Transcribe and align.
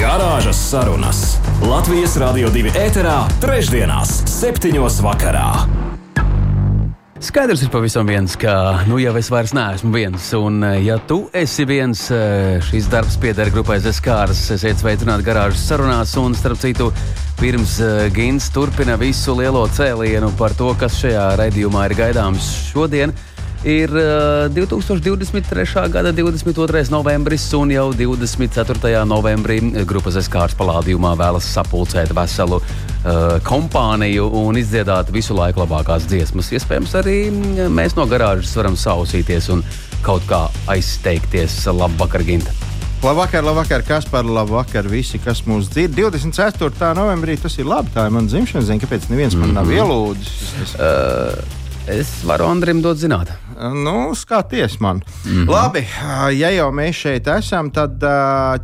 Garāžas 0.00 0.56
sarunas 0.70 1.18
Latvijas 1.60 2.14
Rādio 2.16 2.48
2 2.54 2.70
ēterā, 2.86 3.18
trešdienās, 3.42 4.14
septiņos 4.32 4.96
vakarā. 5.04 5.50
Skaidrs 7.20 7.66
ir 7.66 7.68
pavisam 7.68 8.08
viens, 8.08 8.32
ka 8.40 8.80
nu 8.88 8.96
jau 8.96 9.12
es 9.20 9.28
vairs 9.28 9.52
neesmu 9.52 9.92
viens. 9.92 10.30
Un, 10.38 10.62
eh, 10.64 10.78
ja 10.86 10.96
tu 10.96 11.28
esi 11.36 11.66
viens, 11.68 12.06
eh, 12.10 12.62
šis 12.64 12.88
darbs 12.88 13.18
pieder 13.20 13.50
grupai 13.52 13.76
Zeskāras. 13.84 14.40
Esiet 14.56 14.80
sveicināti 14.80 15.26
garāžas 15.26 15.68
sarunās, 15.68 16.16
un 16.16 16.32
starp 16.32 16.56
citu, 16.56 16.90
pirms 17.36 17.78
eh, 17.80 18.08
Gins 18.08 18.48
turpina 18.48 18.96
visu 18.96 19.36
lielo 19.36 19.68
cēlienu 19.68 20.32
par 20.38 20.56
to, 20.56 20.72
kas 20.80 20.96
šajā 20.96 21.36
raidījumā 21.36 21.90
ir 21.90 21.96
gaidāms 22.00 22.72
šodien 22.72 23.12
ir 23.64 23.90
uh, 23.92 24.48
2023. 24.52 25.90
gada 25.92 26.12
22. 26.12 26.90
novembris, 26.90 27.44
un 27.52 27.70
jau 27.70 27.90
24. 27.92 29.04
novembrī 29.04 29.60
grupas 29.84 30.16
Eskārs 30.20 30.56
palādījumā 30.56 31.12
vēlas 31.20 31.48
sapulcēt 31.52 32.14
veselu 32.16 32.60
uh, 32.60 33.36
kompāniju 33.44 34.30
un 34.42 34.60
izdziedāt 34.60 35.12
visu 35.12 35.36
laiku 35.36 35.64
labākās 35.64 36.08
dziesmas. 36.08 36.52
Iespējams, 36.56 36.96
arī 37.02 37.18
mēs 37.68 37.98
no 37.98 38.08
garāžas 38.08 38.56
varam 38.56 38.78
sausīties 38.80 39.50
un 39.52 39.64
kaut 40.06 40.24
kā 40.30 40.46
aizteikties. 40.72 41.62
Labvakar, 41.70 42.24
Ginta! 42.24 42.56
Labvakar, 43.00 43.40
labvakar, 43.44 43.80
kas 43.88 44.04
par 44.04 44.26
labvakar 44.28 44.84
visi, 44.88 45.16
kas 45.24 45.40
mūs 45.48 45.70
dzird. 45.72 45.94
24. 45.96 46.92
novembrī 46.98 47.38
tas 47.40 47.56
ir 47.56 47.68
labi, 47.68 47.92
tā 47.94 48.04
ir 48.08 48.12
mana 48.12 48.28
dzimšanas 48.28 48.68
diena, 48.68 48.82
kāpēc 48.82 49.08
neviens 49.08 49.38
man 49.40 49.56
nav 49.56 49.72
ielūdzis. 49.72 50.52
Es... 50.66 50.76
Uh, 50.76 51.59
es 51.88 52.10
varu 52.26 52.44
Andrim 52.50 52.82
dot 52.82 52.98
zināt. 53.00 53.30
Nu, 53.60 54.14
skaties 54.14 54.78
man. 54.80 55.02
Mm 55.24 55.30
-hmm. 55.30 55.50
Labi, 55.50 55.86
ja 56.38 56.50
jau 56.50 56.70
mēs 56.72 56.92
šeit 56.92 57.26
esam, 57.26 57.70
tad 57.70 58.00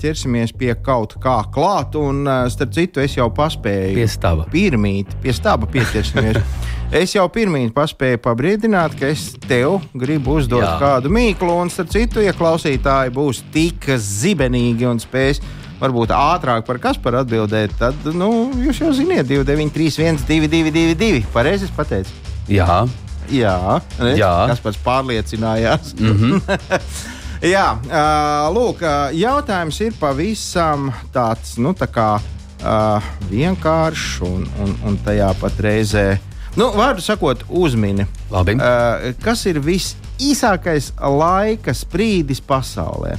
ķersimies 0.02 0.52
pie 0.58 0.74
kaut 0.74 1.14
kā 1.20 1.44
klāt. 1.52 1.94
Un, 1.94 2.28
starp 2.50 2.72
citu, 2.72 3.00
es 3.00 3.16
jau 3.16 3.30
paspēju. 3.30 3.94
Pie 3.94 4.08
staba. 4.08 4.46
Pirmīt, 4.52 5.06
pie 5.22 5.32
staba 5.32 5.66
pieķersimies. 5.66 6.36
es 7.02 7.14
jau 7.14 7.28
pirmīt 7.28 7.72
paspēju 7.72 8.18
pabrīdināt, 8.18 8.98
ka 8.98 9.06
es 9.06 9.34
tev 9.48 9.80
gribu 9.94 10.34
uzdot 10.34 10.62
Jā. 10.62 10.78
kādu 10.80 11.08
mīklu. 11.08 11.60
Un, 11.62 11.70
starp 11.70 11.88
citu, 11.88 12.20
ja 12.20 12.32
klausītāji 12.32 13.10
būs 13.10 13.42
tik 13.52 13.86
zibenīgi 13.96 14.86
un 14.86 14.98
spēs 14.98 15.40
varbūt 15.80 16.12
ātrāk 16.14 16.66
par 16.66 16.78
kas 16.78 16.98
par 16.98 17.14
atbildēt, 17.14 17.74
tad 17.78 17.94
nu, 18.16 18.50
jūs 18.64 18.80
jau 18.80 18.92
ziniet, 18.96 19.26
293, 19.28 20.24
1222. 20.26 21.24
Pareizi 21.32 21.68
pateicu. 21.76 22.10
Jā. 22.48 22.86
Jā, 23.30 23.80
ne? 24.00 24.14
Jā. 24.18 24.32
kas 24.50 24.62
pats 24.64 24.80
pārliecinājās. 24.84 25.94
Mm 25.98 26.16
-hmm. 26.16 26.80
Jā, 27.54 27.76
uh, 27.76 28.46
lūk, 28.54 28.80
jautājums 29.12 29.80
ir 29.84 29.92
pavisam 30.00 30.88
tāds, 31.12 31.58
nu, 31.60 31.74
tā 31.76 31.86
kā 31.86 32.16
uh, 32.16 33.10
vienkāršs 33.28 34.22
un, 34.24 34.46
un, 34.64 34.72
un 34.88 34.96
tajā 35.04 35.34
pat 35.40 35.60
reizē, 35.60 36.18
nu, 36.56 36.70
vārdu 36.72 37.04
sakot, 37.04 37.44
uzmini. 37.48 38.06
Labi. 38.30 38.56
Uh, 38.56 39.12
kas 39.22 39.44
ir 39.46 39.60
visīsākais 39.60 40.94
laika 40.96 41.74
sprīdis 41.76 42.40
pasaulē? 42.40 43.18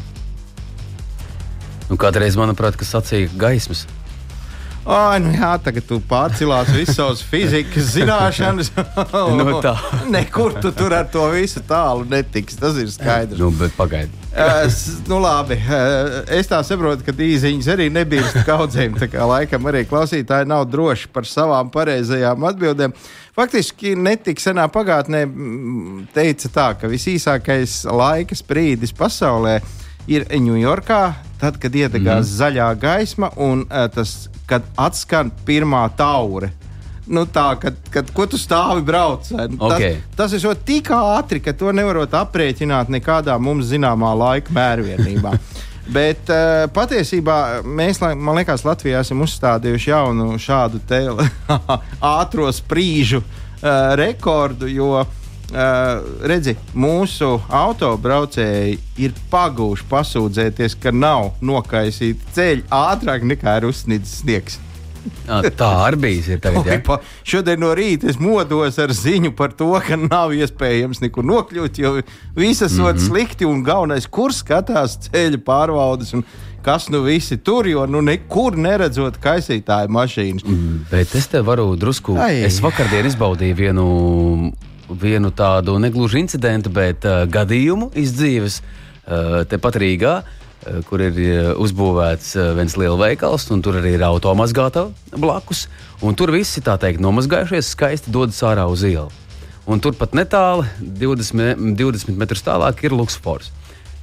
Nu, 1.88 1.96
kādreiz, 1.96 2.35
manuprāt, 2.35 2.75
kas 2.75 2.90
sacīja 2.91 3.29
gaismas. 3.40 3.85
Ai, 4.87 5.17
nu 5.19 5.33
jā, 5.35 5.49
tagad 5.59 5.83
tu 5.83 5.97
pārcēlās 6.07 6.69
visas 6.71 6.95
savas 6.95 7.19
fizikas 7.27 7.89
zināšanas. 7.91 8.69
nu, 9.35 9.57
tā. 9.59 9.73
Nekur 10.07 10.53
tu 10.63 10.71
tur 10.71 10.93
ar 10.95 11.09
to 11.11 11.25
visu 11.33 11.59
tālu 11.67 12.05
netiksi. 12.07 12.55
Tas 12.61 12.79
ir 12.79 12.87
skaidrs. 12.93 13.41
Nu, 13.41 13.49
bet 13.51 13.75
pagaidi. 13.75 14.15
es, 14.63 14.77
nu, 15.09 15.17
labi. 15.19 15.57
Es 16.31 16.47
tā 16.47 16.61
saprotu, 16.63 17.03
ka 17.03 17.11
īsiņas 17.11 17.67
arī 17.73 17.89
nebija 17.91 18.45
kaudzēm. 18.47 18.95
Tā 19.01 19.09
kā 19.11 19.27
laikam 19.27 19.67
arī 19.67 19.83
klausītāji 19.89 20.47
nav 20.47 20.63
droši 20.71 21.11
par 21.11 21.27
savām 21.27 21.67
pareizajām 21.73 22.47
atbildēm. 22.47 22.95
Faktiski 23.35 23.91
netik 23.99 24.39
senā 24.39 24.69
pagātnē 24.71 25.25
teica 26.15 26.53
tā, 26.53 26.69
ka 26.79 26.87
visīsākais 26.87 27.81
laika 27.91 28.39
sprīdis 28.39 28.95
pasaulē 28.95 29.59
ir 30.07 30.23
Ņujorkā, 30.31 31.03
tad, 31.43 31.59
kad 31.59 31.75
iedegās 31.75 32.23
mm. 32.23 32.33
zaļā 32.39 32.71
gaisma 32.79 33.33
un 33.43 33.67
uh, 33.67 33.85
tas 33.91 34.15
kad 34.47 34.66
atskan 34.80 35.31
pirmā 35.46 35.84
taure. 35.97 36.52
Nu, 37.08 37.24
tā, 37.24 37.53
kad, 37.59 37.78
kad 37.91 38.09
ko 38.12 38.25
tu 38.28 38.35
stāvi 38.40 38.81
brauc, 38.84 39.30
okay. 39.31 39.94
tas, 40.12 40.34
tas 40.34 40.34
ir 40.35 40.58
tik 40.68 40.91
ātri, 40.91 41.40
ka 41.40 41.53
to 41.56 41.72
nevarot 41.72 42.12
aprēķināt 42.19 42.91
nekādā 42.91 43.38
mums 43.40 43.69
zināmā 43.69 44.12
laika 44.18 44.52
mērvienībā. 44.56 45.31
Bet 45.97 46.28
uh, 46.28 46.66
patiesībā 46.75 47.62
mēs, 47.63 48.02
man 48.03 48.35
liekas, 48.41 48.66
Latvijā 48.68 49.06
esam 49.06 49.24
uzstādījuši 49.24 49.94
jaunu 49.94 50.34
šādu 50.35 50.81
ātrā 52.19 52.52
sprīžu 52.52 53.22
uh, 53.24 53.96
rekordu, 53.96 54.68
jo 54.68 54.97
uh, 55.00 55.16
redzi, 56.28 56.58
mūsu 56.75 57.38
autobraucēji 57.47 58.78
ir 59.00 59.13
pagūši 59.31 59.88
pasūdzēties, 59.90 60.78
ka 60.84 60.91
nav 60.91 61.38
nokaisīti 61.41 62.34
ceļi 62.35 62.66
ātrāk 62.74 63.24
nekā 63.24 63.59
ir 63.62 63.69
uzsnīdis 63.69 64.18
sniegs. 64.22 64.59
Tā 65.62 65.69
arī 65.85 66.00
bija. 66.02 66.40
Tagad, 66.44 66.68
ja? 66.68 66.80
pa, 66.84 67.00
šodien 67.28 67.62
no 67.63 67.72
rīta 67.78 68.09
es 68.12 68.19
modos 68.19 68.80
ar 68.81 68.91
ziņu 68.96 69.31
par 69.38 69.56
to, 69.58 69.69
ka 69.84 69.96
nav 70.00 70.35
iespējams 70.35 71.02
nekur 71.03 71.28
nokļūt, 71.28 71.79
jo 71.79 71.94
visas 72.35 72.75
mm 72.75 72.90
-hmm. 72.90 73.08
slikti 73.08 73.47
un 73.47 73.64
galvenais, 73.64 74.08
kur 74.08 74.35
skatās 74.35 74.97
ceļu 75.08 75.41
pārvaldes. 75.47 76.14
Un, 76.14 76.25
kas 76.68 76.90
nu 76.90 77.02
visi 77.02 77.38
tur, 77.38 77.68
jo 77.68 77.85
nu 77.88 78.02
nekur 78.03 78.58
neredzot 78.59 79.18
kaisītāju 79.24 79.88
mašīnas. 79.88 80.44
Mm, 80.44 80.81
bet 80.91 81.16
es 81.16 81.28
te 81.31 81.40
varu 81.41 81.75
drusku. 81.79 82.18
Ai. 82.19 82.41
Es 82.44 82.59
vakardien 82.59 83.08
izbaudīju 83.08 83.56
vienu 83.56 83.85
vienu 84.89 85.31
tādu 85.35 85.77
negluži 85.81 86.23
incidentu, 86.23 86.71
bet 86.73 87.05
uh, 87.07 87.25
gadījumu 87.29 87.91
izdzīves 87.97 88.61
uh, 88.61 89.43
tepat 89.49 89.79
Rīgā. 89.83 90.17
Uh, 90.21 90.81
kur 90.87 91.03
ir 91.03 91.19
uh, 91.21 91.51
uzbūvēts 91.63 92.33
uh, 92.37 92.49
viens 92.57 92.77
liels 92.79 92.99
veikals, 92.99 93.45
un 93.53 93.61
tur 93.63 93.77
arī 93.79 93.95
ir 93.97 94.07
automazgāta 94.07 94.87
blakus. 95.13 95.67
Tur 96.17 96.33
visi 96.33 96.63
tā 96.65 96.75
teikt 96.81 97.01
nomazgājušies, 97.03 97.71
skaisti 97.75 98.13
dodas 98.13 98.41
ārā 98.45 98.67
uz 98.69 98.83
ielu. 98.87 99.09
Un 99.67 99.81
turpat 99.83 100.13
netālu, 100.15 100.63
20, 100.79 101.75
20 101.75 102.15
metrus 102.15 102.43
tālāk, 102.45 102.85
ir 102.87 102.95
Luksfors. 102.95 103.51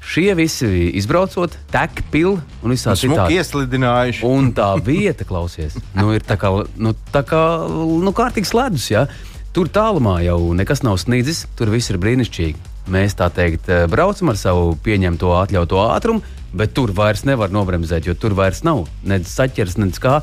Šie 0.04 0.34
visi 0.36 0.68
izbraucot, 1.00 1.54
tek 1.72 2.02
pili 2.12 2.36
un 2.36 2.74
visādi 2.74 3.06
citādi. 3.06 3.38
Ieslidinājuši. 3.38 4.20
Un 4.28 4.50
tā 4.56 4.74
vieta, 4.84 5.24
klausies, 5.24 5.78
nu, 5.96 6.10
ir 6.12 6.26
tā 6.26 6.36
kā, 6.40 6.50
nu, 6.76 6.92
tā 7.14 7.24
kā 7.24 7.40
nu, 7.72 8.12
kārtīgs 8.12 8.52
ledus. 8.52 8.90
Ja? 8.92 9.06
Tur 9.54 9.69
tālumā 9.70 10.16
jau 10.25 10.38
nekas 10.50 10.81
nav 10.82 10.97
sniedzis, 10.98 11.44
tur 11.54 11.70
viss 11.70 11.92
ir 11.92 12.00
brīnišķīgi. 12.03 12.72
Mēs 12.91 13.15
tā 13.15 13.28
teikt, 13.31 13.69
eh, 13.70 13.84
braucam 13.87 14.32
ar 14.32 14.37
savu 14.41 14.72
pieņemto 14.82 15.31
atļautu 15.31 15.78
ātrumu, 15.78 16.22
bet 16.53 16.75
tur 16.75 16.91
vairs 16.91 17.22
nevar 17.22 17.54
nobremzēt, 17.54 18.04
jo 18.04 18.14
tur 18.19 18.34
vairs 18.34 18.64
nav 18.66 18.88
nedz 19.06 19.31
saķers, 19.31 19.78
nedz 19.78 20.03
kā. 20.03 20.22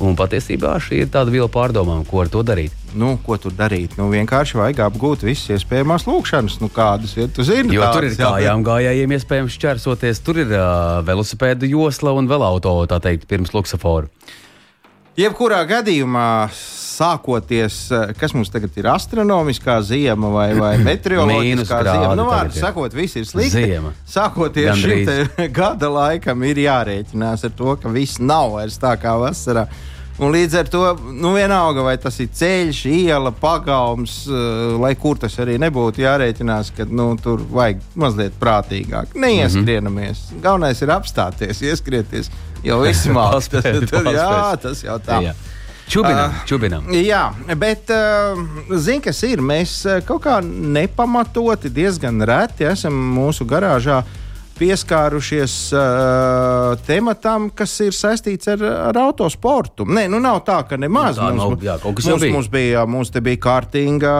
Un 0.00 0.16
patiesībā 0.16 0.78
šī 0.80 1.02
ir 1.02 1.08
tāda 1.12 1.28
viela 1.28 1.48
pārdomām, 1.52 2.06
ko 2.08 2.22
ar 2.22 2.28
to 2.32 2.40
darīt. 2.40 2.72
Nu, 2.96 3.18
ko 3.20 3.36
tur 3.36 3.52
darīt? 3.52 3.98
Nu, 4.00 4.08
vienkārši 4.08 4.56
vajag 4.56 4.80
apgūt 4.86 5.26
visas 5.28 5.60
iespējamās 5.60 6.08
lūkšanas, 6.08 6.56
nu, 6.62 6.70
kādas 6.72 7.12
ir. 7.20 7.28
Tu 7.28 7.44
zini, 7.44 7.76
jo 7.76 7.84
tur 7.92 8.08
ir 8.08 8.16
kājām 8.16 8.64
gājējiem 8.64 9.12
iespējams 9.12 9.58
šķērsoties, 9.60 10.24
tur 10.24 10.40
ir 10.40 10.54
uh, 10.56 11.02
velosipēdu 11.04 11.68
josla 11.68 12.16
un 12.16 12.32
vēl 12.32 12.48
auto, 12.48 12.78
tā 12.88 12.96
teikt, 12.96 13.28
pirms 13.28 13.52
luksusafora. 13.52 14.08
Jebkurā 15.20 15.58
gadījumā 15.68 16.48
sākoties, 16.54 17.76
eh, 17.92 18.12
kas 18.16 18.32
mums 18.32 18.48
tagad 18.52 18.72
ir 18.80 18.88
astronomiskā 18.88 19.76
ziema 19.84 20.30
vai, 20.32 20.48
vai 20.56 20.72
meteoroloģiskā 20.88 21.80
ziema. 21.84 22.14
Nu, 22.16 22.24
vārdu 22.30 22.56
sakot, 22.56 22.96
viss 22.96 23.18
ir 23.20 23.28
slikti. 23.28 23.66
Ziema. 23.66 23.92
Sākoties 24.08 24.80
šim 24.80 25.12
gada 25.60 25.92
laikam 25.92 26.44
ir 26.48 26.62
jārēķinās 26.64 27.48
ar 27.50 27.56
to, 27.58 27.76
ka 27.82 27.92
viss 27.92 28.20
nav 28.22 28.54
vairs 28.56 28.80
tā 28.80 28.94
kā 29.00 29.16
vasarā. 29.20 29.66
Un 30.20 30.34
līdz 30.34 30.56
ar 30.60 30.68
to, 30.68 30.80
nu, 31.16 31.30
vienalga, 31.32 31.80
vai 31.84 31.94
tas 32.00 32.18
ir 32.20 32.28
ceļš, 32.36 32.80
iela, 32.92 33.30
pagalms, 33.32 34.18
uh, 34.28 34.74
lai 34.80 34.90
kur 35.00 35.16
tas 35.20 35.32
arī 35.40 35.54
nebūtu, 35.62 36.02
jārēķinās, 36.04 36.74
ka 36.76 36.84
nu, 36.84 37.14
tur 37.24 37.40
vajag 37.48 37.80
mazliet 37.96 38.36
prātīgāk. 38.40 39.16
Neieskrienamies. 39.16 40.26
Mm 40.26 40.36
-hmm. 40.36 40.42
Galvenais 40.44 40.82
ir 40.84 40.92
apstāties, 40.92 41.62
ieskrieties. 41.64 42.28
Jau 42.66 42.80
viss 42.84 43.08
mākslinieks. 43.16 43.94
jā, 44.14 44.34
tas 44.62 44.84
jau 44.84 44.98
tā. 45.04 45.20
Jā. 45.30 45.36
Čubinam, 45.90 46.30
uh, 46.30 46.42
čubinam. 46.46 46.90
Jā, 46.94 47.24
bet 47.58 47.90
uh, 47.90 48.38
zini, 48.78 49.02
kas 49.02 49.24
ir? 49.26 49.42
Mēs 49.42 49.80
kaut 50.06 50.22
kā 50.28 50.36
nepamatoti 50.44 51.72
diezgan 51.74 52.22
reti 52.30 52.68
esam 52.70 52.94
mūsu 53.16 53.42
garāžā 53.50 53.98
uh, 54.04 54.18
pieskārušies 54.60 55.54
uh, 55.72 56.74
tematam, 56.86 57.48
kas 57.56 57.72
ir 57.84 57.96
saistīts 57.96 58.50
ar, 58.52 58.64
ar 58.90 59.00
autosportu. 59.06 59.86
Nē, 59.88 60.04
nu 60.12 60.20
nav 60.22 60.42
tā, 60.46 60.60
ka 60.68 60.78
nemaz. 60.80 61.16
Nu, 61.16 61.22
tā 61.22 61.30
mums, 61.30 61.42
nav, 61.42 61.64
jā, 61.64 61.78
mums, 61.84 62.04
bija. 62.20 62.34
Mums, 62.34 62.50
bija, 62.52 62.84
mums 62.90 63.14
te 63.14 63.24
bija 63.24 63.40
kārtinga 63.46 64.14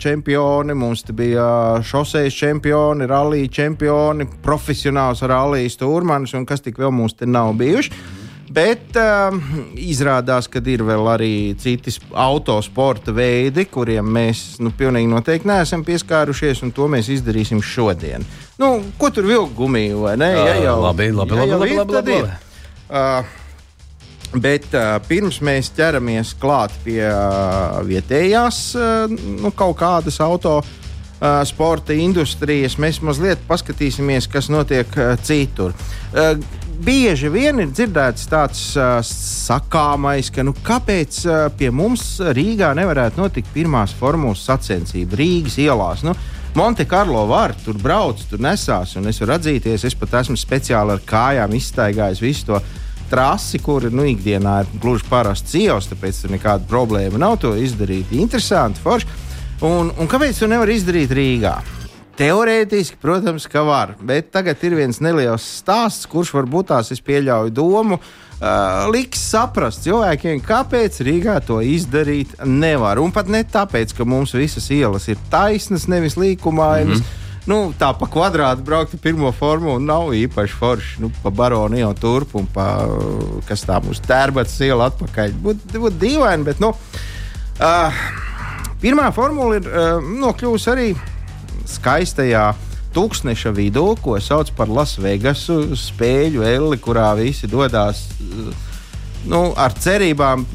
čempioni, 0.00 0.76
mums 0.78 1.04
te 1.06 1.16
bija 1.16 1.48
šoseis 1.86 2.38
čempioni, 2.38 3.10
rallija 3.10 3.50
čempioni, 3.60 4.28
profesionāls 4.44 5.24
rallija 5.26 5.74
stūrmanis 5.74 6.36
un 6.38 6.46
kas 6.48 6.62
tik 6.64 6.78
vēl 6.80 6.94
mums 6.94 7.18
te 7.18 7.28
nav 7.28 7.54
bijuši. 7.58 8.19
Bet 8.50 8.96
uh, 8.98 9.36
izrādās, 9.78 10.48
ka 10.50 10.58
ir 10.66 10.82
vēl 10.82 11.06
arī 11.12 11.34
citi 11.60 11.92
autosporta 12.18 13.14
veidi, 13.14 13.68
kuriem 13.70 14.08
mēs 14.10 14.58
nu, 14.58 14.72
pilnīgi 14.74 15.06
noteikti 15.10 15.46
neesam 15.46 15.84
pieskārušies, 15.86 16.64
un 16.66 16.72
to 16.74 16.88
mēs 16.90 17.12
izdarīsim 17.14 17.62
šodien. 17.62 18.26
Nu, 18.58 18.72
ko 18.98 19.12
tur 19.14 19.28
vilkt 19.30 19.54
gumiju, 19.54 20.02
vai 20.08 20.16
ne? 20.18 20.32
Ja 20.34 20.56
jau, 20.64 20.80
labi, 20.82 21.12
labi, 21.14 21.38
ja 21.38 21.46
labi, 21.46 21.76
labi, 21.78 22.00
labi, 22.00 22.16
labi. 22.18 22.40
Uh, 22.90 23.36
Bet 24.30 24.68
uh, 24.78 24.92
pirms 25.08 25.40
mēs 25.42 25.72
ķeramies 25.74 26.36
klāt 26.38 26.74
pie 26.84 27.02
uh, 27.02 27.80
vietējās 27.82 28.60
uh, 28.78 29.10
nu, 29.10 29.50
kaut 29.50 29.74
kādas 29.80 30.20
auto 30.22 30.60
uh, 30.62 31.40
sporta 31.50 31.96
industrijas, 31.98 32.76
mēs 32.78 33.00
mazliet 33.02 33.42
paskatīsimies, 33.48 34.30
kas 34.30 34.46
notiek 34.54 34.94
citur. 35.26 35.74
Bieži 36.80 37.28
vien 37.28 37.58
ir 37.60 37.68
dzirdēts 37.74 38.22
tāds 38.30 38.60
uh, 38.78 39.02
sakāmais, 39.04 40.30
ka 40.32 40.40
nu, 40.46 40.54
kāpēc 40.64 41.16
uh, 41.26 41.40
pie 41.52 41.68
mums 41.68 42.04
Rīgā 42.24 42.70
nevarētu 42.78 43.20
notikt 43.20 43.50
pirmās 43.52 43.92
formulas 43.98 44.46
sacensība 44.48 45.18
Rīgas 45.20 45.58
ielās. 45.60 46.00
Nu, 46.06 46.14
Monte 46.56 46.86
Carlo 46.88 47.26
var, 47.28 47.52
tur 47.66 47.76
brauc, 47.76 48.22
tur 48.30 48.40
nesās, 48.40 48.94
un 48.96 49.10
es 49.12 49.20
varu 49.20 49.34
atzīties, 49.36 49.84
es 49.90 49.98
pat 49.98 50.16
esmu 50.22 50.38
speciāli 50.40 50.96
ar 50.96 51.02
kājām 51.04 51.52
izstaigājis 51.58 52.22
visu 52.24 52.48
to 52.48 52.62
trasi, 53.12 53.60
kur 53.60 53.90
nu, 53.92 54.06
ikdienā 54.08 54.62
ir 54.64 54.72
gluži 54.80 55.04
parasts 55.10 55.58
ielas, 55.60 55.90
tāpēc 55.90 56.22
tur 56.22 56.32
nekāda 56.32 56.64
problēma 56.70 57.20
nav 57.20 57.36
to 57.44 57.52
izdarīt. 57.60 58.14
Interesanti, 58.16 58.80
forši. 58.80 59.20
Un, 59.68 59.92
un 60.00 60.08
kāpēc 60.08 60.40
to 60.40 60.48
nevar 60.48 60.72
izdarīt 60.72 61.12
Rīgā? 61.12 61.58
Teorētiski, 62.20 62.98
protams, 63.00 63.46
ka 63.48 63.62
var, 63.64 63.94
bet 64.04 64.26
tagad 64.34 64.60
ir 64.68 64.74
viens 64.76 64.98
neliels 65.00 65.44
stāsts, 65.62 66.04
kurš 66.10 66.34
varbūt 66.36 66.68
tās 66.68 66.90
es 66.92 67.00
pieļauju 67.00 67.54
domu. 67.56 67.96
Uh, 68.40 68.90
liks 68.92 69.22
saprast 69.32 69.86
cilvēkiem, 69.86 70.42
kāpēc 70.44 70.98
Rīgā 71.04 71.38
to 71.44 71.62
izdarīt 71.64 72.34
nevar. 72.44 73.00
Un 73.00 73.12
pat 73.12 73.28
ne 73.32 73.40
tāpēc, 73.44 73.94
ka 73.96 74.04
mums 74.08 74.34
visas 74.36 74.68
ielas 74.72 75.08
ir 75.08 75.20
taisnas, 75.32 75.88
nevis 75.88 76.18
līkumainas. 76.20 77.00
Mm 77.00 77.04
-hmm. 77.04 77.16
Nu, 77.48 77.72
tā 77.72 77.88
pa 77.96 78.06
kvadrātu 78.06 78.62
braukt 78.62 78.94
ar 78.94 79.00
pirmo 79.00 79.32
formu 79.32 79.78
nav 79.80 80.12
īpaši 80.12 80.58
forši. 80.58 81.00
Nu, 81.00 81.10
pa 81.22 81.30
baronu 81.30 81.78
jau 81.78 81.94
turp 81.94 82.34
un 82.34 82.46
pa, 82.46 82.86
kas 83.48 83.64
tā 83.64 83.80
mūsu 83.80 84.04
tērbats 84.06 84.60
iela 84.60 84.90
atpakaļ. 84.90 85.32
Būtu 85.42 85.80
būt 85.80 85.96
dīvaini, 85.98 86.44
bet, 86.44 86.60
nu, 86.60 86.68
uh, 86.68 87.92
pirmā 88.82 89.12
formula 89.12 89.56
ir 89.56 89.66
uh, 89.66 90.04
nokļuvusi 90.20 90.70
arī 90.70 90.94
skaistajā 91.70 92.48
tūkstneša 92.94 93.52
vidū, 93.54 93.84
ko 94.02 94.16
sauc 94.22 94.50
par 94.56 94.70
Lasvegasu 94.72 95.76
spēļu 95.78 96.44
elli, 96.46 96.78
kurā 96.82 97.12
visi 97.18 97.50
dodas. 97.50 98.08
Nu, 99.30 99.50
ar 99.52 99.74
cerībām 99.76 100.46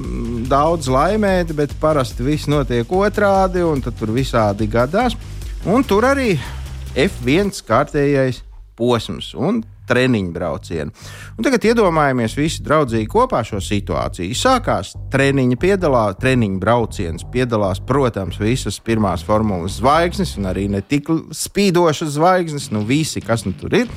daudz 0.50 0.89
laimēt, 0.89 1.53
bet 1.56 1.75
parasti 1.81 2.25
viss 2.25 2.50
notiek 2.50 2.89
otrādi, 2.89 3.62
un 3.63 3.83
tur 3.85 4.12
visādi 4.15 4.67
gadās. 4.71 5.15
Un 5.69 5.85
tur 5.85 6.06
arī 6.09 6.33
F1 6.95 7.62
kārtējais 7.65 8.41
posms. 8.77 9.31
Un 9.38 9.63
treniņu 9.89 10.33
braucienu. 10.35 10.93
Un 11.37 11.47
tagad 11.47 11.67
iedomājamies 11.69 12.37
visi 12.37 12.63
draudzīgi 12.65 13.09
kopā 13.11 13.43
šo 13.47 13.61
situāciju. 13.63 14.35
Sākās 14.37 14.93
treniņa 15.13 15.59
piedalās, 15.61 16.19
treniņu 16.21 16.61
brauciens, 16.61 17.25
piedalās, 17.33 17.81
protams, 17.85 18.39
visas 18.41 18.79
pirmās 18.83 19.25
formulas 19.25 19.79
zvaigznes, 19.79 20.35
un 20.39 20.51
arī 20.51 20.67
ne 20.71 20.81
tik 20.81 21.11
spīdošas 21.35 22.15
zvaigznes, 22.17 22.71
nu 22.75 22.85
visi, 22.87 23.23
kas 23.23 23.47
nu 23.47 23.55
tur 23.59 23.81
ir. 23.83 23.91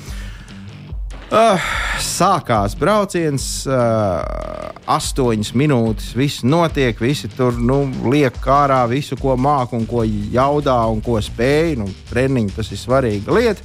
Uh, 1.29 1.61
sākās 2.01 2.73
brauciens, 2.81 3.43
uh, 3.69 4.71
astoņas 4.89 5.51
minūtes. 5.61 6.15
Viss 6.17 6.41
notiek, 6.41 6.97
visi 7.05 7.29
tur 7.29 7.59
nu, 7.61 7.83
liek 8.09 8.39
ārā 8.49 8.87
visu, 8.89 9.19
ko 9.21 9.35
māca 9.37 9.77
un 9.77 9.85
ko 9.85 10.07
jaudā 10.09 10.79
un 10.89 11.03
ko 11.05 11.19
spēj. 11.21 11.75
Nu, 11.83 11.91
treniņi 12.09 12.57
tas 12.57 12.73
ir 12.73 12.81
svarīga 12.81 13.37
lieta. 13.37 13.61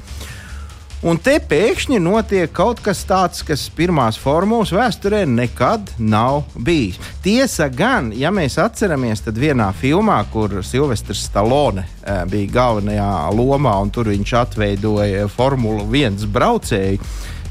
Un 1.04 1.18
te 1.20 1.34
pēkšņi 1.36 1.98
notiek 2.00 2.52
kaut 2.56 2.80
kas 2.84 3.02
tāds, 3.04 3.42
kas 3.44 3.66
pirmās 3.76 4.16
formulas 4.16 4.72
vēsturē 4.72 5.26
nekad 5.28 5.92
nav 6.00 6.46
bijis. 6.56 6.96
Tiesa 7.26 7.68
gan, 7.68 8.14
ja 8.16 8.32
mēs 8.32 8.56
atceramies, 8.64 9.26
tad 9.26 9.36
vienā 9.42 9.68
filmā, 9.76 10.22
kur 10.32 10.62
Silvestris 10.64 11.26
Stalone 11.28 11.84
uh, 11.84 12.24
bija 12.32 12.54
galvenajā 12.56 13.12
lomā 13.36 13.76
un 13.84 13.92
tur 13.92 14.14
viņš 14.14 14.34
atveidoja 14.46 15.28
Formulu 15.28 15.90
1 15.92 16.24
braucēju. 16.32 17.04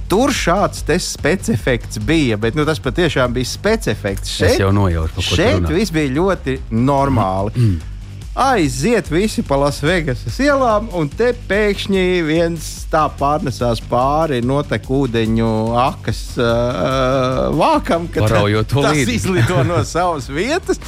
Tur 0.08 0.32
šāds 0.32 0.80
specifiks 1.04 2.00
bija, 2.00 2.40
bet 2.40 2.56
nu, 2.56 2.64
tas 2.68 2.80
patiešām 2.80 3.36
bija 3.36 3.52
specifiks. 3.52 4.32
Šeit, 4.32 4.56
es 4.56 4.64
jau 4.64 4.72
nojaušu, 4.72 5.20
ka 5.20 5.28
šeit 5.28 5.72
viss 5.72 5.92
bija 5.92 6.16
ļoti 6.16 6.60
normāli. 6.72 7.56
Mm 7.60 7.91
aiziet 8.34 9.10
visi 9.12 9.42
pa 9.44 9.58
Lasvegasas 9.60 10.38
ielām, 10.40 10.88
un 10.96 11.08
te 11.12 11.32
pēkšņi 11.48 12.04
viens 12.26 12.68
tā 12.92 13.04
pārnesās 13.18 13.82
pāri 13.90 14.40
noteku 14.44 15.02
ūdeņu 15.04 15.50
akas 15.82 16.22
uh, 16.40 17.50
vākam, 17.56 18.08
kad 18.12 18.32
tas 18.72 19.02
izlido 19.04 19.62
no 19.68 19.82
savas 19.94 20.30
vietas. 20.32 20.80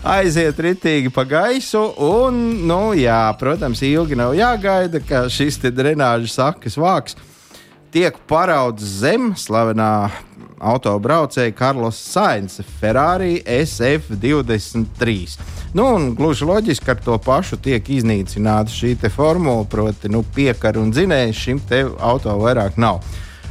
Aiziet 0.00 0.56
ritīgi 0.64 1.10
pa 1.12 1.26
gaisu, 1.28 1.82
un, 2.00 2.36
nu, 2.64 2.94
jā, 2.96 3.26
protams, 3.36 3.82
ilgi 3.84 4.16
nav 4.16 4.32
jāgaida, 4.32 5.02
ka 5.04 5.26
šis 5.28 5.60
drenāžas 5.68 6.38
sakas 6.38 6.78
vāks 6.80 7.18
tiek 7.92 8.16
paraudzis 8.30 9.00
zem 9.02 9.32
slavenā 9.38 10.10
autobraucēja 10.60 11.54
Karlos 11.56 11.96
Sainz 11.96 12.60
Ferrari 12.80 13.40
SF23. 13.46 15.38
Nu, 15.74 15.86
gluži 16.18 16.44
loģiski, 16.44 16.90
ar 16.90 17.00
to 17.04 17.16
pašu 17.22 17.56
tiek 17.62 17.86
iznīcināta 17.88 18.72
šī 18.74 18.96
formula, 19.14 19.64
proti, 19.64 20.10
nu, 20.12 20.22
piekara 20.34 20.80
un 20.82 20.92
dzinējs 20.92 21.42
šim 21.46 21.62
auto 21.98 22.36
vairāk 22.42 22.78
nav. 22.80 23.00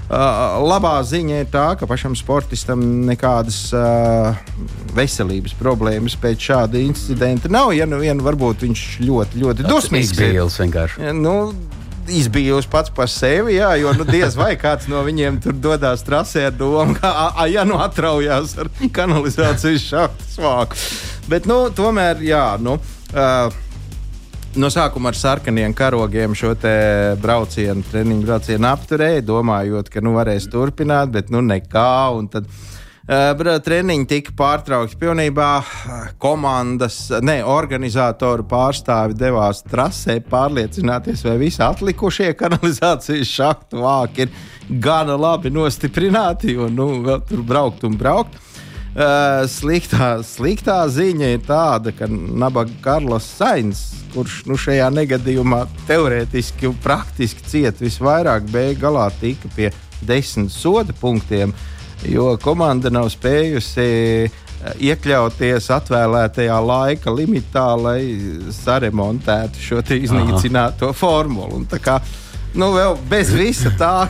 Uh, 0.09 0.57
labā 0.65 0.95
ziņa 1.05 1.43
ir 1.43 1.49
tā, 1.53 1.75
ka 1.77 1.85
pašam 1.85 2.15
sportistam 2.17 2.81
nekādas 3.05 3.59
uh, 3.77 4.33
veselības 4.97 5.53
problēmas 5.59 6.15
pēc 6.17 6.47
šāda 6.49 6.81
incidenta 6.81 7.51
nav. 7.53 7.75
Ja 7.77 7.85
nu 7.85 7.99
vien 8.01 8.17
varbūt 8.25 8.65
viņš 8.65 8.85
ļoti, 9.05 9.43
ļoti 9.43 9.67
dusmīgs 9.69 10.15
ir. 10.17 10.39
Ja, 10.97 11.13
nu, 11.13 11.53
izbijusi 12.09 12.69
pats 12.71 12.93
par 12.95 13.09
sevi, 13.11 13.55
jā, 13.57 13.71
jo 13.81 13.93
nu, 13.97 14.05
diez 14.07 14.35
vai 14.39 14.53
kāds 14.59 14.89
no 14.91 15.03
viņiem 15.05 15.39
tur 15.43 15.55
dodas 15.57 16.03
trasē 16.07 16.49
ar 16.49 16.57
domu, 16.57 16.97
ka, 16.99 17.11
a, 17.29 17.47
ja 17.51 17.65
nu 17.67 17.79
atraujās 17.81 18.57
ar 18.59 18.71
kanalizācijas 18.95 19.87
šādu 19.87 20.29
svāku. 20.35 20.79
Bet, 21.29 21.49
nu, 21.49 21.65
tomēr, 21.75 22.23
jā, 22.25 22.45
nu. 22.61 22.79
Uh, 23.13 23.65
No 24.57 24.65
sākuma 24.73 25.11
ar 25.11 25.15
sarkaniem 25.15 25.75
karogiem 25.77 26.33
šo 26.33 26.55
braucienu, 27.21 27.83
treniņu 27.91 28.25
braucienu 28.25 28.65
apturēja, 28.65 29.21
domājot, 29.21 29.91
ka 29.93 30.01
nu 30.01 30.15
varēs 30.15 30.47
turpināt, 30.49 31.11
bet 31.13 31.29
nu 31.29 31.43
nekā. 31.45 31.91
Tad, 32.33 32.49
uh, 32.49 32.49
Uh, 32.49 32.78
treniņi 33.09 34.05
tika 34.05 34.33
pārtraukti 34.37 34.97
pilnībā. 35.01 35.47
Komandas, 36.21 37.07
ne 37.25 37.39
organizatoru 37.43 38.45
pārstāvi 38.45 39.17
devās 39.17 39.63
trasē 39.65 40.19
pārliecināties, 40.29 41.23
vai 41.25 41.37
visi 41.41 41.63
atlikušie 41.65 42.35
kanalizācijas 42.37 43.31
šahtu 43.31 43.81
vāki 43.81 44.27
ir 44.27 44.29
gana 44.69 45.15
labi 45.17 45.49
nostiprināti, 45.49 46.53
un 46.57 46.75
nu, 46.77 47.01
vēl 47.07 47.25
tur 47.25 47.41
braukt 47.41 47.83
un 47.83 47.97
braukt. 47.97 48.37
Uh, 48.89 49.45
sliktā, 49.45 50.19
sliktā 50.25 50.77
ziņa 50.89 51.27
ir 51.35 51.43
tāda, 51.45 51.93
ka 51.93 52.07
Nabaga 52.09 52.73
Karls 52.83 53.25
Sainz, 53.37 53.83
kurš 54.13 54.43
nu, 54.49 54.57
šajā 54.57 54.89
negadījumā 54.93 55.63
teorētiski 55.87 56.67
un 56.69 56.77
praktiski 56.83 57.45
cieta 57.45 57.85
visvairāk, 57.85 58.49
beig 58.49 58.81
galā 58.81 59.07
tika 59.21 59.49
pie 59.55 59.69
desmit 60.01 60.51
soda 60.51 60.93
punktiem. 61.01 61.53
Uh, 61.53 61.78
jo 62.07 62.37
komanda 62.41 62.91
nav 62.93 63.09
spējusi 63.13 63.85
eh, 64.25 64.31
iekļauties 64.89 65.69
atvēlētajā 65.75 66.59
laika 66.63 67.13
limitā, 67.13 67.67
lai 67.79 68.01
saremontētu 68.55 69.63
šo 69.63 69.83
iznīcināto 69.97 70.91
Aha. 70.91 70.97
formulu. 70.97 71.59
Un 71.59 71.67
kā, 71.79 71.99
nu, 72.55 72.71
vēl 72.75 72.97
bez 73.09 73.33
visa 73.35 73.73
tā, 73.79 74.09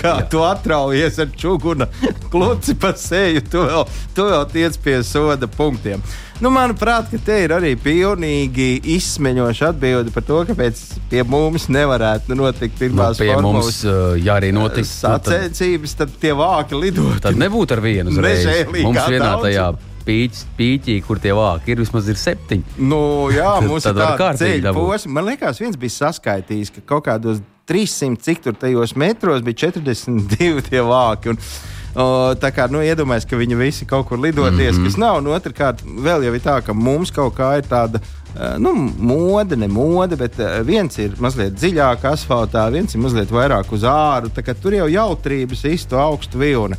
kā 0.00 0.18
tu 0.30 0.42
atraujies 0.46 1.20
ar 1.22 1.32
čūnu 1.36 1.88
kluci 2.32 2.76
pa 2.78 2.92
seju, 2.96 3.44
tu 3.48 3.64
vēl, 3.68 3.88
tu 4.16 4.28
vēl 4.28 4.44
tiec 4.52 4.78
pie 4.82 5.00
soda 5.06 5.48
punktiem. 5.48 6.04
Nu, 6.42 6.50
manuprāt, 6.50 7.12
te 7.22 7.36
ir 7.44 7.52
arī 7.54 7.76
pilnīgi 7.78 8.80
izsmeļoša 8.96 9.68
atbilde 9.70 10.10
par 10.10 10.24
to, 10.26 10.40
kāpēc 10.48 10.80
pie 11.12 11.22
mums 11.22 11.68
nevarētu 11.70 12.34
notikt 12.34 12.80
pirmās 12.80 13.20
nu, 13.20 13.28
formulas. 13.28 13.76
Uh, 13.86 14.16
ja 14.18 14.40
arī 14.40 14.48
notiks 14.54 14.90
sacensības, 15.04 15.94
tad 16.00 16.16
tie 16.18 16.32
vāki 16.34 16.80
lidot. 16.82 17.20
Tad 17.22 17.38
nebūtu 17.38 17.76
ar 17.76 17.82
vienu 17.84 18.10
uzreiz. 18.10 18.48
Mums 18.74 19.06
vienā 19.12 19.28
tajā 19.44 19.68
pīķi, 20.02 20.42
pīķī, 20.58 20.96
kur 21.06 21.20
tie 21.22 21.30
vāki 21.38 21.76
ir, 21.76 21.82
vismaz 21.84 22.10
ir 22.10 22.18
septiņi. 22.18 22.74
Nu, 22.90 22.98
jā, 23.30 23.52
mums 23.68 23.86
ir 23.86 24.00
tāda 24.00 24.32
ceļa 24.40 24.72
posma. 24.74 25.14
Man 25.20 25.30
liekas, 25.30 25.62
viens 25.62 25.78
bija 25.78 25.94
saskaitījis, 26.00 26.74
ka 26.74 26.82
kaut 26.94 27.06
kādos 27.06 27.38
300 27.70 28.18
cik 28.26 28.42
tur 28.48 28.58
tajos 28.58 28.96
metros 28.98 29.46
bija 29.46 29.68
42 29.68 30.66
tie 30.66 30.82
vāki. 30.90 31.36
Un, 31.36 31.38
O, 31.92 32.32
tā 32.40 32.48
kā 32.56 32.68
nu, 32.72 32.80
iedomājieties, 32.80 33.28
ka 33.28 33.36
viņi 33.36 33.58
visi 33.60 33.86
kaut 33.88 34.06
kur 34.08 34.20
lidoties, 34.20 34.76
mm 34.76 34.80
-hmm. 34.80 34.84
kas 34.88 34.96
nav. 34.96 35.18
Un 35.20 35.26
otrkārt, 35.36 35.82
vēl 35.84 36.24
jau 36.24 36.34
ir 36.34 36.40
tā, 36.40 36.62
ka 36.64 36.72
mums 36.72 37.10
kaut 37.10 37.36
kā 37.36 37.58
ir 37.58 37.68
tāda. 37.68 38.00
Nu, 38.58 38.72
mode, 38.98 39.56
ne 39.56 39.68
mode, 39.68 40.16
bet 40.16 40.32
viens 40.64 40.98
ir 40.98 41.12
mazliet 41.20 41.52
dziļāk 41.52 42.04
asfaltā, 42.08 42.70
viens 42.72 42.94
ir 42.94 43.00
mazliet 43.00 43.30
vairāk 43.30 43.72
uz 43.72 43.82
āru. 43.84 44.30
Tur 44.62 44.72
jau 44.72 44.88
jautrības 44.88 45.64
īstu 45.64 45.96
augstu 46.00 46.38
vilni. 46.38 46.76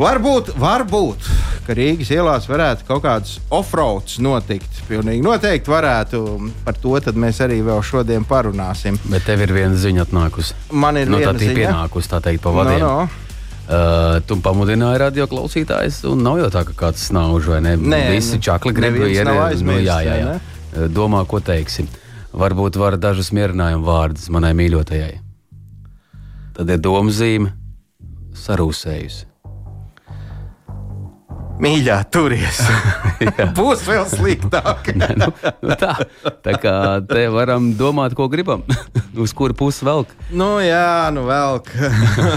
Varbūt, 0.00 0.54
varbūt, 0.56 1.26
ka 1.66 1.74
Rīgas 1.76 2.08
ielās 2.14 2.46
varētu 2.48 2.86
kaut 2.88 3.02
kāds 3.04 3.34
offroads 3.52 4.16
notikt. 4.22 4.78
Pilnīgi 4.88 5.20
noteikti 5.20 5.70
varētu. 5.70 6.22
Par 6.64 6.78
to 6.80 6.96
mēs 7.20 7.40
arī 7.44 7.60
vēl 7.66 7.82
šodien 7.82 8.24
parunāsim. 8.24 8.96
Bet 9.10 9.26
tev 9.28 9.42
ir 9.44 9.52
viena 9.52 9.76
ziņa 9.76 10.06
atnākusi. 10.06 10.54
Man 10.72 10.96
ir 10.96 11.10
no, 11.10 11.18
nu, 11.18 11.24
viena 11.24 11.38
ziņa. 11.38 11.58
Pienākusi, 11.58 12.08
tā 12.14 12.22
teikt, 12.24 12.42
pa 12.46 12.54
vadiem. 12.54 12.80
No, 12.80 12.94
no. 13.02 13.29
Uh, 13.70 14.16
tu 14.26 14.34
pamudināji 14.42 14.98
radio 14.98 15.28
klausītājus, 15.30 16.00
un 16.10 16.24
nav 16.26 16.40
jau 16.40 16.48
tā, 16.50 16.64
ka 16.66 16.74
kāds 16.74 17.04
snauž 17.06 17.46
vai 17.52 17.60
ne. 17.62 17.76
Nē, 17.78 18.00
visi 18.10 18.40
čakli 18.42 18.74
grib 18.74 18.98
ierēt. 18.98 19.62
Nu, 19.62 19.76
jā, 19.78 20.00
jā, 20.02 20.16
jā. 20.18 20.32
Uh, 20.74 20.88
domā, 20.90 21.22
ko 21.30 21.38
teiksim. 21.38 21.86
Varbūt 22.34 22.80
var 22.82 22.98
dažus 22.98 23.30
mierinājumu 23.34 23.86
vārdus 23.86 24.26
manai 24.34 24.50
mīļotajai. 24.58 25.14
Tad 26.58 26.74
ir 26.74 26.82
domzīme 26.82 27.54
sarūsējusi. 28.34 29.29
Mīļā, 31.60 31.96
turies. 32.08 32.58
Būs 33.58 33.82
vēl 33.84 34.06
sliktāk. 34.08 34.88
Nē, 35.00 35.10
nu, 35.20 35.28
nu 35.60 35.76
tā, 35.76 35.92
tā 36.40 36.54
kā 36.60 36.74
te 37.04 37.26
varam 37.32 37.70
domāt, 37.76 38.16
ko 38.16 38.30
gribam. 38.32 38.64
Uz 39.20 39.34
kuru 39.36 39.52
pusi 39.58 39.84
velk? 39.84 40.14
Nu, 40.32 40.54
jā, 40.64 41.10
nu 41.12 41.26
velk. 41.28 41.68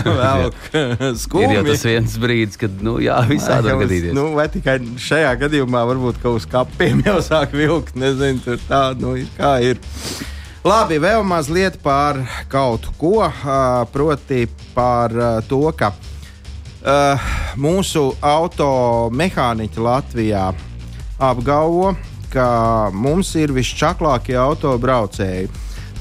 velk. 0.04 0.60
Ir 0.74 1.56
jau 1.56 1.64
tas 1.70 1.86
viens 1.88 2.18
brīdis, 2.20 2.60
kad 2.60 2.84
nu, 2.84 2.98
jā, 3.04 3.22
visādi 3.30 3.72
var 3.72 3.86
gadīties. 3.86 4.16
Nu, 4.18 4.34
vai 4.36 4.50
tikai 4.52 4.80
šajā 5.00 5.32
gadījumā 5.46 5.86
varbūt 5.94 6.20
kaut 6.24 6.42
uz 6.42 6.50
kapiem 6.50 7.06
jau 7.08 7.22
sāk 7.24 7.56
vilkt. 7.56 7.96
Nezinu, 7.96 8.44
tur 8.44 8.60
tā, 8.68 8.86
nu, 9.00 9.16
kā 9.38 9.56
ir. 9.64 9.80
Labi, 10.68 11.00
vēl 11.04 11.24
mazliet 11.28 11.80
par 11.84 12.20
kaut 12.52 12.90
ko, 13.00 13.20
proti 13.92 14.46
par 14.76 15.16
to, 15.48 15.66
ka 15.80 15.94
Uh, 16.84 17.16
mūsu 17.56 18.10
automehāniķi 18.20 19.80
Latvijā 19.80 20.50
apgalvo, 21.16 21.94
ka 22.28 22.48
mums 22.92 23.30
ir 23.40 23.54
visčaklākie 23.56 24.36
autobraucēji. 24.36 25.48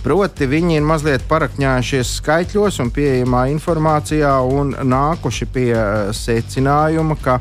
Proti, 0.02 0.48
viņi 0.50 0.80
ir 0.80 0.82
mazliet 0.82 1.22
parakņājušies 1.30 2.16
skaitļos 2.16 2.80
un 2.82 2.90
pieejamā 2.96 3.44
informācijā 3.52 4.32
un 4.42 4.74
nākuši 4.74 5.48
pie 5.54 5.70
uh, 5.76 6.10
secinājuma, 6.10 7.14
ka 7.22 7.38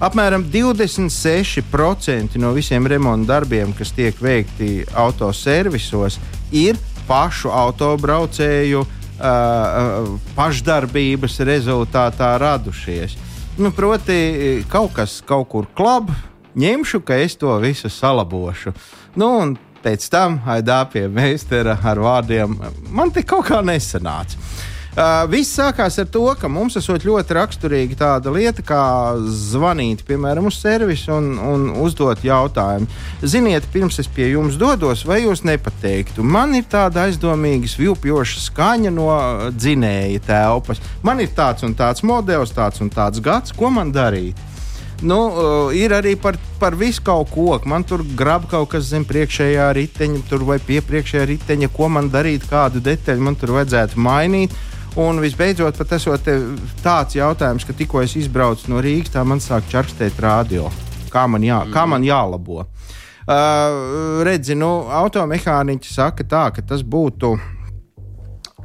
apmēram 0.00 0.48
26% 0.48 2.40
no 2.40 2.54
visiem 2.56 2.88
remonta 2.88 3.34
darbiem, 3.34 3.76
kas 3.76 3.92
tiek 3.92 4.16
veikti 4.16 4.88
autoservisos, 4.96 6.16
ir 6.56 6.80
pašu 7.04 7.52
autobraucēju 7.52 8.80
uh, 8.80 8.98
uh, 9.22 10.12
pašdarbības 10.36 11.38
rezultātā 11.46 12.34
radušies. 12.42 13.16
Nu, 13.58 13.70
proti, 13.72 14.64
kaut 14.72 14.94
kas 14.96 15.20
kaut 15.28 15.48
kur 15.52 15.68
klab, 15.76 16.10
ņemšu, 16.58 17.02
ka 17.04 17.20
es 17.20 17.36
to 17.36 17.52
visu 17.62 17.90
salabošu. 17.92 18.72
Nu, 19.16 19.28
un 19.44 19.56
pēc 19.82 20.06
tam 20.12 20.40
aidā 20.48 20.82
pie 20.90 21.06
meistara 21.10 21.76
ar 21.84 22.00
vārdiem 22.00 22.54
man 22.90 23.10
te 23.12 23.24
kaut 23.26 23.48
kā 23.50 23.60
nesanāca. 23.64 24.38
Uh, 24.92 25.22
viss 25.24 25.54
sākās 25.56 25.94
ar 26.02 26.08
to, 26.12 26.26
ka 26.36 26.50
mums 26.52 26.74
esot 26.76 27.06
ļoti 27.08 27.32
raksturīga 27.32 27.96
tāda 27.96 28.28
lieta, 28.34 28.60
kā 28.60 28.80
zvanīt, 29.24 30.02
piemēram, 30.04 30.50
uz 30.50 30.58
servisu 30.60 31.14
un, 31.16 31.30
un 31.40 31.62
uzdot 31.80 32.20
jautājumu. 32.20 32.90
Ziniet, 33.24 33.64
pirms 33.72 33.96
es 34.02 34.10
pie 34.12 34.26
jums 34.34 34.58
dodos, 34.60 35.06
vai 35.08 35.22
jūs 35.22 35.46
nepateiktu, 35.48 36.20
man 36.20 36.52
ir 36.58 36.66
tāda 36.68 37.06
aizdomīga, 37.06 37.70
vilpjoša 37.80 38.42
skaņa 38.50 38.92
no 38.92 39.06
dzinēja 39.56 40.20
telpas. 40.26 40.82
Man 41.00 41.22
ir 41.24 41.32
tāds 41.32 41.64
un 41.64 41.72
tāds 41.78 42.04
modelis, 42.04 42.52
tāds 42.52 42.84
un 42.84 42.92
tāds 42.92 43.22
gads, 43.24 43.54
ko 43.56 43.70
man 43.72 43.94
darīt? 43.96 44.36
Nu, 45.00 45.16
uh, 45.32 45.72
ir 45.74 45.94
arī 45.96 46.12
par, 46.20 46.36
par 46.60 46.76
visu 46.78 47.00
kaut 47.02 47.32
ko. 47.32 47.56
Man 47.64 47.82
tur 47.88 48.04
grab 48.14 48.44
kaut 48.50 48.68
kas 48.76 48.90
zem 48.92 49.08
priekšējā 49.08 49.70
riteņa, 49.80 50.42
vai 50.44 50.60
pie 50.60 50.82
priekšējā 50.84 51.24
riteņa, 51.32 51.70
ko 51.72 51.88
man 51.96 52.12
darīt, 52.12 52.44
kādu 52.50 52.84
detaļu 52.84 53.26
man 53.30 53.40
tur 53.40 53.56
vajadzētu 53.56 53.98
mainīt. 53.98 54.54
Un 55.00 55.22
visbeidzot, 55.24 55.78
pat 55.80 55.94
esot 55.96 56.26
tāds 56.84 57.16
jautājums, 57.16 57.64
ka 57.64 57.72
tikko 57.72 58.02
es 58.04 58.12
izbraucu 58.20 58.68
no 58.68 58.82
Rīgas, 58.84 59.14
tā 59.14 59.22
man 59.24 59.40
sāk 59.40 59.64
čarkstēt 59.72 60.20
radio. 60.20 60.66
Kā 61.12 61.24
man, 61.28 61.44
jā, 61.46 61.62
kā 61.72 61.86
man 61.88 62.04
jālabo? 62.04 62.66
Uh, 63.22 64.20
redzi, 64.26 64.52
nu, 64.58 64.68
automehāniķi 64.92 65.88
saka 65.88 66.26
tā, 66.28 66.44
ka 66.52 66.64
tas 66.68 66.84
būtu 66.84 67.32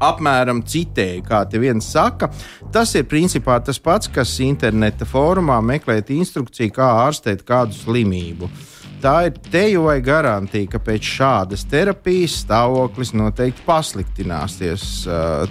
apmēram 0.04 0.60
citēji, 0.68 1.24
kā 1.24 1.46
te 1.48 1.62
viens 1.64 1.88
saka. 1.96 2.28
Tas 2.76 2.92
ir 3.00 3.08
principā 3.08 3.62
tas 3.64 3.80
pats, 3.80 4.12
kas 4.12 4.36
interneta 4.44 5.08
fórumā 5.08 5.62
meklēt 5.64 6.12
instrukciju, 6.12 6.76
kā 6.76 6.92
ārstēt 7.06 7.48
kādu 7.48 7.78
slimību. 7.78 8.52
Uh, 8.52 8.77
Tā 8.98 9.28
ir 9.28 9.36
teju 9.52 9.84
vai 9.86 10.00
garantija, 10.02 10.72
ka 10.72 10.80
pēc 10.82 11.06
šādas 11.06 11.64
terapijas 11.70 12.40
stāvoklis 12.42 13.12
noteikti 13.14 13.62
pasliktināsies. 13.68 14.86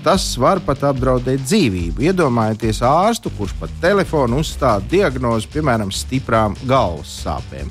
Tas 0.03 0.25
var 0.43 0.59
pat 0.67 0.83
apdraudēt 0.89 1.45
dzīvību. 1.45 2.03
Iedomājieties 2.09 2.83
ārstu, 2.83 3.31
kurš 3.39 3.55
pat 3.61 3.77
telefonu 3.83 4.43
uzstāda 4.43 4.91
diagnozi, 4.91 5.51
piemēram, 5.55 5.95
stiprām 5.95 6.59
galvas 6.67 7.15
sāpēm. 7.23 7.71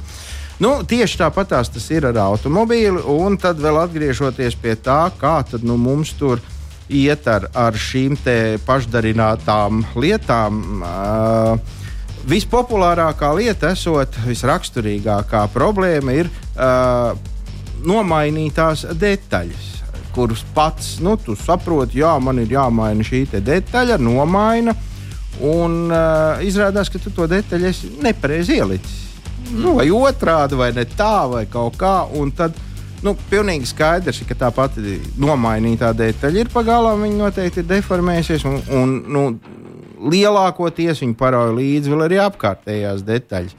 Nu, 0.64 0.78
tieši 0.88 1.20
tāpat 1.20 1.52
tas 1.52 1.90
ir 1.92 2.08
ar 2.08 2.22
automobīli, 2.24 3.04
un 3.12 3.36
tad 3.36 3.60
vēl 3.60 3.82
atgriežoties 3.82 4.56
pie 4.56 4.78
tā, 4.80 5.10
kā 5.20 5.42
nu, 5.60 5.76
mums 5.76 6.14
tur 6.16 6.40
iet 6.88 7.28
ar, 7.28 7.50
ar 7.52 7.76
šīm 7.76 8.16
pašdarinātām 8.64 9.84
lietām. 10.00 10.62
Uh, 10.80 11.84
Vispopulārākā 12.26 13.30
lieta, 13.38 13.70
esot 13.76 14.16
visraksturīgākā 14.26 15.44
problēma, 15.54 16.16
ir 16.18 16.30
uh, 16.32 17.14
nomainītās 17.86 18.88
detaļas, 18.98 19.68
kuras 20.16 20.42
pats 20.56 20.96
nu, 21.06 21.14
saproti, 21.38 22.00
jā, 22.02 22.16
man 22.24 22.42
ir 22.42 22.56
jāmaina 22.56 23.06
šī 23.06 23.28
detaļa, 23.36 24.00
nomaina. 24.02 24.74
Un 25.46 25.92
uh, 25.92 26.42
izrādās, 26.42 26.90
ka 26.90 27.02
tu 27.04 27.12
to 27.14 27.28
detaļu 27.30 27.68
esi 27.70 27.92
nepareizi 28.02 28.56
ielicis. 28.58 29.02
Nu, 29.52 29.76
vai 29.78 29.90
otrādi, 29.94 30.58
vai 30.58 30.72
ne 30.74 30.86
tā, 30.90 31.28
vai 31.30 31.44
kaut 31.52 31.76
kā. 31.78 32.08
Un 32.18 32.32
tad 32.34 32.56
nu, 33.06 33.14
pilnīgi 33.30 33.70
skaidrs, 33.70 34.24
ka 34.26 34.38
tā 34.40 34.50
pati 34.56 34.98
nomainītā 35.22 35.92
detaļa 35.94 36.42
ir 36.42 36.50
pagalām, 36.54 37.04
viņa 37.06 37.20
noteikti 37.20 37.62
ir 37.62 37.70
deformējusies. 37.70 38.48
Un, 38.50 38.58
un, 38.80 38.96
nu, 39.12 39.26
lielākoties 40.00 41.02
viņi 41.04 41.18
parauja 41.20 41.56
līdzi 41.56 41.92
vēl 41.92 42.06
arī 42.08 42.22
apkārtējās 42.26 43.04
detaļas. 43.08 43.58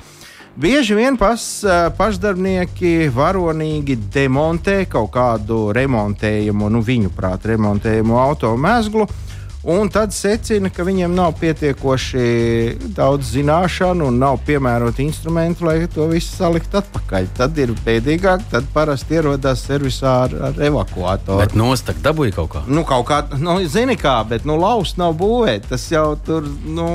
Bieži 0.56 0.94
vien 0.96 1.18
pas, 1.20 1.42
pašdarbnieki 1.98 3.10
varonīgi 3.12 3.98
demontē 4.14 4.86
kaut 4.88 5.10
kādu 5.12 5.66
remontējumu, 5.76 6.70
nu, 6.72 6.80
viņu 6.80 7.10
prāt, 7.12 7.44
remontējumu 7.50 8.16
automēzglu, 8.22 9.04
un 9.66 9.88
tad 9.90 10.14
secina, 10.14 10.70
ka 10.70 10.84
viņiem 10.86 11.14
nav 11.16 11.34
pietiekoši 11.40 12.26
daudz 12.94 13.32
zināšanu 13.34 14.06
un 14.10 14.20
nav 14.22 14.38
piemēroti 14.46 15.02
instrumenti, 15.06 15.64
lai 15.66 15.78
to 15.90 16.06
visu 16.10 16.30
saliktu 16.38 16.78
atpakaļ. 16.80 17.30
Tad 17.36 17.58
ir 17.58 17.74
bēdīgāk, 17.86 18.46
tad 18.52 18.68
parasti 18.74 19.18
ierodas 19.18 19.64
servisā 19.66 20.12
ar, 20.26 20.36
ar 20.50 20.60
evakuatoru. 20.68 21.40
Bet 21.42 21.56
nostak 21.58 21.98
dabūja 22.04 22.36
kaut 22.38 22.52
kā. 22.54 22.62
Nu, 22.70 22.86
kaut 22.86 23.08
kā, 23.10 23.22
nu, 23.42 23.58
zini 23.70 23.98
kā, 23.98 24.20
bet, 24.28 24.46
nu, 24.46 24.58
laust 24.60 25.00
nav 25.02 25.18
būvēt. 25.18 25.66
Tas 25.72 25.88
jau 25.90 26.12
tur, 26.26 26.46
nu. 26.66 26.92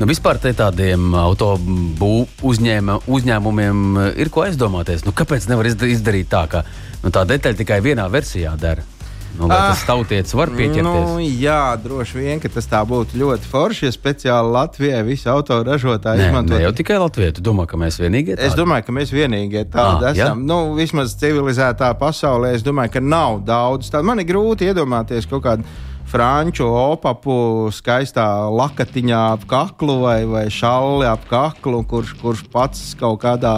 Nu, 0.00 0.08
vispār 0.08 0.40
tādiem 0.40 1.10
autobūviem 1.20 2.44
uzņēma, 2.50 2.98
uzņēmumiem 3.12 4.02
ir 4.16 4.32
ko 4.32 4.46
aizdomāties. 4.46 5.04
Nu, 5.06 5.14
kāpēc 5.16 5.46
nevar 5.52 5.68
izdarīt 5.68 6.32
tā, 6.32 6.46
ka 6.50 6.64
nu, 7.04 7.12
tā 7.12 7.26
detaļa 7.28 7.62
tikai 7.62 7.82
vienā 7.84 8.08
versijā 8.10 8.56
dara? 8.58 8.95
Nu, 9.36 9.48
lai 9.50 9.56
tas 9.70 9.82
ah, 9.82 9.86
tautietis 9.90 10.32
var 10.36 10.50
pieķerties. 10.54 10.84
Nu, 10.86 11.18
jā, 11.20 11.76
droši 11.82 12.20
vien, 12.20 12.40
ka 12.40 12.50
tas 12.52 12.68
tā 12.70 12.80
būtu 12.88 13.18
ļoti 13.20 13.50
forši, 13.50 13.86
ja 13.86 13.92
speciāli 13.94 14.52
Latvijai 14.54 15.02
visi 15.06 15.28
autoražotāji 15.32 16.28
izmanto. 16.28 16.54
Ne 16.56 16.62
jau 16.64 16.72
tikai 16.76 16.96
Latvijai, 17.02 17.34
tu 17.36 17.44
domā, 17.44 17.66
ka 17.68 17.80
mēs 17.80 18.00
vienīgie 18.00 18.36
tādi? 18.36 18.46
Es 18.48 18.56
domāju, 18.56 18.86
ka 18.88 18.96
mēs 18.96 19.12
vienīgie 19.12 19.66
tādi 19.68 20.08
ah, 20.08 20.14
esam. 20.14 20.40
Jā? 20.40 20.48
Nu, 20.52 20.60
vismaz 20.78 21.16
civilizētā 21.20 21.92
pasaulē, 22.00 22.54
es 22.56 22.64
domāju, 22.64 22.96
ka 22.96 23.04
nav 23.04 23.42
daudz 23.46 23.92
tādu. 23.92 24.08
Man 24.08 24.24
ir 24.24 24.30
grūti 24.30 24.70
iedomāties 24.70 25.28
kaut 25.28 25.44
kādu 25.44 25.76
franču 26.16 26.64
opapu 26.64 27.68
skaistā 27.74 28.24
lakatiņā 28.48 29.18
ap 29.34 29.42
kaklu 29.50 29.98
vai, 30.00 30.20
vai 30.24 30.46
šalli 30.52 31.04
ap 31.08 31.26
kaklu, 31.28 31.82
kurš, 31.88 32.14
kurš 32.22 32.44
pats 32.52 32.94
kaut 32.96 33.20
kādā 33.20 33.52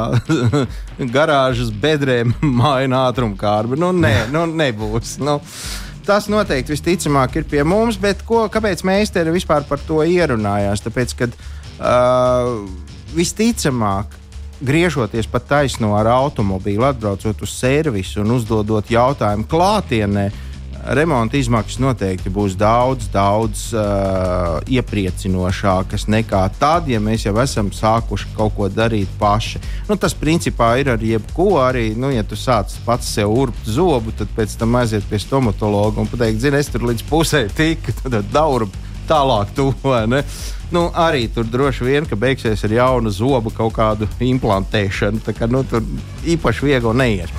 garāžas 1.16 1.70
bedrē 1.70 2.24
maina 2.42 3.04
ātrumkārbu. 3.12 3.78
Nu, 3.78 3.92
nē, 3.94 4.26
nu, 4.34 4.42
nebūs. 4.50 5.20
Nu, 5.22 5.38
tas 6.08 6.26
noteikti 6.32 6.74
visticamāk 6.74 7.38
ir 7.38 7.46
pie 7.46 7.62
mums, 7.62 8.00
bet 8.02 8.26
ko, 8.26 8.46
kāpēc 8.50 8.82
mēs 8.88 9.14
te 9.14 9.22
vispār 9.30 9.68
par 9.68 9.82
to 9.86 10.02
ierunājām? 10.02 10.82
Tāpēc, 10.88 11.14
ka 11.20 11.30
uh, 11.30 12.50
visticamāk, 13.14 14.18
griežoties 14.58 15.30
pa 15.30 15.38
taisno 15.38 15.94
ar 15.94 16.10
automobīlu, 16.16 16.88
atbraucot 16.90 17.46
uz 17.46 17.54
servisu 17.54 18.24
un 18.24 18.34
uzdodot 18.40 18.90
jautājumu 18.90 19.46
klātienē, 19.46 20.28
uh, 20.32 20.44
remonta 20.94 21.36
izmaksas 21.38 21.78
noteikti 21.82 22.30
būs 22.32 22.56
daudz, 22.58 23.08
daudz 23.12 23.68
uh, 23.76 24.58
iepriecinošākas 24.68 26.06
nekā 26.08 26.42
tad, 26.58 26.88
ja 26.88 27.00
mēs 27.02 27.26
jau 27.26 27.34
esam 27.42 27.70
sākuši 27.74 28.32
kaut 28.36 28.56
ko 28.56 28.68
darīt 28.72 29.10
paši. 29.20 29.60
Nu, 29.88 29.98
tas 30.00 30.16
principā 30.16 30.74
ir 30.80 30.92
ar 30.94 31.04
jebko 31.04 31.58
arī. 31.62 31.90
Nu, 31.98 32.12
ja 32.14 32.24
tu 32.24 32.38
sāc 32.38 32.74
pats 32.86 33.10
sev 33.18 33.32
urbt 33.34 33.68
zobu, 33.68 34.14
tad 34.16 34.32
pēc 34.36 34.58
tam 34.60 34.78
aiziet 34.80 35.06
pie 35.10 35.20
stomatologa 35.22 36.02
un 36.02 36.10
pateikt, 36.10 36.42
zini, 36.44 36.60
es 36.60 36.72
tur 36.72 36.86
līdz 36.88 37.04
pusē 37.08 37.46
tiku, 37.56 37.94
tad 38.04 38.20
dauru 38.32 38.70
tālāk 39.08 39.52
tu 39.56 39.70
vai 39.84 40.06
ne. 40.10 40.22
Nu, 40.72 40.90
arī 40.92 41.30
tur 41.32 41.46
droši 41.48 41.86
vien, 41.86 42.08
ka 42.08 42.16
beigsies 42.20 42.64
ar 42.66 42.74
jaunu 42.76 43.12
zobu 43.12 43.52
kaut 43.56 43.72
kādu 43.78 44.08
implantēšanu. 44.20 45.24
Tā 45.24 45.32
kā 45.36 45.48
nu, 45.48 45.62
tur 45.68 45.84
īpaši 46.28 46.68
viegli 46.68 46.92
neies. 46.96 47.32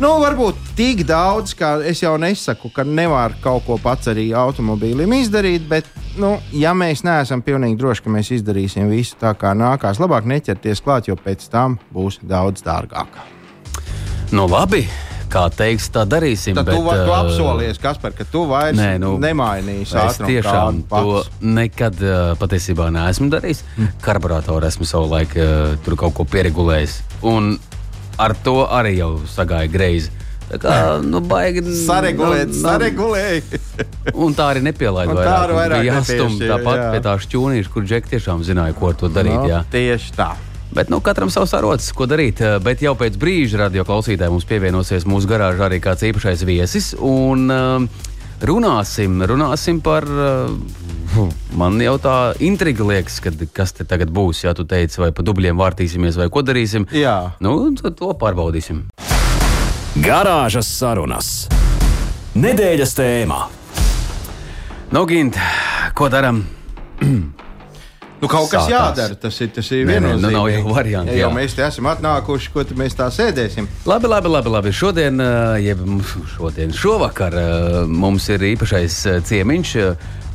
Nu, 0.00 0.14
varbūt 0.16 0.56
tik 0.78 1.02
daudz, 1.04 1.52
ka 1.52 1.74
es 1.84 2.00
jau 2.00 2.14
nesaku, 2.16 2.70
ka 2.72 2.86
nevar 2.88 3.34
kaut 3.44 3.66
ko 3.66 3.76
pats 3.76 4.08
arī 4.08 4.30
automobīlim 4.32 5.12
izdarīt, 5.18 5.66
bet, 5.68 5.90
nu, 6.16 6.30
ja 6.56 6.72
mēs 6.72 7.02
neesam 7.04 7.42
pilnīgi 7.44 7.76
droši, 7.76 8.06
ka 8.06 8.14
mēs 8.14 8.30
izdarīsim 8.38 8.88
visu 8.88 9.18
tā, 9.20 9.34
kā 9.36 9.52
nākās, 9.52 10.00
labāk 10.00 10.24
neķerties 10.32 10.80
klāt, 10.86 11.12
jo 11.12 11.18
pēc 11.20 11.44
tam 11.52 11.76
būs 11.92 12.16
daudz 12.24 12.64
dārgāk. 12.64 13.20
Nu, 14.32 14.48
labi. 14.48 14.86
Kā 15.30 15.44
teiks, 15.52 15.92
tā 15.92 16.06
darīsim. 16.08 16.56
Tad 16.56 16.72
bet, 16.72 16.80
tu, 16.80 16.96
tu 17.04 17.12
apsolies, 17.14 17.78
Kaspar, 17.78 18.16
ka 18.16 18.24
tu 18.26 18.48
vairs 18.50 18.80
nē, 18.80 18.94
nu, 19.04 19.12
nemainīsi. 19.20 19.94
Es 20.00 20.16
tiešām 20.18 20.80
to 20.90 21.20
nekad 21.44 22.00
patiesībā 22.40 22.88
neesmu 22.96 23.28
darījis. 23.36 23.66
Mm. 23.76 23.92
Karburātoru 24.02 24.66
esmu 24.66 24.88
savulaik 24.88 25.36
tur 25.84 26.00
kaut 26.00 26.16
ko 26.16 26.26
pieregulējis. 26.26 27.02
Un 27.28 27.52
ar 28.20 28.36
to 28.44 28.62
arī 28.66 28.96
jau 28.98 29.12
sagāja 29.30 29.70
greizi. 29.70 30.12
Tā 30.50 30.58
kā 30.58 30.76
nu, 31.06 31.20
baigi 31.22 31.62
saregulēt, 31.86 32.50
nu, 32.50 32.58
saregulēt. 32.58 33.56
un 34.18 34.34
tā 34.34 34.50
arī 34.54 34.64
nepielaida. 34.66 35.14
Tā 35.14 35.36
arī 35.44 35.58
vairāk 35.60 35.86
jāstum 35.86 36.38
tāpat 36.42 36.80
jā. 36.80 36.92
pie 36.94 37.02
tā 37.06 37.16
šķūnīša, 37.24 37.72
kur 37.74 37.86
Džek 37.86 38.10
tiešām 38.10 38.42
zināja, 38.46 38.74
ko 38.78 38.90
to 38.98 39.10
darīt. 39.12 39.36
No, 39.38 39.50
jā. 39.50 39.62
Tieši 39.70 40.14
tā. 40.18 40.32
Bet 40.74 40.90
nu, 40.90 41.00
katram 41.02 41.30
savs 41.34 41.54
arots, 41.58 41.88
ko 41.94 42.06
darīt. 42.10 42.42
Bet 42.62 42.82
jau 42.82 42.94
pēc 42.98 43.16
brīža 43.18 43.64
radio 43.64 43.82
klausītājiem 43.86 44.36
mums 44.36 44.46
pievienosies 44.46 45.06
mūsu 45.06 45.30
garāžā 45.30 45.66
arī 45.66 45.80
kāds 45.82 46.06
īpašais 46.06 46.44
viesis. 46.46 46.92
Un, 46.98 47.46
uh, 47.50 48.06
runāsim, 48.46 49.22
runāsim 49.30 49.82
par. 49.82 50.06
Uh, 50.06 50.79
Man 51.58 51.80
jau 51.82 51.96
tā 52.02 52.16
intriga 52.44 52.84
liekas, 52.86 53.18
kad, 53.24 53.40
kas 53.56 53.74
te 53.74 53.86
tagad 53.88 54.12
būs. 54.14 54.44
Ja 54.44 54.54
tu 54.54 54.64
teici, 54.68 55.00
vai 55.02 55.10
pa 55.14 55.24
dubļiem 55.26 55.58
vārtīsimies, 55.58 56.18
vai 56.20 56.28
ko 56.32 56.44
darīsim. 56.46 56.86
Jā, 56.94 57.32
nu, 57.42 57.56
to 57.78 58.12
pārbaudīsim. 58.20 58.84
Garāžas 60.00 60.70
sarunas. 60.70 61.32
Nedēļas 62.38 62.94
tēmā. 62.94 63.40
Nu, 64.94 65.04
Gint, 65.10 65.38
ko 65.98 66.06
darām? 66.12 66.44
Nu, 68.20 68.28
kaut 68.28 68.50
kas 68.52 68.66
Sākās. 68.66 68.70
jādara. 68.70 69.16
Tas 69.16 69.36
ir, 69.40 69.48
tas 69.56 69.68
ir 69.72 69.86
viennozīmīgi. 69.88 70.20
Nu, 70.26 70.30
nav 70.34 70.48
jau 70.52 70.74
varianti. 70.74 71.14
Ja 71.16 71.24
jau 71.24 71.30
mēs 71.32 71.54
te 71.56 71.64
esam 71.64 71.86
atnākuši, 71.88 72.50
ko 72.52 72.64
mēs 72.76 72.96
tā 72.98 73.06
sēdēsim. 73.16 73.68
Labi, 73.88 74.10
labi, 74.12 74.28
labi. 74.28 74.52
labi. 74.52 74.72
Šodien, 74.76 75.22
jeb 75.64 75.80
šodien, 76.34 76.74
šovakar 76.76 77.38
mums 77.88 78.28
ir 78.28 78.44
īpašais 78.52 78.98
ciemiņš. 79.30 79.72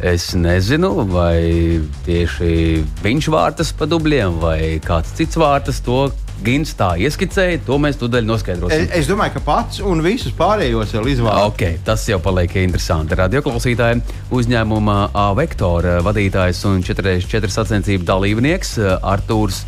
Es 0.05 0.35
nezinu, 0.37 0.91
vai 1.09 1.81
tieši 2.05 2.83
viņš 3.01 3.27
vārtas 3.33 3.71
pa 3.73 3.87
dubļiem, 3.89 4.35
vai 4.37 4.57
kāds 4.83 5.15
cits 5.17 5.39
vārtas 5.41 5.79
to 5.81 6.11
Gins 6.45 6.75
tā 6.77 6.91
ieskicēja, 7.01 7.61
to 7.65 7.79
mēs 7.81 7.97
tūdaļ 7.97 8.27
noskaidrosim. 8.27 8.83
Es, 8.85 8.91
es 8.99 9.07
domāju, 9.09 9.37
ka 9.37 9.41
pats 9.47 9.79
un 9.81 10.03
visus 10.05 10.35
pārējos 10.35 10.91
vēl 10.97 11.09
izvēlēsies. 11.13 11.47
Okay, 11.47 11.79
tas 11.87 12.03
jau 12.09 12.19
paliek 12.21 12.51
interesanti. 12.59 13.15
Radioklausītājiem 13.17 14.03
uzņēmuma 14.35 14.97
A 15.15 15.25
vektora 15.39 15.95
vadītājs 16.05 16.59
un 16.69 16.83
4x4 16.85 17.49
sacensību 17.55 18.05
dalībnieks 18.05 18.75
Artūrs 18.99 19.63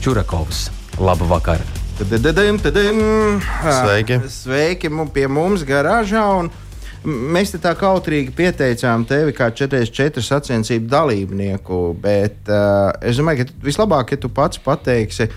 Čurakovs. 0.00 0.70
Labu 1.02 1.28
vakaru! 1.28 1.66
Sveiki! 2.00 4.20
Sveiki 4.30 4.88
pie 5.12 5.28
mums 5.28 5.66
garāžā! 5.68 6.24
Un... 6.38 6.48
Mēs 7.04 7.54
te 7.54 7.58
tā 7.62 7.70
kautrīgi 7.80 8.34
pieteicām 8.36 9.06
tevi 9.08 9.32
kā 9.32 9.48
44 9.56 10.20
sacensību 10.20 10.90
dalībnieku, 10.92 11.78
bet 12.02 12.50
uh, 12.52 12.90
es 13.00 13.16
domāju, 13.16 13.46
ka 13.46 13.64
vislabāk, 13.64 14.12
ja 14.12 14.20
tu 14.20 14.28
pats 14.28 14.60
pateiksi, 14.60 15.30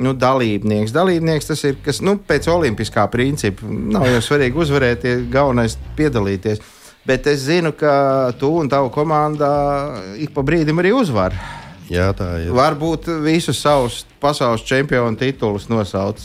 nu, 0.00 0.14
dalībnieks. 0.16 0.94
Dalībnieks 0.96 1.50
tas 1.50 1.64
ir 1.68 1.76
kas 1.84 2.00
nu, 2.00 2.16
pēc 2.24 2.48
olimpiskā 2.48 3.04
principa. 3.12 3.68
Nav 3.68 4.08
jau 4.08 4.22
svarīgi 4.30 4.62
uzvarēt, 4.64 5.04
galvenais 5.32 5.76
ir 5.76 5.96
piedalīties. 5.98 6.62
Bet 7.04 7.28
es 7.28 7.44
zinu, 7.46 7.72
ka 7.76 8.32
tu 8.40 8.52
un 8.60 8.68
tava 8.72 8.88
komanda 8.92 9.50
ik 10.20 10.32
pa 10.36 10.44
brīdim 10.46 10.80
arī 10.80 10.92
uzvar. 10.96 11.36
Jā, 11.90 12.10
tā 12.16 12.30
ir. 12.44 12.52
Varbūt 12.54 13.08
visus 13.24 13.60
savus 13.60 14.04
pasaules 14.22 14.64
čempionu 14.68 15.18
titulus 15.18 15.66
nosauc. 15.72 16.20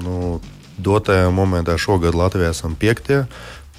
Nu, 0.00 0.38
dotajā 0.84 1.30
momentā 1.34 1.76
šogad 1.80 2.16
Latvijā 2.16 2.52
esam 2.54 2.76
piektie. 2.78 3.24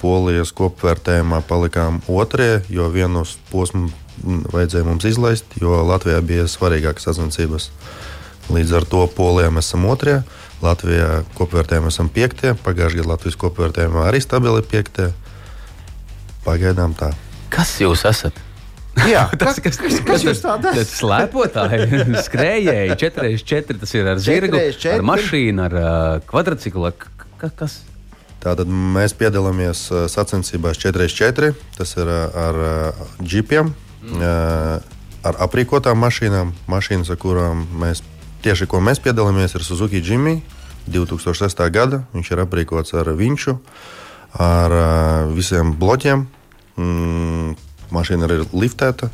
Polijas 0.02 0.50
kopvērtējumā 0.58 1.44
palikām 1.46 2.00
otrie, 2.10 2.64
jo 2.74 2.88
vienu 2.90 3.22
posmu 3.52 3.92
vajadzēja 4.54 4.88
mums 4.88 5.06
izlaist, 5.06 5.58
jo 5.62 5.78
Latvijā 5.86 6.22
bija 6.26 6.48
svarīgākas 6.50 7.06
sacensības. 7.10 7.70
Līdz 8.52 8.74
ar 8.80 8.88
to 8.90 9.06
Polijā 9.16 9.52
mēs 9.54 9.70
esam 9.70 9.86
otrajā, 9.90 10.24
Latvijā 10.62 11.24
kopvērtējumā 11.38 11.90
esam 11.94 12.10
piektie, 12.14 12.56
pagājušajā 12.66 13.02
gadā 13.02 13.14
Latvijas 13.14 13.40
kopvērtējumā 13.42 14.08
arī 14.10 14.22
stabili 14.22 14.66
piektie. 14.66 15.12
Pagaidām 16.46 16.98
tā. 16.98 17.12
Kas 17.54 17.76
jūs 17.82 18.06
esat? 18.10 18.38
Jā, 19.08 19.26
tas, 19.42 19.60
kas, 19.64 19.80
kas, 19.80 20.00
kas 20.06 20.26
jūs 20.26 20.44
tādas? 20.44 20.76
Tas 20.78 20.94
slēpotāji, 21.00 22.02
skrējēji, 22.28 22.98
4x4, 23.02 23.80
tas 23.84 23.96
ir 23.98 24.12
ar 24.12 24.22
zirgu, 24.22 24.60
ar 24.94 25.06
mašīnu, 25.08 25.66
ar 25.70 25.78
uh, 25.80 26.20
kvadrciklu. 26.28 26.94
Kas? 27.42 27.82
Tātad 28.42 28.70
mēs 28.70 29.16
piedalāmies 29.18 29.88
uh, 29.94 30.06
sacensībās 30.12 30.82
4x4, 30.82 31.54
tas 31.78 31.96
ir 31.98 32.10
uh, 32.10 32.42
ar 32.46 32.62
uh, 32.62 33.04
džipiem, 33.24 33.72
mm. 33.72 34.22
uh, 34.22 35.02
ar 35.26 35.44
aprīkotām 35.48 36.00
mašīnām, 36.02 36.56
mašīnas, 36.70 37.14
ar 37.14 37.22
kurām 37.22 37.68
mēs 37.82 38.04
Tieši 38.42 38.66
ko 38.66 38.80
mēs 38.82 38.98
piedalāmies, 38.98 39.54
ir 39.54 39.62
Suzuki 39.62 40.00
Jimmy 40.02 40.40
2006. 40.90 41.60
gada. 41.70 42.02
Viņš 42.10 42.32
ir 42.34 42.40
aprīkots 42.42 42.96
ar 42.98 43.12
vinču, 43.14 43.60
ar 44.34 44.74
visiem 45.36 45.76
bloķiem. 45.78 46.24
Mm, 46.82 47.52
mašīna 47.96 48.30
ir 48.30 48.46
liftēta. 48.52 49.12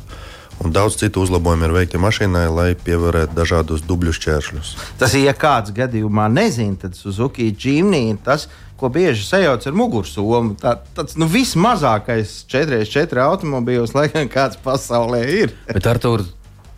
Un 0.58 0.72
daudz 0.74 0.96
citu 0.98 1.22
uzlabojumu 1.22 1.68
ir 1.68 1.74
veikti 1.76 2.00
mašīnai, 2.02 2.48
lai 2.50 2.72
pievērētu 2.74 3.36
dažādus 3.36 3.84
dubļu 3.86 4.14
šķēršļus. 4.16 4.72
Tas 4.98 5.14
ir, 5.14 5.28
ja 5.28 5.34
kāds 5.38 5.70
gadījumā 5.74 6.26
nezina, 6.34 6.74
tad 6.82 6.98
Suzuki 6.98 7.52
Jimny 7.52 8.08
ir 8.10 8.18
tas, 8.26 8.48
ko 8.78 8.90
bieži 8.90 9.22
sajauc 9.26 9.62
ar 9.66 9.76
mugursomu. 9.78 10.56
Tā, 10.58 10.74
tāds 10.96 11.14
nu, 11.18 11.28
vismazākais 11.30 12.40
4x4 12.50 13.22
automobīls, 13.22 13.94
lai 13.94 14.08
gan 14.10 14.30
kāds 14.30 14.58
pasaulē 14.64 15.22
ir. 15.44 15.54
Bet 15.76 15.86
ar 15.86 16.02
to 16.02 16.16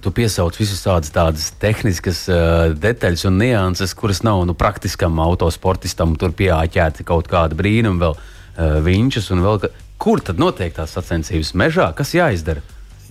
tu 0.00 0.12
piesauc 0.12 0.56
visas 0.56 0.80
tādas, 0.84 1.12
tādas 1.12 1.50
tehniskas 1.60 2.24
uh, 2.32 2.72
detaļas 2.76 3.26
un 3.28 3.40
nianses, 3.40 3.94
kuras 3.96 4.22
nav 4.24 4.42
nu, 4.48 4.56
praktiskam 4.56 5.20
autosportistam. 5.24 6.16
Tur 6.20 6.36
pieāķēti 6.36 7.04
kaut 7.08 7.28
kāda 7.32 7.56
brīnuma, 7.56 8.00
vēl 8.00 8.16
uh, 8.16 8.80
viņšas 8.84 9.32
un 9.36 9.44
vēl. 9.44 9.70
Kur 10.00 10.22
tad 10.24 10.38
notiek 10.40 10.72
tās 10.72 10.94
sacensības? 10.96 11.52
Mežā, 11.60 11.90
kas 11.92 12.14
jāizdara? 12.16 12.62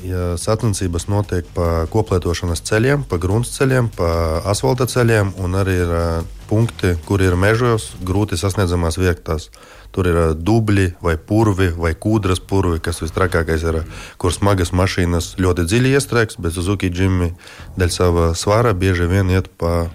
Ja 0.01 0.37
sacensības 0.39 1.09
notiek 1.11 1.45
pa 1.53 1.83
koplietošanas 1.91 2.63
ceļiem, 2.65 3.03
pa 3.05 3.19
gruntsceļiem, 3.21 3.91
pa 3.93 4.09
asfalta 4.47 4.87
ceļiem, 4.89 5.35
un 5.43 5.57
arī 5.59 5.75
ir 5.83 5.91
uh, 5.91 6.07
punkti, 6.49 6.95
kur 7.05 7.21
ir 7.21 7.35
mežos, 7.37 7.91
grūti 8.01 8.39
sasniedzamās 8.39 8.97
vietās. 8.97 9.49
Tur 9.93 10.09
ir 10.09 10.19
dubļi, 10.33 10.87
vai 11.03 11.13
purvi, 11.21 11.69
vai 11.77 11.93
kūdras 11.93 12.41
purvi, 12.41 12.79
kas 12.81 13.03
visstrakākais 13.03 13.65
ir, 13.69 13.81
kur 14.17 14.33
smagas 14.33 14.73
mašīnas 14.73 15.35
ļoti 15.41 15.67
dziļi 15.69 15.93
iestrēgs, 15.99 16.39
bet 16.41 16.57
Suzuki 16.57 16.89
Jimmy 16.89 17.35
dēļ 17.77 17.93
sava 17.93 18.31
svara 18.33 18.73
bieži 18.73 19.09
vien 19.11 19.29
iet 19.35 19.51
pa, 19.61 19.91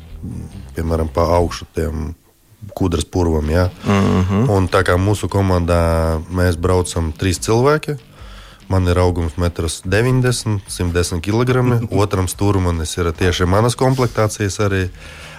piemēram, 0.77 1.11
pa 1.15 1.27
augšu 1.41 1.71
tiem 1.75 2.13
kūdras 2.77 3.05
purvam. 3.11 3.51
Ja? 3.51 3.69
Mm 3.87 4.25
-hmm. 4.25 4.51
Un 4.51 4.69
tā 4.69 4.83
kā 4.83 4.97
mūsu 4.97 5.29
komandā 5.29 6.21
mēs 6.31 6.57
braucam 6.57 7.13
trīs 7.13 7.39
cilvēki. 7.39 7.97
Man 8.69 8.89
ir 8.89 8.99
augums 8.99 9.37
1,90 9.37 10.47
m, 10.47 10.61
110 10.69 11.21
kg. 11.21 11.85
Otram 11.91 12.29
stūrmanis 12.29 12.99
ir 12.99 13.13
tieši 13.13 13.47
manas 13.47 13.77
komplektācijas 13.77 14.61
arī. 14.61 14.89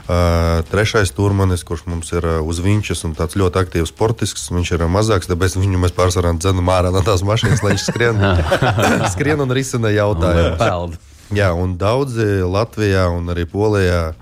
Uh, 0.06 0.62
trešais 0.70 1.10
turmanis, 1.12 1.64
kurš 1.66 1.88
mums 1.90 2.12
ir 2.14 2.26
uh, 2.26 2.38
uz 2.46 2.60
viņas 2.62 3.00
un 3.08 3.16
tāds 3.18 3.34
ļoti 3.34 3.58
aktīvs 3.58 3.90
sportisks, 3.90 4.52
viņš 4.54 4.72
ir 4.76 4.84
uh, 4.86 4.92
mazāks, 4.92 5.26
tāpēc 5.26 5.56
viņu 5.58 5.80
mēs 5.82 5.96
pārsvarā 5.98 6.30
dzenam 6.38 6.70
ārā 6.70 6.92
no 6.94 7.02
tās 7.02 7.24
mašīnas, 7.26 7.64
lai 7.66 7.72
viņš 7.74 7.86
skrien, 7.88 8.22
skrien 9.16 9.42
un 9.42 9.50
risina 9.50 9.90
jautājumus. 9.90 11.00
Jā, 11.34 11.50
un 11.58 11.74
daudzi 11.82 12.46
Latvijā 12.46 13.08
un 13.10 13.34
arī 13.34 13.48
Polijā 13.50 14.14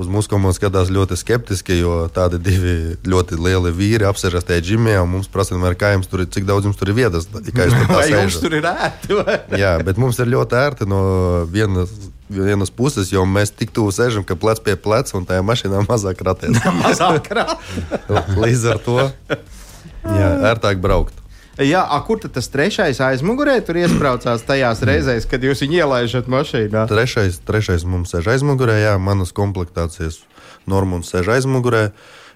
uz 0.00 0.08
mūsu 0.10 0.30
komandu 0.32 0.56
skatās 0.56 0.90
ļoti 0.92 1.18
skeptiski, 1.18 1.76
jo 1.80 2.04
tādi 2.14 2.40
divi 2.42 2.74
ļoti 3.06 3.38
lieli 3.38 3.72
vīri 3.74 4.08
apsēžas 4.08 4.46
tajā 4.48 4.64
ģimijā. 4.70 5.04
Mums 5.08 5.30
prasa, 5.32 5.58
kā 5.78 5.94
jums 5.94 6.10
tur 6.10 6.24
ir, 6.24 6.30
cik 6.34 6.48
daudz 6.48 6.68
jums 6.68 6.80
tur 6.80 6.90
ir 6.90 6.98
vietas. 6.98 7.28
Kā 7.30 7.68
jūs 7.68 7.78
tur, 7.78 8.02
jums 8.10 8.40
tur 8.42 8.58
ir 8.58 8.68
ērti? 8.70 9.20
Jā, 9.60 9.76
bet 9.86 10.00
mums 10.00 10.18
ir 10.22 10.32
ļoti 10.34 10.60
ērti 10.64 10.90
no 10.90 11.04
vienas. 11.50 11.94
Vienas 12.34 12.70
puses, 12.72 13.10
jo 13.12 13.20
mēs 13.28 13.50
tik 13.52 13.68
tuvu 13.76 13.92
sēžam, 13.92 14.24
ka 14.26 14.32
plec 14.40 14.58
pie 14.64 14.72
pleca 14.80 15.12
un 15.18 15.26
tajā 15.28 15.42
mašīnā 15.44 15.82
mazāk 15.84 16.22
ratēs. 16.24 16.56
mazāk 16.80 17.28
ratēs. 17.36 18.30
Līdz 18.40 18.64
ar 18.72 18.80
to 18.82 18.96
jā, 19.04 20.30
ērtāk 20.50 20.80
braukt. 20.82 21.20
Jā, 21.62 21.84
a, 21.86 22.00
kur 22.02 22.18
tas 22.18 22.48
trešais 22.50 22.98
aizmugurē 22.98 23.60
tur 23.62 23.78
iesprādzās 23.78 24.42
tajās 24.46 24.80
reizēs, 24.82 25.26
kad 25.30 25.44
jūs 25.44 25.62
viņu 25.62 25.84
ielaižat 25.84 26.26
mašīnā? 26.26 26.88
Trešais, 26.90 27.38
trešais 27.46 27.86
mums 27.86 28.10
sēž 28.10 28.32
aizmugurē, 28.34 28.80
jā, 28.82 28.94
manas 28.98 29.30
komplektācijas 29.36 30.24
normas 30.66 31.12
sēž 31.14 31.36
aizmugurē. 31.38 31.90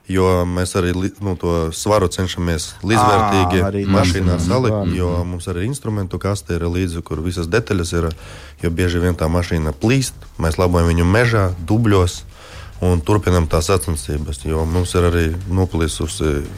Jo 0.09 0.47
mēs 0.49 0.71
arī 0.79 0.95
nu, 0.97 1.35
to 1.37 1.69
svaru 1.77 2.07
cenšamies 2.09 2.79
līdzvērtīgi 2.81 3.83
mašīnā 3.93 4.39
salikt, 4.41 4.95
jo 4.97 5.11
mums 5.29 5.51
arī 5.53 5.67
instrumentu 5.67 6.17
kaste 6.23 6.57
ir 6.57 6.65
līdzi, 6.65 7.03
kur 7.05 7.21
visas 7.21 7.51
detaļas 7.53 7.93
ir. 7.99 8.09
Jo 8.63 8.71
bieži 8.73 9.03
vien 9.03 9.19
tā 9.19 9.29
mašīna 9.29 9.75
plīst, 9.77 10.17
mēs 10.41 10.57
labojam 10.57 10.89
viņu 10.89 11.05
mežā, 11.05 11.45
dubļos 11.61 12.23
un 12.89 13.05
turpinam 13.05 13.51
tās 13.53 13.69
sacensības. 13.69 14.47
Jo 14.49 14.65
mums 14.65 14.97
ir 14.97 15.11
arī 15.11 15.27
noplīsusi 15.53 16.33
uh, 16.39 16.49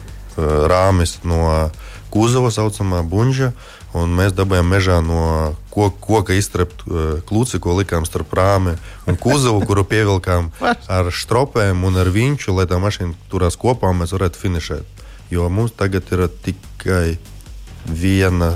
rāmis 0.71 1.17
no 1.27 1.43
uh, 1.49 1.91
kuzava 2.11 2.51
saucamā 2.53 3.01
buļbuļsakta. 3.07 3.79
Mēs 3.91 4.31
dabūjām 4.31 4.69
mežā 4.71 5.01
no 5.03 5.23
koka, 5.73 5.97
koka 5.99 6.35
iztrept 6.39 6.85
uh, 6.87 7.19
klūci, 7.27 7.59
ko 7.59 7.75
likām 7.75 8.05
starp 8.07 8.31
rāmi 8.37 8.77
un 9.07 9.19
kuzavu, 9.19 9.63
kuru 9.67 9.83
pievilkām 9.87 10.47
ar 10.61 11.11
stropēm 11.11 11.83
un 11.87 11.99
ar 11.99 12.11
viņu, 12.13 12.53
lai 12.55 12.67
tā 12.71 12.79
mašīna 12.79 13.17
turās 13.31 13.59
kopā 13.59 13.91
un 13.91 13.99
mēs 14.03 14.15
varētu 14.15 14.39
finišēt. 14.39 15.03
Jo 15.31 15.49
mums 15.51 15.75
tagad 15.75 16.07
ir 16.11 16.25
tikai 16.43 17.17
viena, 17.87 18.53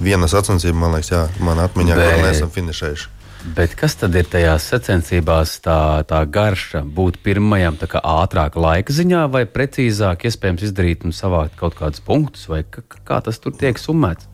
viena 0.00 0.28
sacensība, 0.28 0.76
man 0.80 0.96
liekas, 0.96 1.12
jā, 1.12 1.22
man 1.44 1.60
atmiņā, 1.64 1.96
ka 1.96 2.18
neesam 2.24 2.52
finišējuši. 2.52 3.17
Bet 3.56 3.74
kas 3.78 3.94
tad 3.98 4.16
ir 4.18 4.26
tajās 4.28 4.66
sacensībās 4.70 5.54
tā, 5.64 6.02
tā 6.08 6.18
garša? 6.28 6.82
Būt 6.82 7.20
pirmajam 7.24 7.78
ātrāk 8.00 8.58
laika 8.58 8.92
ziņā, 8.92 9.24
vai 9.32 9.44
precīzāk 9.46 10.26
iespējams 10.28 10.66
izdarīt 10.68 11.06
un 11.06 11.14
savākt 11.16 11.56
kaut 11.60 11.78
kādus 11.78 12.02
punktus, 12.04 12.48
vai 12.50 12.64
kā 12.66 13.20
tas 13.24 13.38
tur 13.38 13.54
tiek 13.56 13.78
summēts? 13.80 14.28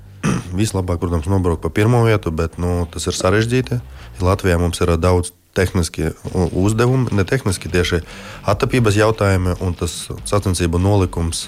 Vislabāk, 0.56 0.98
protams, 1.02 1.28
nobraukt 1.28 1.62
pa 1.62 1.70
pirmo 1.70 2.02
vietu, 2.06 2.32
bet 2.32 2.58
nu, 2.58 2.86
tas 2.90 3.06
ir 3.10 3.16
sarežģīti. 3.16 3.80
Latvijā 4.24 4.58
mums 4.60 4.80
ir 4.80 4.94
daudz 4.96 5.34
tehniski 5.54 6.10
uzdevumi, 6.34 7.12
ne 7.14 7.24
tehniski 7.28 7.70
tieši 7.72 8.02
attapības 8.50 8.98
jautājumi 8.98 9.58
un 9.64 9.78
tas 9.78 10.04
sacensību 10.28 10.82
nolikums. 10.82 11.46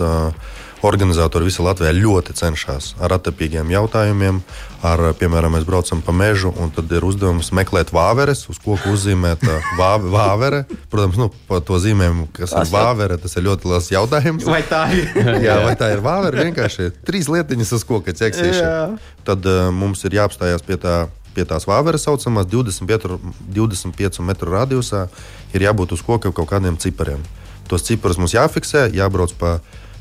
Organizatori 0.85 1.47
visā 1.49 1.65
Latvijā 1.65 1.91
ļoti 1.97 2.35
cenšas 2.37 2.91
ar 3.03 3.15
attapīgiem 3.17 3.71
jautājumiem. 3.73 4.43
Ar, 4.87 5.01
piemēram, 5.19 5.57
mēs 5.57 5.65
braucam 5.67 6.03
pa 6.05 6.13
mežu, 6.15 6.53
un 6.63 6.71
tad 6.71 6.93
ir 6.93 7.03
uzdevums 7.03 7.49
meklēt 7.57 7.91
vāveres, 7.97 8.45
uz 8.53 8.61
koku 8.63 8.93
uzzīmēt 8.93 9.43
vāve, 9.81 10.13
vāvere. 10.13 10.63
Protams, 10.93 11.19
nu, 11.19 11.31
par 11.49 11.65
to 11.67 11.81
zīmējumu, 11.83 12.29
kas 12.37 12.53
tas 12.55 12.69
ir 12.69 12.77
vāvere, 12.77 13.17
tas 13.19 13.35
ir 13.41 13.47
ļoti 13.49 13.73
liels 13.73 13.91
jautājums. 13.97 14.47
Vai 14.47 14.63
tā 14.69 14.85
ir? 14.95 15.11
Jā, 15.49 15.59
vai 15.65 15.75
tā 15.81 15.91
ir 15.97 16.05
vāvere? 16.05 16.45
Vienkārši 16.51 16.93
trīs 17.09 17.33
lietiņas 17.33 17.73
uz 17.81 17.87
koka 17.89 18.15
ķeksīšana. 18.15 19.01
Tad 19.27 19.49
uh, 19.49 19.71
mums 19.75 20.05
ir 20.07 20.21
jāapstājās 20.21 20.63
pie 20.69 20.79
tā 20.83 21.07
pie 21.37 21.45
tās 21.49 21.69
vāveres 21.69 22.07
saucamās 22.09 22.49
25, 22.49 23.19
25 23.53 24.25
metru 24.25 24.55
radiusā, 24.57 25.07
ir 25.53 25.67
jābūt 25.69 25.93
uz 25.97 26.05
koka 26.07 26.33
kaut 26.33 26.49
kādiem 26.51 26.81
cipariem. 26.81 27.21
Tos 27.69 27.85
ciparus 27.85 28.19
mums 28.21 28.35
jāfiksē, 28.37 28.89
jābrauc 28.97 29.35
pa 29.39 29.59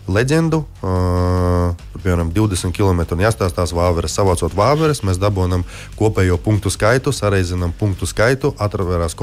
leģendu. 0.07 0.63
Uh, 0.81 1.73
piemēram, 2.05 2.29
20 2.35 2.73
km 2.75 3.01
jāstāstās 3.23 3.73
vāveres. 3.75 4.13
Savācot 4.15 4.53
vāveres, 4.55 5.01
mēs 5.07 5.19
dabūjam 5.21 5.65
kopējo 5.97 6.37
punktu 6.41 6.71
skaitu, 6.73 7.13
sareizinām 7.15 7.73
punktu 7.79 8.07
skaitu, 8.09 8.53
atverās 8.61 9.17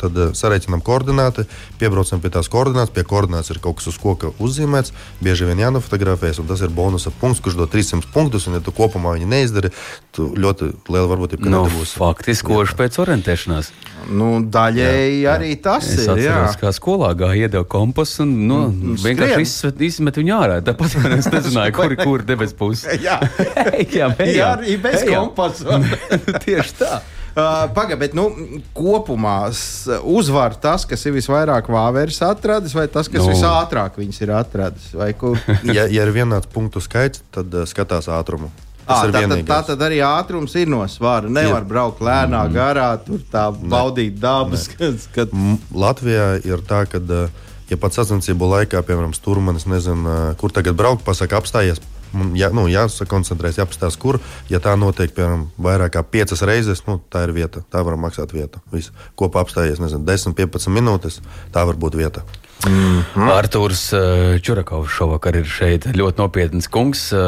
tad 0.00 0.20
sareiķinām 0.38 0.82
koordināti, 0.84 1.44
piebraucam 1.80 2.22
pie 2.22 2.32
tās 2.34 2.48
koordinātas. 2.52 2.94
Pie 2.94 3.04
koordinātas 3.08 3.52
ir 3.52 3.60
kaut 3.64 3.80
kas 3.80 3.90
uz 3.92 3.98
koka 4.00 4.32
uzzīmēts, 4.42 4.94
bieži 5.24 5.48
vien 5.48 5.60
jānofotografējas, 5.64 6.40
un 6.42 6.48
tas 6.48 6.62
ir 6.64 6.72
bonusa 6.74 7.12
punkts, 7.20 7.42
kurš 7.44 7.58
dod 7.60 7.72
300 7.74 8.12
punktus. 8.14 8.48
Un, 8.48 8.58
ja 8.58 8.64
tu 8.64 8.74
kopumā 8.74 9.16
viņu 9.18 9.28
neizdari, 9.30 9.72
tu 10.14 10.30
ļoti 10.38 10.70
liela 10.88 11.10
varbūtība, 11.10 11.44
ka 11.44 11.52
nu, 11.52 11.64
nebūs. 11.68 11.96
Faktiski, 11.98 12.48
koši 12.48 12.78
pēc 12.78 13.00
orientēšanās. 13.04 13.72
Nu, 14.14 14.36
daļēji 14.52 15.20
jā, 15.22 15.36
arī 15.38 15.54
tas 15.64 15.86
es 15.88 16.04
ir. 16.04 16.12
Atceros, 16.14 16.58
kā 16.60 16.72
skolā 16.76 17.12
gāja 17.18 17.46
iedeva 17.46 17.64
kompasu 17.68 18.22
un 18.24 18.34
nu, 18.48 18.58
mm, 18.68 18.98
vienkārši 19.04 19.73
izsmet, 19.74 20.14
izsmet 20.14 20.18
viņu 20.20 20.36
ārā. 20.36 20.60
Tāpat 20.64 20.94
es 21.18 21.28
nezināju, 21.30 21.74
kur 21.74 21.92
ir 21.92 22.02
kur 22.02 22.22
debes 22.22 22.54
puse. 22.54 22.98
jā, 23.06 23.18
jā, 23.98 24.14
jā, 24.18 24.52
arī 24.54 24.78
bez 24.80 25.04
kompasa. 25.08 25.80
Tieši 26.44 26.78
tā. 26.78 27.02
Uh, 27.34 27.64
Pagaidiet, 27.74 27.98
bet 27.98 28.12
nu, 28.14 28.28
kopumā 28.76 29.48
uzvar 30.06 30.54
tas, 30.54 30.84
kas 30.86 31.02
ir 31.02 31.16
visvairāk 31.16 31.66
vāveres 31.66 32.20
atradis, 32.22 32.76
vai 32.76 32.86
tas, 32.86 33.08
kas 33.10 33.24
nu. 33.24 33.32
visātrāk 33.32 33.98
viņas 33.98 34.20
ir 34.22 34.30
atradis? 34.38 34.92
ja, 34.94 35.88
ja 35.90 36.04
ir 36.04 36.12
vienāds 36.14 36.46
punktu 36.46 36.78
skaits, 36.84 37.24
tad 37.34 37.50
uh, 37.50 37.66
skatās 37.66 38.06
ātrumu. 38.06 38.52
À, 38.84 39.00
tā, 39.08 39.24
tad, 39.24 39.40
tā 39.48 39.58
tad 39.72 39.82
arī 39.82 39.98
ātrums 40.04 40.54
ir 40.60 40.68
no 40.70 40.84
svara. 40.92 41.26
Nevar 41.32 41.64
ir. 41.64 41.66
braukt 41.66 42.04
lēnā 42.04 42.44
mm. 42.44 42.54
garā, 42.54 42.90
tur 43.02 43.22
tā 43.32 43.48
baudīt 43.50 44.20
dabas. 44.20 44.68
Kad, 44.70 45.00
kad... 45.16 45.34
Latvijā 45.72 46.34
ir 46.44 46.62
tā, 46.68 46.84
ka, 46.86 47.00
ja 47.70 47.78
pats 47.80 48.00
sacensību 48.00 48.48
laikā, 48.50 48.82
piemēram, 48.86 49.14
stūrmanis 49.16 49.68
nezina, 49.70 50.34
kur 50.40 50.54
tagad 50.54 50.78
braukt, 50.78 51.04
pasaka, 51.06 51.40
apstājies. 51.40 51.82
Jā, 52.38 52.52
nu, 52.54 52.68
jāsakoncentrējas, 52.70 53.58
jāapstāsta, 53.58 53.98
kur. 53.98 54.20
Ja 54.50 54.60
tā 54.62 54.76
notiek, 54.78 55.10
piemēram, 55.16 55.48
vairāk 55.58 55.96
kā 55.96 56.04
piecas 56.06 56.44
reizes, 56.46 56.84
nu, 56.86 57.00
tā 57.10 57.24
ir 57.26 57.34
vieta. 57.34 57.64
Tā 57.74 57.82
var 57.82 57.98
maksāt 57.98 58.30
vieta. 58.36 58.62
Visu. 58.70 58.94
Kopā 59.18 59.42
apstājies, 59.42 59.82
nezinu, 59.82 60.06
10, 60.06 60.36
15 60.38 60.70
minūtes. 60.76 61.18
Tā 61.54 61.66
var 61.66 61.80
būt 61.80 61.98
vieta. 61.98 62.22
Mm 62.66 63.04
-hmm. 63.14 63.30
Arthurs 63.30 63.92
eh, 63.92 64.40
Čurakovs 64.42 64.90
šovakar 64.90 65.36
ir 65.36 65.44
šeit. 65.44 65.86
Ļoti 65.86 66.18
nopietns 66.18 66.68
kungs. 66.68 67.12
Eh, 67.12 67.18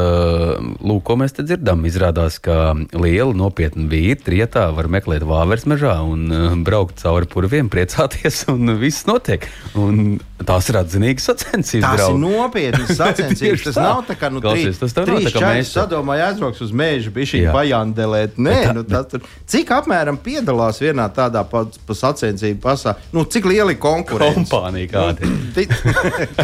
lūk, 0.80 1.02
ko 1.02 1.16
mēs 1.16 1.36
te 1.36 1.42
dzirdam. 1.42 1.84
Izrādās, 1.84 2.40
ka 2.40 2.74
liela 2.92 3.34
nopietna 3.34 3.84
vīri 3.84 4.16
trietā 4.16 4.74
var 4.74 4.88
meklēt 4.88 5.22
vāveres 5.22 5.66
mežā 5.66 6.00
un 6.00 6.32
eh, 6.32 6.54
braukt 6.64 7.02
cauri 7.02 7.26
purviem, 7.26 7.68
priecāties, 7.68 8.44
un 8.54 8.78
viss 8.78 9.06
notiek. 9.06 9.48
Un 9.74 10.20
tās 10.46 10.68
ir 10.68 10.76
atzinīgas 10.80 11.28
sacensības. 11.28 11.86
Tas 11.90 12.00
draugi. 12.00 12.14
ir 12.14 12.38
nopietnas 12.38 12.96
sacensības. 12.96 13.62
tas 13.62 13.74
tā. 13.74 13.82
nav 13.82 14.04
tā 14.08 14.16
kā 14.16 14.32
nu, 14.32 14.40
Klausies, 14.40 14.78
tas 14.78 14.92
trīs, 14.92 15.08
nav 15.08 15.20
tā 15.28 15.32
kā 15.36 15.52
mēs 15.52 15.72
sadomājam 15.72 16.30
aizbraukt 16.30 16.60
uz 16.60 16.72
mēžu, 16.72 17.12
bija 17.12 17.26
šī 17.26 17.42
pajandelēt. 17.52 18.38
Nē, 18.38 18.56
tā, 18.64 18.72
nu, 18.76 18.84
tas, 18.88 19.06
tur, 19.10 19.20
cik 19.46 19.70
apmēram 19.70 20.16
piedalās 20.16 20.80
vienā 20.80 21.08
tādā 21.12 21.44
pa, 21.44 21.66
pa 21.86 21.94
sacensību 21.94 22.60
pasā? 22.60 22.96
Nu, 23.12 23.24
cik 23.24 23.44
lieli 23.44 23.76
konkurenti? 23.80 24.46
Kompānija 24.46 24.92
kāda. 24.92 25.25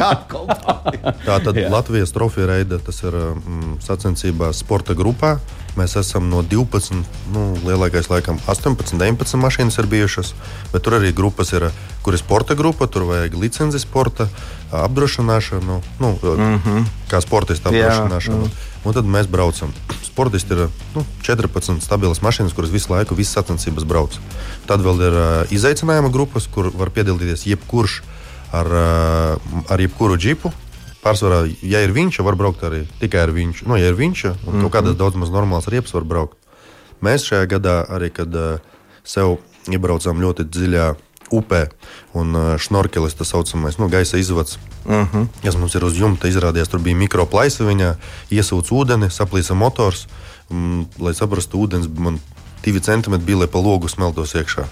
Tā 1.27 1.38
tad 1.45 1.59
Jā. 1.59 1.68
Latvijas 1.73 2.14
trofeja 2.14 2.49
reida 2.51 2.81
tas 2.83 3.03
ir 3.05 3.16
mm, 3.16 3.77
sacensībās 3.85 4.62
sporta 4.64 4.97
grupā. 4.99 5.37
Mēs 5.73 5.95
esam 5.97 6.27
no 6.29 6.42
12, 6.45 6.99
nu, 7.33 7.42
lielākais 7.64 8.11
laikam 8.12 8.37
18, 8.45 8.99
19 9.01 9.40
mašīnas 9.40 9.79
ir 9.81 9.88
bijušas, 9.88 10.35
bet 10.73 10.85
tur 10.85 10.99
arī 10.99 11.14
grupas 11.16 11.55
ir, 11.57 11.71
kur 12.05 12.12
ir 12.12 12.21
sporta 12.21 12.57
grupa, 12.59 12.90
tur 12.92 13.07
vajag 13.09 13.38
licenci 13.40 13.81
sporta, 13.81 14.29
apdrošināšanu, 14.73 15.79
nu, 16.01 16.11
mm 16.23 16.61
-hmm. 16.61 16.85
kā 17.09 17.23
sportista 17.25 17.73
apdrošināšanu. 17.73 18.45
Jā, 18.45 18.68
un 18.85 18.95
tad 18.95 19.05
mēs 19.05 19.31
braucam. 19.31 19.73
Sportisti 20.05 20.53
ir 20.53 20.68
nu, 20.95 21.05
14 21.23 21.81
stabilas 21.81 22.21
mašīnas, 22.21 22.53
kuras 22.53 22.71
visu 22.71 22.92
laiku, 22.92 23.14
visas 23.14 23.33
sacensības 23.33 23.85
brauc. 23.85 24.18
Tad 24.66 24.81
vēl 24.81 25.07
ir 25.07 25.12
uh, 25.12 25.53
izaicinājuma 25.53 26.12
grupas, 26.12 26.47
kur 26.47 26.71
var 26.75 26.90
piedalīties 26.90 27.47
jebkurš 27.47 28.03
ar, 28.53 28.67
eh, 28.67 29.73
ar 29.73 29.81
jebkuru 29.81 30.17
džipu. 30.17 30.53
pārsvarā, 31.03 31.49
ja 31.67 31.81
ir 31.83 31.91
viņš, 31.91 32.21
var 32.23 32.37
braukt 32.38 32.61
arī 32.62 32.85
tikai 33.01 33.25
ar 33.25 33.33
viņš. 33.35 33.65
Nu, 33.67 33.75
ja 33.75 33.88
ir 33.91 33.97
viņš, 33.99 34.21
un 34.25 34.31
mm 34.31 34.38
-hmm. 34.38 34.61
kaut 34.62 34.73
kādas 34.73 34.95
daudz 34.95 35.17
maz 35.19 35.31
normālas 35.35 35.67
riepas 35.67 35.95
var 35.95 36.05
braukt. 36.05 36.38
Mēs 37.03 37.27
šajā 37.27 37.47
gadā 37.51 37.91
arī, 37.91 38.12
kad 38.12 38.31
uh, 38.35 38.62
sev 39.03 39.38
iebraucām 39.67 40.23
ļoti 40.23 40.47
dziļā 40.47 40.95
upē, 41.33 41.71
un 42.15 42.35
uh, 42.37 42.55
šnorkelis 42.55 43.15
tas 43.19 43.29
saucamais, 43.29 43.79
nu, 43.79 43.88
gaisa 43.88 44.17
izvads. 44.17 44.59
Uh 44.87 44.93
mhm. 44.93 45.19
-huh. 45.23 45.27
Kas 45.43 45.57
mums 45.57 45.75
ir 45.75 45.85
uz 45.85 45.99
jumta 45.99 46.29
izrādījās, 46.29 46.69
tur 46.69 46.81
bija 46.81 46.97
mikroplaisa 46.97 47.65
viņā, 47.65 47.95
iesūc 48.31 48.71
ūdeni, 48.71 49.11
saplīsa 49.11 49.55
motors. 49.55 50.07
Um, 50.51 50.87
lai 50.99 51.15
saprastu, 51.15 51.59
ūdens 51.59 51.88
man 51.99 52.21
divi 52.65 52.81
centimetri 52.81 53.27
bija, 53.27 53.38
lai 53.38 53.47
pa 53.47 53.59
logu 53.59 53.88
smeltos 53.88 54.35
iekšā. 54.35 54.65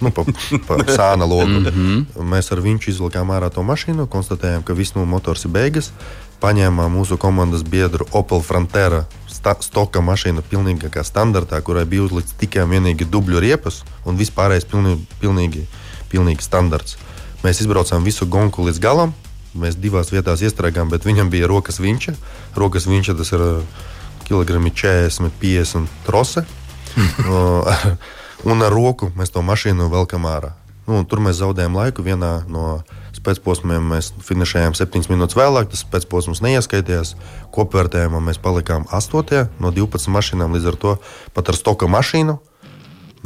Nu, 0.00 0.10
pa, 0.12 0.24
pa 0.68 0.76
sāna 0.98 1.24
logu. 1.28 1.46
Mm 1.46 1.66
-hmm. 1.66 2.24
Mēs 2.32 2.52
ar 2.52 2.60
viņu 2.60 2.88
izvilkām 2.88 3.30
ārā 3.30 3.50
to 3.50 3.62
mašīnu, 3.62 4.06
konstatējām, 4.06 4.62
ka 4.62 4.72
viss 4.72 4.94
no 4.94 5.04
motors 5.04 5.44
ir 5.44 5.50
beigas. 5.50 5.92
Paņēmām 6.40 6.92
mūsu 6.92 7.16
komandas 7.16 7.62
biedru 7.62 8.06
Opel 8.12 8.42
Frontera 8.42 9.06
stoka 9.60 10.00
mašīnu, 10.00 10.42
pilnīgi 10.50 11.04
standartā, 11.04 11.60
kurai 11.62 11.84
bija 11.84 12.02
uzlikts 12.02 12.34
tikai 12.38 12.62
un 12.62 12.70
vienīgi 12.70 13.04
dubļu 13.04 13.40
riepas, 13.40 13.84
un 14.04 14.16
vispārējais 14.16 14.64
pilnīgi, 14.64 15.06
pilnīgi 15.20 15.66
pilnīgi 16.10 16.42
standarts. 16.42 16.96
Mēs 17.44 17.60
izbraucām 17.60 18.04
visu 18.04 18.26
gonku 18.26 18.64
līdz 18.66 18.80
galam. 18.82 19.14
Mēs 19.54 19.76
divās 19.80 20.12
vietās 20.12 20.42
iestrēgām, 20.42 20.90
bet 20.90 21.04
viņam 21.04 21.30
bija 21.30 21.46
rokas 21.46 21.78
viņš. 21.80 22.10
Rokas 22.56 22.86
viņš 22.86 23.12
tas 23.16 23.32
ir 23.32 23.40
uh, 23.40 23.62
kilogrami 24.28 24.70
40, 24.70 25.30
50 25.40 25.86
trose. 26.04 26.44
un 28.46 28.62
ar 28.64 28.72
roku 28.74 29.10
mēs 29.18 29.34
to 29.34 29.42
mašīnu 29.44 29.90
velkam 29.92 30.28
ārā. 30.30 30.54
Nu, 30.86 31.02
tur 31.02 31.18
mēs 31.24 31.40
zaudējām 31.40 31.74
laiku. 31.74 32.04
Vienā 32.06 32.46
no 32.46 32.80
pēcposmiem 33.26 33.82
mēs 33.90 34.12
finšējām 34.22 34.76
7 34.78 35.08
minūtes 35.10 35.34
vēlāk. 35.34 35.72
Tas 35.72 35.82
pēcposms 35.90 36.44
neieskaitījās. 36.46 37.16
Kopvērtējumā 37.56 38.20
mēs 38.22 38.38
palikām 38.38 38.86
8 38.94 39.48
no 39.58 39.72
12 39.74 40.12
mašīnām. 40.14 40.54
Līdz 40.54 40.70
ar 40.70 40.78
to 40.84 40.92
pat 41.34 41.50
ar 41.50 41.58
stoka 41.58 41.90
mašīnu 41.90 42.38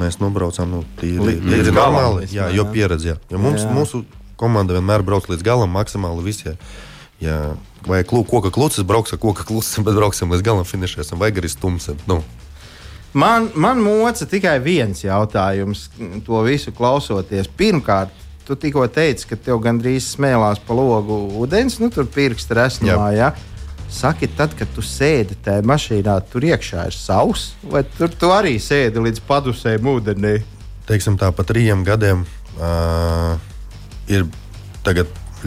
Mēs 0.01 0.21
nobraucām 0.21 0.71
nu, 0.71 0.85
tīri, 1.01 1.37
tīri 1.43 1.73
normāli, 1.75 2.29
jā, 2.33 2.49
jo 2.55 2.65
pieredzi. 2.73 3.13
Jā. 3.13 3.17
Jo 3.33 3.41
mums, 3.43 3.65
jā. 3.67 3.73
Mūsu 3.75 4.05
komanda 4.41 4.77
vienmēr 4.79 5.05
brauc 5.05 5.27
līdz 5.29 5.45
galam, 5.45 5.73
maksimāli 5.75 6.25
visiem. 6.25 6.57
Ja, 7.21 7.53
vai 7.85 8.01
klū, 8.09 8.23
koka 8.29 8.53
klucis 8.55 8.87
brauks 8.89 9.13
ar 9.13 9.21
koka 9.21 9.45
kluci, 9.49 9.81
bet 9.85 9.99
brauksim 9.99 10.33
līdz 10.33 10.47
galam, 10.47 10.69
finišēsim, 10.69 11.21
vai 11.21 11.33
arī 11.35 11.51
stumsim. 11.53 12.01
Nu. 12.09 12.23
Man, 13.13 13.49
man 13.59 13.81
moca 13.83 14.27
tikai 14.27 14.61
viens 14.63 15.03
jautājums, 15.03 15.89
to 16.27 16.43
visu 16.47 16.71
klausoties. 16.71 17.49
Pirmkārt, 17.59 18.13
tu 18.47 18.55
tikko 18.55 18.85
teici, 18.91 19.27
ka 19.31 19.39
tev 19.39 19.59
gandrīz 19.65 20.13
smēlās 20.15 20.61
pa 20.67 20.77
logu 20.79 21.17
ūdens, 21.43 21.81
nu 21.83 21.91
tur 21.91 22.07
pirksti 22.11 22.55
resnumā. 22.59 23.09
Ja? 23.17 23.33
Saki, 23.91 24.29
tad, 24.39 24.55
kad 24.59 24.71
tu 24.71 24.85
sēdi 24.87 25.35
tajā 25.43 25.65
mašīnā, 25.67 26.15
tur 26.31 26.47
iekšā 26.47 26.87
ir 26.87 26.95
sauss, 26.95 27.57
vai 27.67 27.83
tur 27.97 28.13
tu 28.15 28.31
arī 28.31 28.55
sēdi 28.63 29.03
līdz 29.03 29.25
padusēm 29.27 29.91
ūdenī? 29.91 30.37
Teiksim, 30.87 31.19
tā 31.19 31.33
pa 31.35 31.43
trījiem 31.47 31.83
gadiem 31.87 32.23
uh, 32.23 33.35
ir 34.11 34.29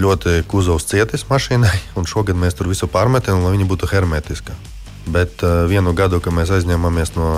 ļoti 0.04 0.41
kuzovs 0.52 0.89
cietis 0.91 1.23
mašīnai, 1.32 1.78
un 1.99 2.08
šogad 2.10 2.36
mēs 2.39 2.60
tur 2.60 2.67
visu 2.71 2.91
pārmetam, 2.91 3.43
lai 3.45 3.56
viņa 3.56 3.71
būtu 3.71 3.91
hermetiska. 3.91 4.56
Bet 5.06 5.44
uh, 5.44 5.66
vienu 5.68 5.92
gadu, 5.98 6.22
kad 6.24 6.36
mēs 6.36 6.52
aizņēmāmies 6.56 7.16
no 7.18 7.30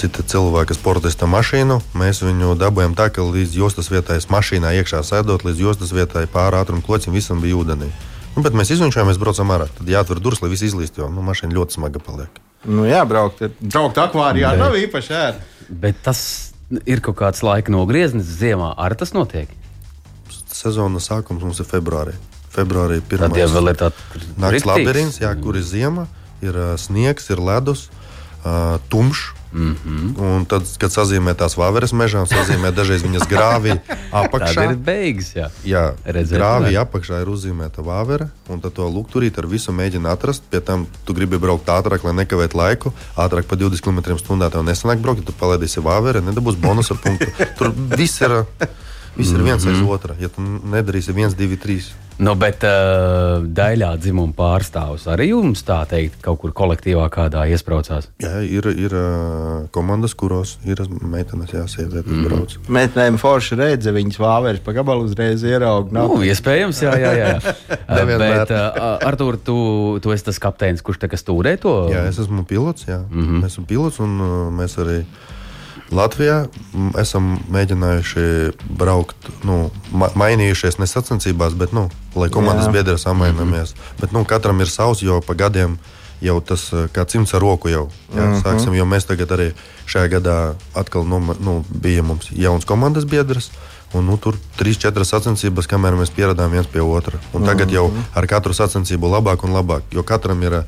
cita 0.00 0.22
cilvēka 0.24 0.74
sportista 0.76 1.28
mašīnu, 1.28 1.80
mēs 1.98 2.22
viņu 2.24 2.54
dabūjām 2.60 2.94
tā, 2.96 3.10
ka 3.12 3.24
līdz 3.26 3.56
jostas 3.58 3.90
vietai 3.92 4.16
mašīnā 4.32 4.72
iekšā 4.80 5.02
sēdot, 5.04 5.44
līdz 5.44 5.60
jostas 5.60 5.92
vietai 5.92 6.24
pāri 6.30 6.60
ātruma 6.60 6.84
klocim 6.86 7.12
visam 7.16 7.42
bija 7.42 7.58
ūdenī. 7.60 7.90
Nu, 8.36 8.44
bet 8.46 8.54
mēs 8.56 8.70
izņemam, 8.72 9.10
mēs 9.10 9.18
braucam 9.20 9.50
ārā. 9.52 9.66
Tad 9.76 9.90
jāatver 9.90 10.20
durvis, 10.22 10.40
lai 10.44 10.52
viss 10.52 10.64
izlīst, 10.70 10.96
jo 11.00 11.10
nu, 11.12 11.24
mašīna 11.26 11.56
ļoti 11.56 11.76
smaga 11.76 12.02
paliek. 12.04 12.40
Nu, 12.64 12.84
jā, 12.88 13.02
braukt, 13.08 13.42
braukt 13.60 13.98
akvārijā 13.98 14.54
bet, 14.54 14.62
nav 14.62 14.76
īpaši 14.78 15.16
ērti. 15.16 15.48
Bet 15.82 16.02
tas 16.04 16.20
ir 16.86 17.02
kaut 17.04 17.18
kāds 17.18 17.42
laika 17.44 17.72
nogrieznis 17.74 18.28
ziemā. 18.38 18.70
Ar 18.78 18.94
tas 18.98 19.14
notiek? 19.16 19.50
Sezonas 20.50 21.08
sākums 21.10 21.42
mums 21.42 21.60
ir 21.62 21.68
februārī. 21.68 22.14
Februārī 22.54 23.00
pirmā 23.06 23.30
diena 23.34 23.50
vēl 23.54 23.72
ir 23.72 23.78
tāds 23.80 24.30
nakts 24.40 24.66
labirints, 24.68 25.20
kur 25.42 25.58
ir 25.58 25.66
ziema, 25.66 26.06
ir 26.44 26.56
uh, 26.56 26.72
sniegs, 26.80 27.30
ir 27.30 27.42
ledus, 27.42 27.88
uh, 28.44 28.78
tumšs. 28.92 29.36
Mm 29.52 29.76
-hmm. 29.76 30.22
Un 30.22 30.44
tad, 30.44 30.62
kad 30.78 30.92
sazīmē 30.94 31.34
tās 31.34 31.56
vāveres 31.58 31.90
mežā, 31.92 32.22
sazīmē 32.22 32.70
dažreiz 32.70 33.02
viņas 33.02 33.26
grāvī 33.26 33.80
apakšā. 34.22 34.54
Tā 34.54 34.70
ir 34.70 34.76
beigas, 34.76 35.34
jā. 35.34 35.50
Jā, 35.64 35.94
Redzēt, 36.04 36.38
grāvī 36.38 36.70
ne? 36.70 36.78
apakšā 36.78 37.20
ir 37.22 37.28
uzzīmēta 37.28 37.82
vāvere, 37.82 38.28
un 38.48 38.60
tad 38.60 38.72
to 38.72 38.86
lukturīt 38.86 39.38
ar 39.38 39.46
visu 39.46 39.72
mēģina 39.72 40.12
atrast. 40.12 40.42
Pie 40.50 40.60
tam 40.60 40.86
tu 41.04 41.14
gribi 41.14 41.38
braukt 41.38 41.66
ātrāk, 41.66 42.04
lai 42.04 42.12
nekavētu 42.12 42.56
laiku. 42.56 42.92
Ātrāk 43.16 43.42
pa 43.42 43.56
20 43.56 43.82
km/h 43.82 44.50
tev 44.50 44.62
nesanāk 44.62 45.02
braukt, 45.02 45.20
ja 45.20 45.26
tu 45.26 45.32
palaidīsi 45.32 45.82
vāveri, 45.82 46.22
nedabūs 46.22 46.54
bonusa 46.54 46.94
punktu. 46.94 47.26
Tur 47.58 47.74
viss 47.74 48.20
ir, 48.20 48.46
viss 49.16 49.32
ir 49.32 49.42
viens 49.42 49.64
mm 49.64 49.68
-hmm. 49.68 49.74
aiz 49.74 49.82
mhm. 49.82 49.90
otra. 49.90 50.14
Ja 50.20 50.28
tu 50.28 50.40
nedarīsi 50.42 51.14
viens, 51.14 51.34
divi, 51.34 51.56
trīs. 51.56 51.92
Nu, 52.20 52.34
bet 52.36 52.60
uh, 52.68 53.40
daļā 53.40 53.94
dzimuma 53.96 54.34
pārstāvs 54.36 55.06
arī 55.08 55.30
jums 55.30 55.62
tā 55.64 55.78
teikt, 55.88 56.18
kaut 56.20 56.42
kur 56.42 56.52
kolektīvā 56.52 57.06
kādā 57.08 57.46
iesprācās? 57.48 58.10
Jā, 58.20 58.42
ir, 58.44 58.68
ir 58.76 58.92
uh, 58.92 59.62
komandas, 59.72 60.12
kuros 60.20 60.58
ir 60.68 60.82
meitenes, 61.00 61.54
jā, 61.56 61.64
sievietes 61.64 62.12
mm. 62.12 62.28
brauc. 62.28 62.58
Meitenēm 62.68 63.16
forši 63.22 63.56
redzi, 63.62 63.94
viņas 63.96 64.20
vāveres 64.20 64.60
pa 64.60 64.76
gabalu 64.76 65.08
uzreiz 65.08 65.46
ierauga. 65.48 65.96
Nu, 65.96 66.20
iespējams, 66.20 66.82
jā, 66.84 66.92
jā. 67.00 67.16
jā. 67.22 67.32
bet, 68.12 68.52
uh, 68.52 69.00
Artur, 69.08 69.40
tu, 69.40 69.58
tu 70.04 70.12
esi 70.12 70.28
tas 70.28 70.42
kapteinis, 70.44 70.84
kurš 70.84 71.00
te 71.00 71.08
stūrē 71.16 71.56
to? 71.62 71.88
Jā, 71.88 72.04
es 72.12 72.20
esmu 72.20 72.44
pilots, 72.44 72.84
jā. 72.84 73.00
Mm 73.08 73.26
-hmm. 73.26 73.46
Esmu 73.48 73.64
pilots 73.64 74.00
un 74.04 74.20
uh, 74.20 74.48
mēs 74.52 74.76
arī. 74.76 75.06
Latvijā 75.90 76.44
esam 77.00 77.32
mēģinājuši 77.50 78.26
braukt, 78.78 79.30
nu, 79.46 79.70
ma 79.90 80.10
mainījušies 80.14 80.78
ne 80.78 80.86
sacensībās, 80.86 81.56
bet, 81.58 81.74
nu, 81.74 81.88
lai 82.14 82.30
komandas 82.30 82.70
biedri 82.70 82.98
samainamies. 82.98 83.74
Mm 83.74 83.80
-hmm. 83.80 84.00
Bet 84.00 84.12
nu, 84.12 84.24
katram 84.24 84.60
ir 84.60 84.70
savs, 84.70 85.02
jo 85.02 85.20
pa 85.20 85.34
gadiem 85.34 85.78
jau 86.20 86.40
tas 86.40 86.68
eh, 86.72 86.86
kā 86.92 87.04
cimds 87.08 87.34
ar 87.34 87.40
roku 87.40 87.68
jau 87.68 87.88
jā, 88.14 88.22
mm 88.22 88.32
-hmm. 88.32 88.42
sāksim, 88.42 88.76
jo 88.76 88.84
mēs 88.84 89.06
tagad 89.06 89.28
arī 89.30 89.52
šajā 89.86 90.08
gadā 90.08 90.54
atkal 90.74 91.04
nu, 91.04 91.34
nu, 91.40 91.64
bija 91.70 92.02
mums 92.02 92.28
jauns 92.30 92.64
komandas 92.64 93.04
biedrs. 93.04 93.50
Un, 93.92 94.06
nu, 94.06 94.16
tur 94.16 94.36
trīs, 94.56 94.78
četras 94.78 95.08
sacensības, 95.08 95.66
kamēr 95.66 95.96
mēs 95.98 96.12
pieradām 96.14 96.50
viens 96.50 96.66
pie 96.66 96.80
otra. 96.80 97.18
Un 97.32 97.42
tagad 97.42 97.70
jau 97.70 97.90
ar 98.14 98.26
katru 98.26 98.54
sacensību 98.54 99.10
labāk 99.10 99.42
un 99.44 99.50
labāk, 99.50 99.82
jo 99.90 100.02
katram 100.02 100.42
ir 100.42 100.62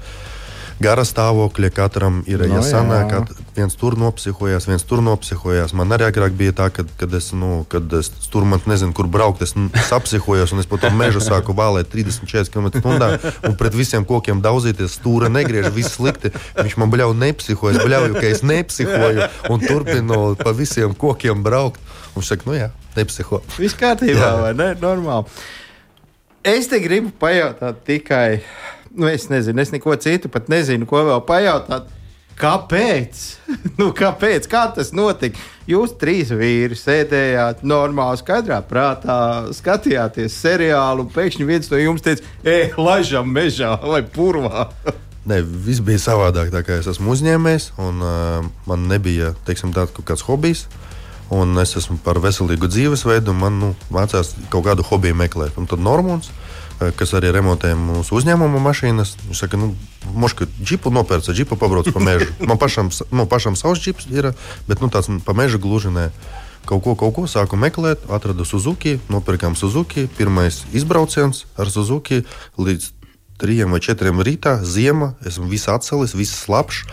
gara 0.83 1.05
stāvokļa 1.07 1.71
katram 1.75 2.21
ir. 2.31 2.43
No, 2.43 2.59
ja 2.59 2.63
sanāk, 2.67 3.13
ka 3.13 3.43
viens 3.57 3.77
tur 3.79 3.97
nopsihojās, 4.01 4.67
viens 4.69 4.85
tur 4.89 5.03
nopsihojās. 5.05 5.75
Man 5.79 5.95
arī 5.95 6.09
agrāk 6.09 6.35
bija 6.39 6.55
tā, 6.59 6.69
kad, 6.75 6.91
kad 7.01 7.15
es, 7.17 7.31
nu, 7.37 7.63
kad 7.73 7.93
es 7.99 8.11
tur 8.33 8.47
man 8.49 8.63
nezinu, 8.69 8.95
kur 8.97 9.09
braukt, 9.13 9.45
es 9.45 9.55
apsihojos 9.95 10.55
un 10.55 10.63
es 10.63 10.69
pa 10.71 10.81
to 10.83 10.91
mežu 10.97 11.23
sāku 11.25 11.55
vālēt 11.57 11.93
30-40 11.95 12.53
km/h 12.53 13.33
un 13.49 13.57
pret 13.61 13.79
visiem 13.79 14.07
kokiem 14.09 14.43
daudzīties. 14.45 14.99
Stūra 14.99 15.31
negriež, 15.33 15.71
viss 15.75 15.97
slikti. 15.99 16.33
Viņš 16.59 16.79
man 16.83 16.93
bļauj 16.93 17.17
nepsihojas, 17.23 17.83
bļauj, 17.87 18.13
ka 18.19 18.29
es 18.29 18.45
nepsihoju 18.47 19.31
un 19.53 19.67
turpinu 19.67 20.21
pa 20.41 20.55
visiem 20.57 20.95
kokiem 20.99 21.45
braukt. 21.47 21.83
Un 22.13 22.21
viņš 22.21 22.35
saka, 22.35 22.49
nu 22.51 22.59
jā, 22.59 22.71
nepsiho. 22.97 23.41
Viss 23.57 23.79
kārtībā, 23.79 24.37
vai 24.43 24.55
ne? 24.59 24.73
Normāli. 24.83 25.31
Es 26.43 26.67
te 26.67 26.81
gribu 26.83 27.13
pajautāt 27.23 27.85
tikai 27.87 28.41
nu, 28.95 29.09
es 29.09 29.29
nezinu, 29.29 29.61
es 29.61 29.73
neko 29.73 29.97
citu 29.97 30.31
pat 30.33 30.49
nezinu, 30.53 30.87
ko 30.89 31.05
vēl 31.09 31.25
pajautāt. 31.29 31.91
Kāpēc? 32.39 33.19
nu, 33.79 33.91
kāpēc? 33.97 34.49
Kā 34.51 34.65
tas 34.75 34.91
notika? 34.97 35.41
Jūs 35.69 35.95
trīs 36.01 36.33
vīri 36.35 36.77
sēdējāt 36.79 37.63
normāli, 37.67 38.19
skaidrā 38.19 38.63
prātā, 38.67 39.19
skatījāties 39.55 40.39
seriālu, 40.43 41.07
un 41.07 41.13
pēkšņi 41.13 41.47
viens 41.47 41.71
no 41.71 41.79
jums 41.79 42.05
teica, 42.05 42.25
ej, 42.43 42.73
laižam 42.81 43.29
mežā 43.31 43.77
vai 43.85 44.03
purvā. 44.03 44.71
Nē, 45.29 45.39
viss 45.45 45.85
bija 45.85 46.01
savādāk. 46.03 46.51
Es 46.75 46.89
esmu 46.91 47.13
uzņēmējs, 47.15 47.69
un 47.85 48.01
uh, 48.03 48.49
man 48.67 48.89
nebija 48.91 49.37
teiksim, 49.47 49.71
tāds 49.77 49.95
kaut 49.95 50.09
kāds 50.09 50.25
hobijs. 50.27 50.65
Un 51.33 51.55
es 51.63 51.77
esmu 51.79 52.01
par 52.05 52.19
veselīgu 52.21 52.67
dzīvesveidu, 52.69 53.31
un 53.31 53.39
man 53.39 53.61
nu, 53.61 53.69
mācās 53.95 54.35
kaut 54.53 54.67
kādu 54.67 54.85
hobiju 54.89 55.17
meklēt. 55.17 55.55
Un 55.61 55.69
tad 55.71 55.81
Normons 55.81 56.33
uh, 56.33 56.52
kas 56.99 57.15
arī 57.19 57.33
remontē 57.35 57.73
mūsu 57.79 58.17
uzņēmuma 58.19 58.61
mašīnas. 58.63 59.17
Viņš 59.29 59.43
saka, 59.45 59.61
nu, 59.61 59.73
Moška 60.19 60.49
džipu 60.59 60.91
nopērca, 60.93 61.35
džipu 61.35 61.57
pabrauc 61.61 61.89
pa 61.95 62.03
mežu. 62.03 62.29
Man 62.49 62.59
pašam, 62.59 62.91
nu, 63.15 63.27
pašam 63.31 63.57
savs 63.59 63.83
džips 63.83 64.09
ir, 64.13 64.33
bet 64.69 64.83
nu, 64.83 64.91
tāds 64.93 65.11
pa 65.27 65.37
mežu 65.37 65.63
gluži 65.63 65.93
ne. 65.95 66.09
Kaut 66.67 66.85
ko, 66.85 66.95
kaut 66.95 67.15
ko 67.17 67.27
sāku 67.27 67.59
meklēt, 67.59 68.05
atradu 68.11 68.47
Suzuki, 68.47 68.99
nopirkām 69.11 69.57
Suzuki. 69.59 70.07
Pirmais 70.19 70.63
izbrauciens 70.75 71.45
ar 71.59 71.71
Suzuki 71.71 72.23
līdz 72.59 72.91
trījiem 73.43 73.75
vai 73.75 73.81
četriem 73.83 74.23
rītā, 74.23 74.57
ziema, 74.63 75.13
esmu 75.27 75.49
viss 75.51 75.71
atcelis, 75.73 76.15
viss 76.17 76.45
slapjš. 76.45 76.85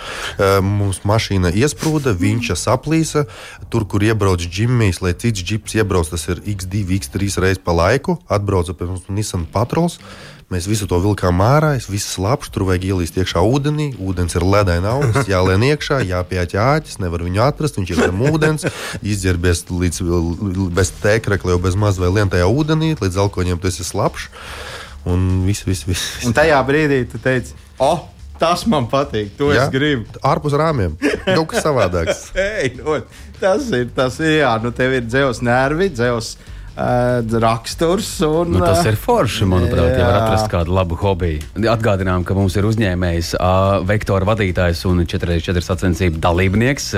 Mums 0.65 1.03
mašīna 1.07 1.53
iesprūda, 1.53 2.15
viņš 2.17 2.51
saplīsa. 2.57 3.27
Tur, 3.69 3.85
kur 3.89 4.03
iebrauc 4.05 4.41
ģimijs, 4.41 5.03
lai 5.05 5.13
cits 5.13 5.45
džips 5.45 5.77
iebrauc, 5.77 6.09
tas 6.09 6.25
ir 6.31 6.41
X2, 6.41 6.83
X3 6.97 7.37
reizes 7.45 7.63
pa 7.63 7.77
laiku. 7.77 8.17
Atbrauca 8.27 8.73
pie 8.73 8.89
mums 8.89 9.07
Nissan 9.13 9.45
patrols. 9.53 9.99
Mēs 10.49 10.65
visu 10.65 10.87
to 10.89 10.97
vilkām 10.97 11.43
ārā, 11.45 11.75
es 11.77 11.85
visu 11.85 12.07
slapšu, 12.15 12.49
tur 12.49 12.63
vajag 12.65 12.87
ielīst 12.87 13.19
iekšā 13.21 13.43
ūdenī. 13.45 13.91
Ūdens 14.01 14.33
ir 14.33 14.41
ledaina 14.41 14.95
augs, 14.95 15.27
jālien 15.29 15.61
iekšā, 15.67 15.99
jāpieķ 16.09 16.55
āķis, 16.57 16.97
nevar 17.03 17.21
viņu 17.21 17.43
atrast. 17.45 17.77
Viņš 17.77 17.91
ir 17.93 18.01
zem 18.01 18.23
ūdens, 18.31 18.65
izģērbies 19.05 19.67
līdz 19.69 20.01
bez 20.73 20.89
tēkrekla, 21.03 21.53
jau 21.53 21.61
bez 21.67 21.77
maz 21.77 22.01
vai 22.01 22.09
lien 22.15 22.33
tajā 22.33 22.49
ūdenī, 22.49 22.95
līdz 22.97 23.21
alkoņiem 23.27 23.61
tas 23.61 23.77
ir 23.77 23.89
slapšs. 23.91 24.31
Un 25.07 25.45
viss, 25.47 25.63
viss, 25.67 25.85
viss. 25.87 26.23
Un 26.27 26.35
tajā 26.35 26.59
brīdī 26.67 27.03
tu 27.09 27.21
teici, 27.23 27.55
oh! 27.79 28.07
Tas 28.39 28.61
man 28.71 28.85
patīk, 28.87 29.33
to 29.35 29.49
ja? 29.51 29.65
es 29.65 29.71
gribu. 29.73 30.05
Ārpus 30.23 30.53
rāmjiem. 30.55 30.93
Kaut 31.25 31.49
kas 31.51 31.65
savādāks. 31.65 32.21
Ei, 32.39 32.69
no, 32.77 32.95
tas 33.41 33.67
ir, 33.75 33.89
tas 33.95 34.15
ir, 34.23 34.37
jā, 34.37 34.53
nu 34.63 34.71
tev 34.75 34.95
ir 34.95 35.03
dzēvs 35.03 35.41
nervi, 35.43 35.89
dzēvs 35.91 36.29
raksturs. 37.39 38.21
Un, 38.25 38.53
nu, 38.53 38.61
tas 38.63 38.85
ir 38.87 38.97
forši, 38.99 39.47
manuprāt, 39.49 39.91
jā. 39.93 39.99
ja 39.99 40.07
var 40.07 40.17
atrast 40.21 40.49
kādu 40.51 40.73
labu 40.75 40.97
hobiju. 40.99 41.41
Atgādinām, 41.69 42.23
ka 42.27 42.37
mums 42.37 42.55
ir 42.59 42.67
uzņēmējs, 42.69 43.35
vektora 43.89 44.27
vadītājs 44.29 44.85
un 44.89 45.03
4x4 45.09 45.63
sacensību 45.65 46.21
dalībnieks, 46.23 46.91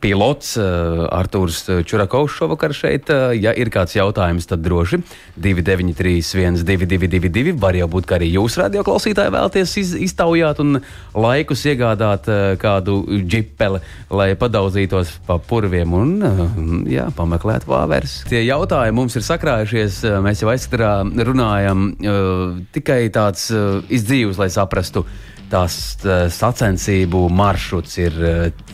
pilots 0.00 0.54
Artūrs 0.58 1.60
Čurakovs 1.84 2.38
šovakar 2.38 2.72
šeit. 2.76 3.12
Ja 3.36 3.52
ir 3.52 3.68
kāds 3.74 3.96
jautājums, 3.98 4.48
tad 4.48 4.64
droši 4.64 5.02
293, 5.36 6.24
1222. 6.64 7.56
Var 7.60 7.80
jau 7.82 7.90
būt, 7.92 8.08
ka 8.08 8.16
arī 8.16 8.30
jūs, 8.32 8.56
radioklausītāji, 8.62 9.34
vēlaties 9.34 9.76
iz, 9.82 9.92
iztaujāt 10.08 10.62
un 10.64 10.80
laikus 11.12 11.66
iegādāt 11.68 12.30
kādu 12.62 13.02
džipeli, 13.28 13.82
lai 14.14 14.30
padauzītos 14.38 15.18
pa 15.28 15.36
purviem 15.42 15.92
un 15.98 16.88
jā, 16.88 17.10
pameklētu 17.16 17.68
vāveres. 17.68 18.22
Tie 18.30 18.40
jautājumi 18.46 18.77
jautājumi 18.78 18.96
mums 18.96 19.16
ir 19.18 19.24
sakrājušies. 19.26 20.02
Mēs 20.22 20.42
jau 20.42 20.50
aizskarā 20.52 21.02
runājam 21.26 21.88
uh, 21.98 22.58
tikai 22.72 23.08
tāds 23.10 23.50
uh, 23.50 23.82
izdzīvs, 23.90 24.38
lai 24.38 24.50
saprastu, 24.54 25.04
tās 25.50 25.98
uh, 26.04 26.28
sacensību 26.30 27.28
maršruts 27.28 27.98
ir 27.98 28.14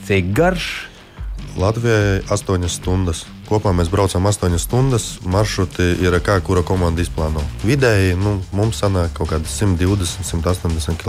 cik 0.04 0.34
garš. 0.36 0.90
Latvijai 1.56 2.20
8 2.28 2.68
stundas. 2.68 3.24
Kopā 3.48 3.72
mēs 3.76 3.88
braucam 3.88 4.26
8 4.26 4.58
stundas. 4.58 5.08
Maršruti 5.24 5.94
ir 6.02 6.18
kā 6.24 6.40
kura 6.44 6.64
komanda 6.66 7.00
izplāno. 7.00 7.40
Vidēji 7.64 8.18
nu, 8.18 8.40
mums 8.52 8.82
sanāk 8.82 9.14
kaut 9.16 9.32
kādi 9.32 9.48
120, 9.48 10.26
180 10.26 11.00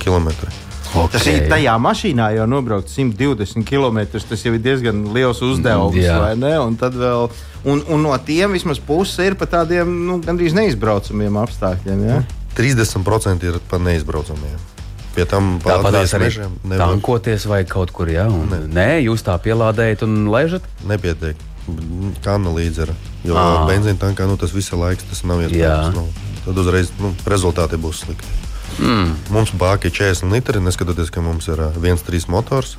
km. 0.00 0.30
Okay. 0.90 1.12
Tas 1.14 1.26
ir 1.30 1.44
tajā 1.50 1.76
mašīnā 1.78 2.30
jau 2.34 2.46
nobraukt 2.50 2.90
120 2.90 3.62
km. 3.68 4.00
Tas 4.10 4.42
jau 4.42 4.54
ir 4.56 4.62
diezgan 4.64 5.04
liels 5.14 5.38
uzdevums. 5.46 5.94
Mm, 5.94 6.46
un, 6.64 6.78
vēl, 6.80 7.28
un, 7.70 7.84
un 7.86 8.02
no 8.08 8.16
tiem 8.26 8.56
vismaz 8.56 8.82
puse 8.82 9.28
ir 9.30 9.38
pa 9.38 9.46
tādiem 9.50 9.90
nu, 10.08 10.18
gandrīz 10.24 10.56
neizbraucamiem 10.58 11.38
apstākļiem. 11.44 12.02
Ja? 12.08 12.18
30% 12.58 13.46
ir 13.46 13.60
pa 13.70 13.78
neizbraucamiem. 13.82 14.58
Pie 15.14 15.26
tam 15.26 15.56
tāpatās 15.62 16.12
arī 16.18 16.30
tankoties 16.70 17.46
vai 17.50 17.64
kaut 17.68 17.94
kur, 17.94 18.10
jā. 18.10 18.26
Un, 18.30 18.50
nē. 18.50 18.60
nē, 18.74 18.90
jūs 19.06 19.24
tā 19.26 19.34
pielādējat 19.42 20.04
un 20.06 20.26
laižat? 20.30 20.66
Nepietiek. 20.90 21.38
Kāna 22.24 22.50
līdzera. 22.54 22.94
Jo 23.26 23.38
benzīna 23.68 23.98
tankā 24.00 24.26
nu, 24.26 24.38
tas 24.40 24.54
visu 24.54 24.78
laiku 24.80 25.06
tas 25.10 25.22
nav 25.28 25.42
iespējams. 25.44 25.98
Nu, 25.98 26.06
tad 26.46 26.62
uzreiz 26.62 26.94
nu, 27.02 27.12
rezultāti 27.30 27.78
būs 27.78 28.04
slikti. 28.06 28.49
Mm. 28.78 29.12
Mums 29.34 29.52
bāka 29.58 29.90
ir 29.90 29.94
40 29.96 30.32
litri, 30.34 30.62
neskatoties, 30.62 31.10
ka 31.12 31.24
mums 31.24 31.48
ir 31.50 31.60
1,3 31.74 32.30
motors. 32.32 32.76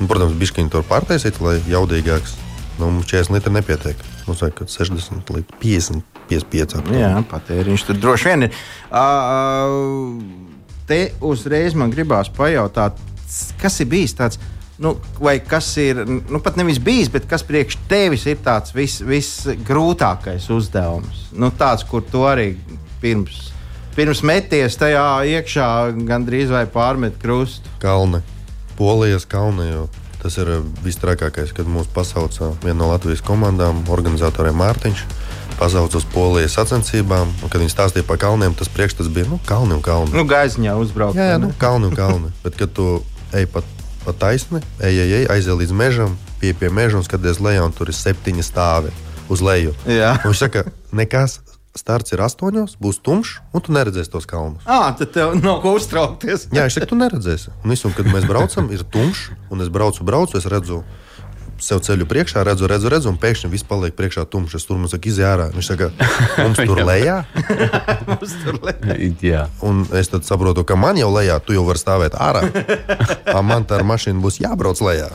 Un, 0.00 0.08
protams, 0.08 0.36
bišķiņi 0.40 0.72
tur 0.72 0.84
pārtaisīt, 0.88 1.40
lai 1.44 1.58
jaudīgāks. 1.68 2.36
Nu, 2.80 2.88
mums 2.88 3.08
40 3.10 3.36
litri 3.36 3.52
nepietiek. 3.52 4.04
Mums 4.28 4.40
vajag 4.44 4.62
60 4.64 5.34
līdz 5.34 5.58
50, 5.60 6.06
55. 6.30 6.78
Aptuveni. 6.78 7.02
Jā, 7.02 7.10
patēriņš 7.28 7.84
tur 7.88 8.00
droši 8.00 8.30
vien 8.30 8.46
ir. 8.46 8.62
Uh, 8.88 10.22
te 10.88 11.02
uzreiz 11.24 11.76
man 11.76 11.92
gribās 11.92 12.32
pajautāt, 12.32 12.98
kas 13.60 13.80
ir 13.82 13.90
bijis 13.92 14.16
tāds. 14.18 14.40
Nu, 14.80 14.94
vai 15.20 15.34
kas 15.44 15.66
ir, 15.76 15.98
nu, 16.08 16.38
pat 16.40 16.56
nevis 16.56 16.78
bijis, 16.80 17.10
bet 17.12 17.26
kas 17.28 17.42
priekš 17.44 17.76
tevis 17.90 18.22
ir 18.30 18.38
tāds 18.40 18.72
visgrūtākais 18.72 20.46
vis 20.46 20.54
uzdevums? 20.56 21.26
Nu, 21.36 21.50
tāds, 21.52 21.84
kur 21.84 22.00
tu 22.00 22.24
arī 22.24 22.54
pirms 23.02 23.50
pirms 24.00 24.22
meties 24.24 24.78
tajā 24.80 25.06
iekšā, 25.28 25.66
gandrīz 26.08 26.48
vai 26.52 26.64
pārmet 26.70 27.18
krustu. 27.20 27.68
Kalni, 27.82 28.22
Polijas 28.78 29.26
kalni. 29.28 29.68
Tas 30.20 30.36
ir 30.40 30.48
visstrakākais, 30.84 31.52
kad 31.56 31.68
mūs 31.68 31.88
pasauca 31.92 32.50
viena 32.60 32.78
no 32.82 32.90
Latvijas 32.90 33.22
komandām, 33.24 33.82
organizatoriem 33.92 34.56
Mārtiņš. 34.60 35.04
Pasauca 35.60 35.98
uz 36.00 36.06
polijas 36.08 36.54
sacensībām, 36.56 37.32
un 37.44 37.52
kad 37.52 37.60
viņi 37.60 37.72
stāstīja 37.72 38.06
par 38.08 38.20
kalniem, 38.20 38.54
tas 38.56 38.68
priekšstats 38.72 39.12
bija 39.12 39.28
nu, 39.28 39.36
kalni 39.48 39.76
un 39.76 39.82
kalni. 39.84 40.12
Nu, 40.16 40.24
gaisņā 40.28 40.76
uzbraukt. 40.80 41.20
Jā, 41.20 41.34
jā 41.34 41.40
nu, 41.40 41.50
kalni 41.60 41.90
un 41.90 41.96
kalni. 41.96 42.32
Bet, 42.44 42.56
kad 42.60 42.72
tu 42.76 42.86
ej 43.36 43.48
pa, 43.52 43.64
pa 44.06 44.16
taisni, 44.16 44.62
ej, 44.80 45.02
ej, 45.04 45.14
ej, 45.18 45.28
aiziet 45.36 45.60
līdz 45.60 45.76
mežam, 45.76 46.16
pie, 46.40 46.54
pie 46.56 46.72
meža 46.72 47.00
un 47.00 47.04
skaties 47.04 47.40
lejā, 47.44 47.64
un 47.68 47.76
tur 47.76 47.92
ir 47.92 47.96
septiņi 48.00 48.44
stāvi 48.44 48.92
uz 49.32 49.44
leju. 49.44 49.76
Viņš 49.84 50.44
saka, 50.46 50.64
nekas 50.96 51.40
starts 51.78 52.14
ir 52.14 52.22
astoņos, 52.24 52.76
būs 52.82 52.98
tumšs, 53.04 53.36
un 53.54 53.62
tu 53.62 53.74
neredzēsi 53.74 54.10
tos 54.10 54.26
kalnus. 54.28 54.64
Ah, 54.66 54.90
tad 54.98 55.12
tev 55.14 55.36
nav 55.38 55.60
ko 55.62 55.76
uztraukties. 55.78 56.48
Jā, 56.54 56.66
es 56.66 56.76
saku, 56.76 56.90
tu 56.92 56.98
neredzēsi. 56.98 57.52
Un, 57.62 57.74
visu, 57.74 57.88
un 57.90 57.94
kad 57.94 58.10
mēs 58.10 58.26
braucam, 58.28 58.72
ir 58.74 58.82
tumšs, 58.90 59.30
un 59.54 59.62
es 59.62 59.70
braucu, 59.72 60.06
braucu, 60.06 60.38
es 60.40 60.48
redzu. 60.50 60.82
Sev 61.60 61.82
ceļu 61.84 62.06
priekšā, 62.08 62.40
redzu, 62.48 62.64
redzu, 62.70 62.88
redzu, 62.88 63.10
un 63.12 63.18
pēkšņi 63.20 63.50
viss 63.52 63.66
paliek 63.68 63.92
priekšā 63.92 64.24
tumšs. 64.32 64.56
Es 64.56 64.64
tur 64.64 64.78
mums 64.80 64.94
saka, 64.94 65.10
izjā 65.12 65.34
ārā. 65.34 65.50
Viņš 65.52 65.68
saka, 65.68 65.90
mums 66.40 66.62
tur 66.70 66.80
lejā. 66.88 67.18
mums 68.08 68.32
tur 68.40 68.56
lejā. 68.64 69.44
un 69.60 69.84
es 70.00 70.08
tad 70.08 70.24
saprotu, 70.24 70.64
ka 70.64 70.78
man 70.80 70.96
jau 70.96 71.10
lejā, 71.12 71.36
tu 71.44 71.52
jau 71.52 71.66
vari 71.68 71.82
stāvēt 71.82 72.16
ārā. 72.16 72.46
man 73.50 73.68
tā 73.68 73.76
ar 73.76 73.84
mašīnu 73.92 74.24
būs 74.24 74.40
jābrauc 74.40 74.80
lejā. 74.88 75.12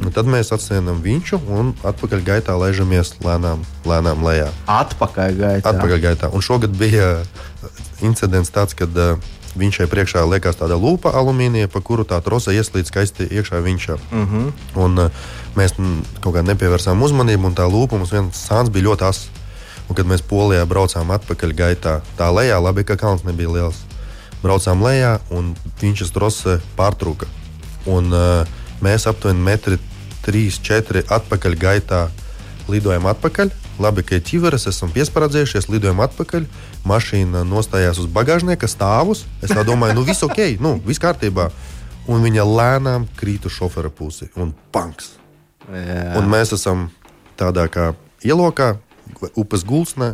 Nu, 0.00 0.10
tad 0.14 0.28
mēs 0.30 0.52
atsēžam 0.54 1.00
viņu 1.04 1.40
un 1.52 1.72
atpakaļ 1.86 2.24
gaitā 2.26 2.56
laižamies 2.58 3.14
lēnām, 3.24 3.64
lēnām 3.88 4.24
lejā. 4.24 4.50
Atpakaļ 4.70 5.38
gaitā. 5.38 5.72
Atpakaļ 5.72 6.02
gaitā. 6.02 6.30
Un 6.34 6.44
šogad 6.44 6.74
bija 6.78 7.22
incidents 8.04 8.52
tāds, 8.54 8.76
kad 8.78 8.92
uh, 8.96 9.20
viņš 9.58 9.80
šeit 9.80 9.92
priekšā 9.92 10.24
liekas 10.28 10.58
tāda 10.58 10.76
lupa 10.80 11.12
alumīnija, 11.14 11.70
pa 11.70 11.82
kuru 11.84 12.06
tā 12.08 12.18
trosa 12.24 12.54
ieslīd 12.54 12.88
skaisti 12.90 13.28
iekšā 13.30 13.62
viņšā. 13.64 13.98
Uh 14.10 14.18
mhm. 14.18 14.42
-huh. 14.44 14.84
un, 14.84 14.98
uh, 15.06 15.24
mēs 15.56 15.76
kaut 16.20 16.34
kā 16.34 16.42
nepievērsām 16.42 17.02
uzmanību, 17.02 17.46
un 17.46 17.54
tā 17.54 17.70
lupa 17.70 17.96
mums 17.96 18.12
viens 18.12 18.46
sāns 18.48 18.70
bija 18.70 18.90
ļoti 18.90 19.08
asins. 19.08 19.30
Un, 19.88 19.94
kad 19.94 20.06
mēs 20.06 20.22
polijā 20.24 20.64
braucām 20.64 21.10
atpakaļ 21.12 21.52
gaitā, 21.52 22.00
tā 22.16 22.30
lejā, 22.32 22.56
labi, 22.62 22.84
ka 22.84 22.96
kalns 22.96 23.24
nebija 23.24 23.50
liels. 23.52 23.76
Braucām 24.42 24.80
lejā, 24.82 25.18
un 25.30 25.54
viņš 25.80 26.12
trose 26.12 26.60
pārtrūka. 26.76 27.26
Un, 27.86 28.12
uh, 28.12 28.46
Mēs 28.82 29.06
aptuveni 29.10 29.44
metri 29.44 29.78
3-4 30.24 31.04
atpakaļ 31.12 31.56
gaitā 31.60 32.06
lidojam 32.68 33.06
atpakaļ. 33.12 33.52
Labi, 33.82 34.04
ka 34.06 34.16
ir 34.16 34.24
ķiveres, 34.24 34.68
esam 34.70 34.92
piesprādzējušies, 34.94 35.68
lidojam 35.72 36.02
atpakaļ. 36.04 36.46
Mašīna 36.88 37.42
nostājās 37.48 37.98
uz 38.02 38.08
bagāžnieka 38.10 38.68
stāvus. 38.70 39.24
Es 39.42 39.52
domāju, 39.66 39.98
nu 39.98 40.06
viss 40.06 40.24
ok, 40.26 40.56
nu, 40.62 40.76
viss 40.86 41.02
kārtībā. 41.02 41.50
Un 42.10 42.24
viņa 42.24 42.44
lēnām 42.44 43.06
krīt 43.18 43.46
uz 43.48 43.56
šofera 43.56 43.90
pusi 43.90 44.28
un 44.36 44.52
panks. 44.74 45.14
Jā. 45.72 46.14
Un 46.20 46.28
mēs 46.28 46.52
esam 46.56 46.90
tādā 47.40 47.64
kā 47.72 47.92
ielokā, 48.24 48.74
upes 49.40 49.64
gulsnē, 49.64 50.12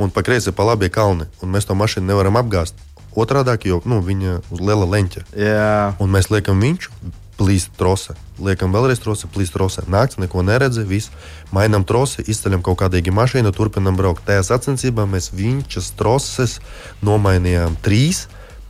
un 0.00 0.12
pa 0.12 0.24
kreisi 0.24 0.54
pa 0.56 0.64
labi 0.66 0.90
kalni. 0.92 1.28
Un 1.44 1.52
mēs 1.52 1.68
to 1.68 1.76
mašīnu 1.76 2.08
nevaram 2.08 2.40
apgāzt. 2.40 2.80
Otrādi, 3.16 3.70
jo 3.70 3.80
nu, 3.88 4.02
viņa 4.04 4.40
uz 4.52 4.60
liela 4.60 4.88
leņķa. 4.88 5.22
Jā. 5.40 5.76
Un 6.02 6.10
mēs 6.12 6.28
liekam 6.32 6.60
viņu 6.60 6.90
plīst 7.36 7.74
trose. 7.76 8.16
Liekam, 8.42 8.72
vēlreiz 8.74 9.00
trose, 9.02 9.28
plīst 9.32 9.54
trose. 9.56 9.84
Nakts 9.92 10.18
neko 10.20 10.42
neredzi, 10.46 10.84
viss. 10.88 11.12
Mainām 11.54 11.84
trosi, 11.88 12.24
izceļam 12.26 12.64
kaut 12.64 12.80
kādīgi 12.82 13.14
mašīnu, 13.14 13.52
turpinam 13.56 13.96
braukt. 13.98 14.24
Tajā 14.26 14.44
sacensībā 14.50 15.06
mēs 15.10 15.30
viņas 15.36 15.92
troses 15.98 16.58
nomainījām 17.06 17.78
trīs. 17.84 18.26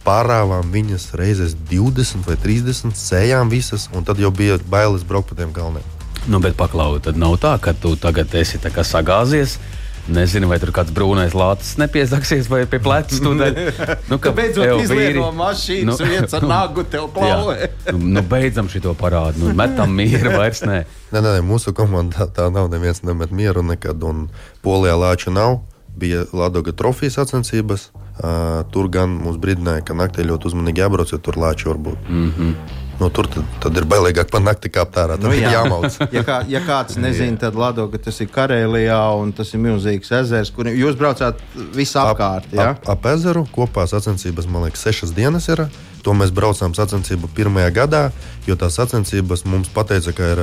Pārāvām 0.07 0.71
viņas 0.71 1.09
reizes 1.19 1.57
20 1.71 2.29
vai 2.29 2.37
30, 2.39 2.95
sējām 2.95 3.51
visas, 3.51 3.89
un 3.95 4.07
tad 4.07 4.21
jau 4.23 4.31
bija 4.31 4.61
bailes 4.71 5.03
braukt 5.07 5.33
pa 5.33 5.41
tiem 5.41 5.55
kalniem. 5.55 5.87
Nu, 6.31 6.39
bet 6.43 6.55
paklausīt, 6.59 7.07
tad 7.07 7.19
nav 7.19 7.37
tā, 7.43 7.57
ka 7.63 7.75
tu 7.75 7.95
tagad 7.99 8.33
esi 8.35 8.59
sagāzies 8.59 9.59
Nezinu, 10.07 10.47
vai 10.47 10.59
tur 10.63 10.71
kāds 10.75 10.93
brūnais 10.95 11.35
lācis 11.35 11.75
nepiezaksies 11.81 12.47
vai 12.51 12.63
pie 12.71 12.79
pleca 12.83 13.17
studēt. 13.17 13.59
Nu, 14.11 14.21
ka 14.23 14.31
beidzot 14.37 14.85
izliet 14.85 15.17
no 15.19 15.33
mašīnas, 15.35 15.99
nu, 15.99 16.09
viens 16.11 16.35
ar 16.37 16.47
nagu 16.55 16.85
tev 16.87 17.09
plauvē. 17.15 17.71
nu, 17.91 18.13
nu, 18.19 18.23
beidzam 18.23 18.71
šo 18.71 18.95
parādu, 18.99 19.43
nu, 19.43 19.55
metam 19.59 19.95
mieru 19.99 20.37
vairs 20.37 20.63
nē. 20.67 20.85
Nē, 21.11 21.23
nē, 21.25 21.37
mūsu 21.47 21.75
komandā 21.77 22.29
tā 22.31 22.47
nav. 22.55 22.71
Neviens 22.71 23.03
nemet 23.07 23.35
mieru 23.35 23.67
nekad, 23.67 24.03
un 24.07 24.29
polijā 24.63 24.95
lāču 25.01 25.35
nav. 25.35 25.61
Bija 25.97 26.27
Latvijas 26.37 26.77
trofejas 26.77 27.17
sacensības, 27.19 27.91
Uh, 28.17 28.63
tur 28.73 28.87
gan 28.89 29.13
mums 29.21 29.37
brīdināja, 29.37 29.83
ka 29.85 29.93
naktī 29.93 30.25
ļoti 30.25 30.49
uzmanīgi 30.49 30.81
jābrauc, 30.81 31.11
jo 31.13 31.19
tur 31.21 31.37
lāči 31.37 31.67
var 31.69 31.77
būt. 31.77 32.07
Mm 32.09 32.31
-hmm. 32.33 32.55
Nu, 33.01 33.09
tur 33.11 33.29
tad, 33.31 33.45
tad 33.63 33.79
ir 33.79 33.87
bailīgāk 33.89 34.31
pa 34.33 34.41
nakti 34.43 34.71
kāpt 34.73 34.99
ārā. 35.01 35.17
Nu, 35.21 35.33
jā. 35.37 35.51
jāmauc. 35.55 35.99
ja, 36.17 36.23
kā, 36.27 36.39
ja 36.51 36.63
kāds 36.65 36.99
nezina, 37.03 37.39
tad 37.41 37.59
Lado, 37.59 37.89
ka 37.93 38.01
tas 38.09 38.21
ir 38.25 38.31
Karēlijā 38.33 39.01
un 39.21 39.35
tas 39.37 39.53
ir 39.55 39.63
milzīgs 39.65 40.13
ezers, 40.21 40.53
kur 40.55 40.71
jūs 40.71 40.99
braucāt 40.99 41.43
visapkārt. 41.77 42.53
Ja? 42.57 42.73
Ap, 42.75 42.89
ap 42.97 43.11
ezeru 43.13 43.47
kopā 43.55 43.87
sacensības, 43.91 44.49
man 44.51 44.67
liekas, 44.67 44.87
sešas 44.89 45.15
dienas 45.17 45.51
ir. 45.53 45.67
To 46.07 46.13
mēs 46.15 46.31
braucām 46.31 46.71
sacensību 46.71 47.33
pirmajā 47.35 47.73
gadā, 47.75 48.03
jo 48.47 48.55
tās 48.55 48.77
sacensības 48.79 49.43
mums 49.51 49.73
pateica, 49.75 50.13
ka 50.15 50.29
ir 50.37 50.43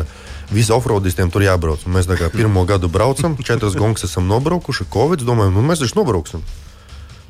visi 0.51 0.73
offroadistiem 0.75 1.31
tur 1.31 1.45
jābrauc. 1.45 1.85
Un 1.87 1.95
mēs 1.95 2.09
tā 2.09 2.17
kā 2.19 2.27
pirmo 2.33 2.65
gadu 2.67 2.89
braucam, 2.91 3.37
četras 3.39 3.77
gongas 3.79 4.03
esam 4.09 4.27
nobraukuši, 4.27 4.89
Covid, 4.91 5.23
domājam, 5.23 5.55
nu 5.55 5.63
mēs 5.69 5.85
taču 5.85 6.01
nobrauksim. 6.01 6.43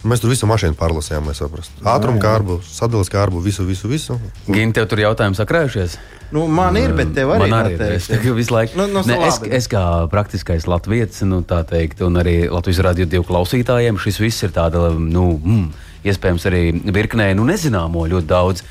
Mēs 0.03 0.19
tur 0.19 0.33
visu 0.33 0.47
mašīnu 0.49 0.75
pārlasījām, 0.75 1.29
lai 1.29 1.33
saprastu. 1.37 1.79
Ātrumu 1.87 2.19
kārbu, 2.19 2.57
sadalījuma 2.67 3.11
kārbu, 3.13 3.39
visu, 3.45 3.63
visu. 3.63 3.87
visu. 3.87 4.17
Gan 4.49 4.73
tev 4.75 4.89
tur 4.91 4.99
jautājums 4.99 5.39
sakrājušies? 5.39 5.95
Nu, 6.33 6.43
man 6.51 6.75
ir, 6.79 6.91
bet 6.97 7.13
tev 7.15 7.31
arī 7.35 7.47
man 7.51 7.69
ir. 7.71 7.81
Es 7.95 8.09
laiku. 8.51 8.75
Nu, 8.79 8.87
nu, 8.91 9.03
ne, 9.07 9.19
es, 9.29 9.39
es 9.61 9.69
kā 9.71 9.83
praktiskais 10.11 10.67
latviečs, 10.67 11.21
nu, 11.29 11.39
tā 11.47 11.61
teikt, 11.69 12.03
un 12.03 12.19
arī 12.19 12.49
Latvijas 12.51 12.81
radio 12.83 13.07
divu 13.07 13.23
klausītājiem, 13.29 14.01
šis 14.01 14.19
viss 14.23 14.43
ir 14.43 14.51
tāda, 14.55 14.89
nu, 14.97 15.37
mm, 15.37 15.69
iespējams, 16.09 16.49
arī 16.51 16.63
virknē, 16.83 17.29
nu, 17.37 17.47
nezināmo 17.47 18.03
ļoti 18.11 18.27
daudz. 18.33 18.65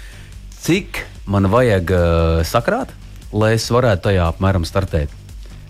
Cik 0.66 1.00
man 1.32 1.48
vajag 1.52 1.96
uh, 1.96 2.42
sakrāt, 2.44 2.92
lai 3.32 3.54
es 3.56 3.70
varētu 3.72 4.10
tajā 4.10 4.28
apmēram 4.34 4.68
startēt? 4.68 5.14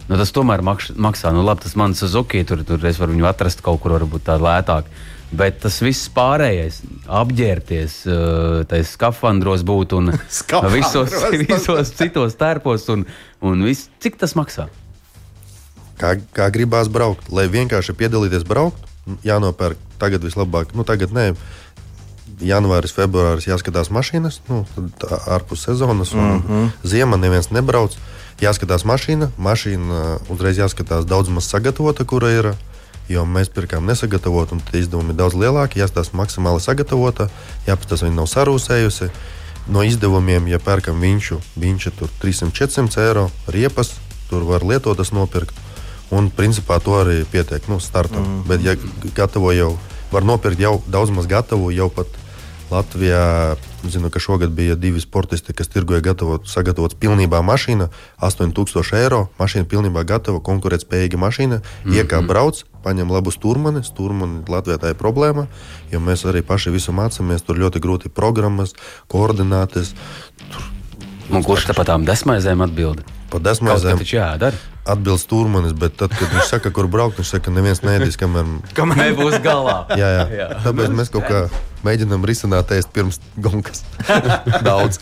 Nu, 0.09 0.19
tas 0.19 0.35
tomēr 0.35 0.65
makš, 0.67 0.91
maksā. 0.99 1.31
Nu, 1.33 1.45
labi, 1.47 1.63
tas 1.69 1.79
mans 1.79 2.03
Zuki, 2.03 2.43
tur, 2.49 2.65
tur 2.67 2.83
es 2.89 2.99
varu 2.99 3.15
viņu 3.15 3.29
atrast 3.31 3.63
kaut 3.65 3.79
kur, 3.85 3.95
varbūt 4.01 4.27
tā 4.27 4.41
lētāk. 4.43 4.89
Bet 5.33 5.63
tas 5.63 5.79
viss 5.81 6.11
pārējais, 6.13 6.83
apģērbties, 7.09 7.95
eh, 8.05 8.57
tā 8.69 8.83
skafandros 8.85 9.65
būt 9.65 9.95
un 9.97 10.13
visos, 10.77 11.15
visos 11.49 11.93
citos 11.97 12.37
tērpos, 12.41 12.85
un, 12.93 13.07
un 13.41 13.65
viss, 13.65 13.89
cik 14.05 14.19
tas 14.21 14.37
maksā? 14.37 14.69
Kā, 16.01 16.17
kā 16.37 16.51
gribās 16.53 16.91
braukt, 16.93 17.31
lai 17.33 17.47
vienkārši 17.49 17.95
piedalīties 17.97 18.45
braukt, 18.49 18.85
jānopērk 19.25 19.81
tagad 20.03 20.25
vislabāk, 20.27 20.75
nu 20.77 20.85
tagad 20.89 21.15
ne. 21.17 21.33
Janvāris, 22.43 22.91
februāris 22.97 23.47
jāskatās 23.47 23.93
mašīnas, 23.95 24.41
nu, 24.49 24.65
ārpus 25.31 25.63
sezonas, 25.69 26.11
un 26.17 26.25
mm 26.25 26.41
-hmm. 26.43 26.71
ziemā 26.83 27.17
neviens 27.21 27.53
nebrauc. 27.55 27.95
Jāskatās 28.43 28.83
mašīna, 28.89 29.29
mašīna 29.39 30.19
uzreiz 30.33 30.59
jāskatās 30.59 31.07
daudz 31.07 31.29
maz 31.29 31.47
sagatavota, 31.47 32.05
kura 32.05 32.31
ir. 32.35 32.47
Uh, 32.51 32.72
jo 33.13 33.25
mēs 33.29 33.51
pirkām 33.53 33.87
nesagatavotu, 33.89 34.57
un 34.57 34.79
izdevumi 34.79 35.13
ir 35.15 35.19
daudz 35.21 35.37
lielāki. 35.39 35.83
Jāstāsta 35.83 36.17
maksimāli 36.19 36.63
sagatavota, 36.65 37.29
jāpastāsta, 37.69 38.09
viņa 38.09 38.19
nav 38.19 38.31
sarūsējusi. 38.33 39.11
No 39.73 39.85
izdevumiem, 39.87 40.49
ja 40.51 40.59
pērkam 40.59 40.99
viņš, 41.03 41.29
viņš 41.63 41.87
ir 41.91 42.01
300-400 42.25 43.05
eiro, 43.05 43.29
riepas, 43.55 43.95
tur 44.31 44.47
var 44.49 44.67
lietotas 44.67 45.13
nopirkt. 45.15 45.55
Un 46.13 46.29
principā 46.35 46.81
to 46.83 46.99
arī 46.99 47.23
pietiek 47.25 47.69
nu, 47.71 47.79
startam. 47.81 48.25
Mm. 48.25 48.43
Bet, 48.49 48.67
ja 48.67 49.13
gatavo 49.17 49.53
jau, 49.55 49.71
var 50.13 50.27
nopirkt 50.27 50.61
jau 50.61 50.81
daudz 50.91 51.15
maz 51.15 51.31
gatavu, 51.31 51.71
jau 51.73 51.89
pat 51.95 52.22
Latvijā 52.73 53.57
zinu, 53.85 54.11
ka 54.11 54.21
šogad 54.23 54.51
bija 54.57 54.75
divi 54.75 55.01
sportisti, 55.01 55.53
kas 55.53 55.69
tirgoja 55.69 56.01
gatavot, 56.01 56.47
sagatavots 56.49 56.97
pilnībā 57.01 57.43
mašīna, 57.45 57.91
8000 58.25 58.97
eiro. 59.03 59.27
Mašīna 59.41 59.69
pilnībā 59.69 60.05
gatava, 60.09 60.41
konkurētspējīga 60.41 61.21
mašīna. 61.21 61.61
Mm 61.61 61.91
-hmm. 61.91 61.99
Iekāp 62.01 62.29
brauc, 62.29 62.65
paņem 62.85 63.13
labus 63.13 63.37
turmani. 63.37 63.85
Turmani 63.97 64.43
Latvijā 64.49 64.79
tā 64.79 64.95
ir 64.95 64.99
problēma, 65.05 65.47
jo 65.93 66.01
mēs 66.01 66.25
arī 66.25 66.43
paši 66.43 66.71
visu 66.71 66.93
mācāmies. 66.93 67.45
Tur 67.47 67.59
ļoti 67.59 67.81
grūti 67.81 68.09
programmas, 68.09 68.75
koordinātes. 69.09 69.95
Tur, 70.53 70.63
Un 71.31 71.43
kurš 71.43 71.67
tā 71.67 71.75
par 71.75 71.87
tām 71.87 72.05
desmaizēm 72.05 72.61
atbild? 72.61 73.05
Par 73.31 73.41
desmaizēm. 73.41 73.99
Tas 73.99 74.13
jā, 74.13 74.37
dara 74.39 74.57
atbilst 74.85 75.29
turmanis, 75.31 75.75
bet 75.79 75.95
tad, 76.01 76.15
kad 76.17 76.31
viņš 76.33 76.49
saka, 76.57 76.73
kur 76.75 76.89
braukt, 76.91 77.21
viņš 77.21 77.37
saka, 77.37 77.47
ka 77.49 77.55
neviens 77.55 77.85
neēdīs, 77.87 78.19
kamēr, 78.19 78.49
kamēr 78.77 79.13
būs 79.19 79.39
galā. 79.45 79.85
jā, 80.01 80.09
jā. 80.19 80.25
jā. 80.41 80.49
Tāpēc 80.65 80.97
mēs 80.99 81.13
kaut 81.13 81.29
kā 81.29 81.45
mēģinām 81.87 82.25
risināt 82.27 82.71
ēst 82.75 82.91
pirms 82.95 83.19
gonkas. 83.43 83.83
Daudz. 84.67 85.01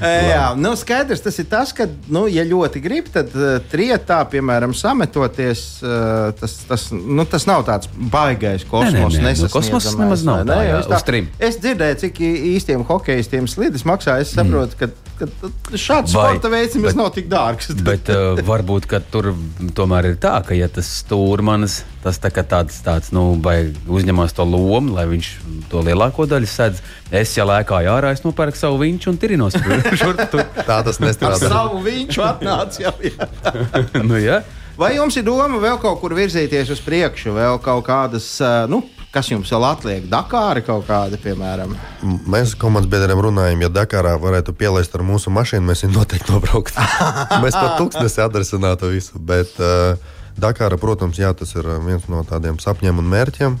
jā, 0.00 0.44
nu 0.60 0.74
skaidrs, 0.78 1.22
tas 1.24 1.40
ir 1.40 1.48
tas, 1.50 1.72
ka, 1.76 1.88
nu, 2.12 2.26
ja 2.32 2.44
ļoti 2.48 2.82
grib, 2.84 3.10
tad 3.12 3.32
uh, 3.36 3.58
trietā, 3.72 4.20
piemēram, 4.32 4.76
sametoties, 4.76 5.64
uh, 5.84 6.30
tas, 6.38 6.60
tas, 6.68 6.88
nu, 6.92 7.24
tas 7.28 7.48
nav 7.48 7.64
tāds 7.68 7.90
baigais 8.12 8.64
kosmos. 8.68 9.16
Nē, 9.16 9.24
nē, 9.24 9.34
nē. 9.34 9.34
Nu, 9.44 9.52
kosmos 9.52 9.90
nemaz 9.96 10.24
nav. 10.28 10.44
Ne, 10.44 10.52
tā, 10.52 10.62
jā, 10.68 10.78
jā, 10.78 11.02
tā, 11.08 11.20
es 11.50 11.60
dzirdēju, 11.64 12.00
cik 12.04 12.24
īstiem 12.54 12.88
hokeistiem 12.88 13.48
slidis 13.50 13.88
maksā. 13.88 14.20
Es 14.22 14.36
saprotu, 14.36 14.76
mm. 14.76 14.80
ka 14.84 15.08
ka 15.18 15.78
šāds 15.78 16.12
sporta 16.14 16.50
veids 16.52 16.76
bet, 16.78 16.96
nav 16.98 17.10
tik 17.14 17.28
dārgs. 17.30 17.72
bet 17.84 18.10
uh, 18.12 18.38
varbūt 18.46 18.86
tur 19.12 19.30
tomēr 19.76 20.10
ir 20.10 20.18
tā, 20.20 20.34
ka 20.46 20.56
ja 20.56 20.68
tas 20.72 20.88
stūrmanis 21.02 21.80
tas 22.02 22.20
tā 22.22 22.30
tāds, 22.30 22.78
tāds 22.84 23.10
nu, 23.12 23.36
uzņemas 23.90 24.34
to 24.36 24.46
lomu, 24.48 24.94
lai 24.96 25.06
viņš 25.10 25.30
to 25.70 25.82
lielāko 25.84 26.28
daļu 26.30 26.48
sedz. 26.48 26.82
Es, 27.10 27.34
ja 27.36 27.46
lēkāju 27.48 27.90
ārā, 27.92 28.12
es 28.16 28.24
nopērku 28.24 28.58
savu 28.58 28.80
viņu 28.82 29.10
un 29.12 29.18
tirinos 29.20 29.56
šurp 30.00 30.22
tur. 30.32 30.44
tā 30.62 30.80
tas 30.86 31.00
nestrādā. 31.02 31.50
savu 31.50 31.82
viņu 31.84 32.22
atnāca 32.24 32.86
jau. 32.86 32.94
nu, 34.08 34.20
ja? 34.22 34.42
Vai 34.78 34.92
jums 34.94 35.16
ir 35.18 35.26
doma 35.26 35.58
vēl 35.58 35.80
kaut 35.82 35.98
kur 36.02 36.14
virzīties 36.14 36.70
uz 36.70 36.80
priekšu, 36.84 37.32
vēl 37.34 37.58
kaut 37.64 37.82
kādas, 37.88 38.28
nu, 38.70 38.84
Kas 39.08 39.30
jums 39.30 39.48
vēl 39.48 39.64
atliek? 39.64 40.04
Dakāra 40.10 40.60
kaut 40.60 40.84
kāda, 40.84 41.16
piemēram? 41.22 41.70
Mēs 42.28 42.52
komandas 42.60 42.90
biedriem 42.92 43.22
runājam, 43.24 43.62
ja 43.64 43.70
Dakarā 43.72 44.12
varētu 44.20 44.52
pielaist 44.52 44.92
ar 44.98 45.04
mūsu 45.08 45.32
mašīnu, 45.32 45.64
mēs 45.64 45.86
viņu 45.86 45.96
noteikti 45.96 46.34
nobrauktu. 46.34 46.84
mēs 47.44 47.56
pat 47.56 47.78
tūkstnesi 47.80 48.20
atrisinātu 48.26 48.90
visu. 48.92 49.16
Bet 49.16 49.54
uh, 49.64 49.96
Dakāra, 50.36 50.76
protams, 50.80 51.16
jā, 51.22 51.32
tas 51.32 51.56
ir 51.56 51.70
viens 51.86 52.04
no 52.12 52.20
tādiem 52.28 52.60
sapņiem 52.60 53.00
un 53.00 53.08
mērķiem. 53.14 53.56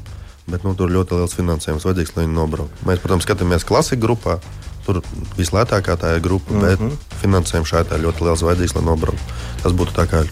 Bet 0.52 0.68
nu, 0.68 0.74
tur 0.76 0.92
ļoti 0.92 1.16
liels 1.16 1.36
finansējums 1.36 1.88
vajadzīgs, 1.88 2.12
lai 2.16 2.26
viņi 2.26 2.36
nobrauktu. 2.36 2.84
Mēs, 2.88 3.00
protams, 3.00 3.24
skatāmies 3.24 3.64
klasika 3.68 4.04
grupā. 4.04 4.36
Tur 4.84 5.00
vislētākā 5.36 5.96
tā 6.00 6.14
ir 6.16 6.22
grupa, 6.24 6.52
mm 6.52 6.60
-hmm. 6.60 6.68
bet 6.68 6.80
mhm. 6.80 7.16
finansējums 7.24 7.72
šai 7.72 7.82
tā 7.88 7.96
ļoti 8.04 8.28
liels 8.28 8.44
vajadzīgs, 8.44 8.76
lai 8.76 8.84
nobrauktu. 8.84 9.40
Tas 9.64 9.72
būtu 9.72 9.96
tā 9.96 10.04
kā 10.12 10.24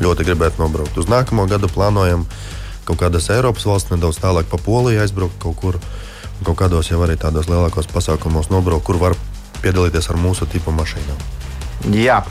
ļoti 0.00 0.28
gribētu 0.28 0.60
nobraukt. 0.62 0.96
Uz 0.98 1.08
nākamo 1.08 1.48
gadu 1.48 1.68
plānojam 1.72 2.26
kaut 2.88 3.00
kādas 3.02 3.28
Eiropas 3.34 3.66
valsts, 3.68 3.92
nedaudz 3.92 4.20
tālāk 4.22 4.48
pa 4.50 4.60
Poliju 4.64 5.02
aizbraukt 5.04 5.40
kaut 5.42 5.58
kur. 5.60 5.80
Kaut 6.46 6.54
kādos 6.60 6.86
jau 6.86 7.00
arī 7.02 7.16
tādos 7.18 7.48
lielākos 7.50 7.90
pasākumos 7.90 8.52
nobraukt, 8.52 8.86
kur 8.86 9.00
var 9.00 9.16
piedalīties 9.62 10.06
ar 10.12 10.20
mūsu 10.22 10.46
tipu 10.50 10.70
mašīnām. 10.74 11.26
Jā. 11.94 12.22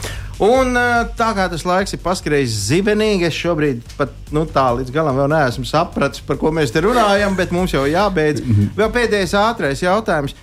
Un 0.44 0.78
tā 1.18 1.32
kā 1.34 1.48
tas 1.50 1.64
laiks 1.66 1.96
ir 1.96 2.02
paskrējis 2.04 2.58
zibenīgi, 2.68 3.26
es 3.26 3.38
šobrīd 3.38 3.82
pat 3.98 4.12
nu, 4.36 4.44
tā 4.46 4.68
līdz 4.78 4.94
galam 4.94 5.18
vēl 5.18 5.32
neesmu 5.32 5.66
sapratis, 5.66 6.22
par 6.22 6.38
ko 6.38 6.52
mēs 6.54 6.72
te 6.74 6.84
runājam, 6.86 7.34
bet 7.40 7.54
mums 7.56 7.74
jau 7.74 7.88
jābeidz. 7.90 8.44
Mhm. 8.46 8.70
Vēl 8.78 8.92
pēdējais 8.94 9.34
ātrais 9.40 9.82
jautājums. 9.82 10.38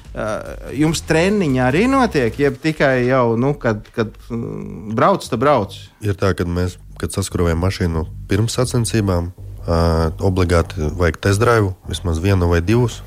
Jums 0.75 1.03
treniņi 1.07 1.63
arī 1.63 1.87
notiek, 1.91 2.35
jeb 2.43 2.59
tikai 2.63 3.07
jau, 3.07 3.37
nu, 3.39 3.55
kad, 3.55 3.87
kad 3.95 4.11
brauc, 4.99 5.27
tad 5.31 5.41
brauc? 5.43 5.79
Ir 6.03 6.19
tā, 6.19 6.35
ka 6.35 6.47
mēs, 6.47 6.77
kad 6.99 7.15
saskrūvējam 7.15 7.63
mašīnu 7.63 8.05
pirms 8.31 8.59
sacensībām, 8.59 9.31
obligāti 9.67 10.91
vajag 10.99 11.19
test 11.21 11.43
drive, 11.43 11.75
vismaz 11.89 12.21
vienu 12.23 12.49
vai 12.51 12.61
divus. 12.61 13.03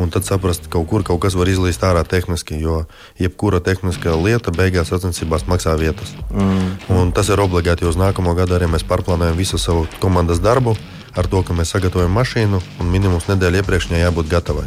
Un 0.00 0.08
tad 0.10 0.24
saprast, 0.24 0.66
ka 0.66 0.78
kaut 0.78 0.88
kur 0.88 1.02
kaut 1.04 1.20
kas 1.20 1.36
var 1.36 1.50
izlīst 1.52 1.82
ārā 1.84 2.00
tehniski, 2.08 2.56
jo 2.58 2.86
jebkura 3.20 3.60
tehniska 3.60 4.16
lieta 4.16 4.50
beigās 4.54 4.88
sacensībās 4.88 5.44
maksā 5.46 5.76
vietas. 5.78 6.14
Mm. 6.32 6.70
Un 6.96 7.12
tas 7.12 7.28
ir 7.28 7.42
obligāti, 7.42 7.84
jo 7.84 7.92
uz 7.92 8.00
nākamo 8.00 8.32
gadu 8.38 8.56
arī 8.56 8.70
mēs 8.72 8.88
pārplānojam 8.88 9.36
visu 9.36 9.60
savu 9.60 9.84
komandas 10.00 10.40
darbu 10.40 10.74
ar 11.12 11.28
to, 11.28 11.44
ka 11.44 11.52
mēs 11.56 11.74
sagatavojam 11.76 12.16
mašīnu 12.16 12.62
un 12.80 12.90
minimums 12.94 13.28
nedēļa 13.28 13.62
iepriekš 13.62 13.92
jābūt 13.92 14.32
gatavai 14.32 14.66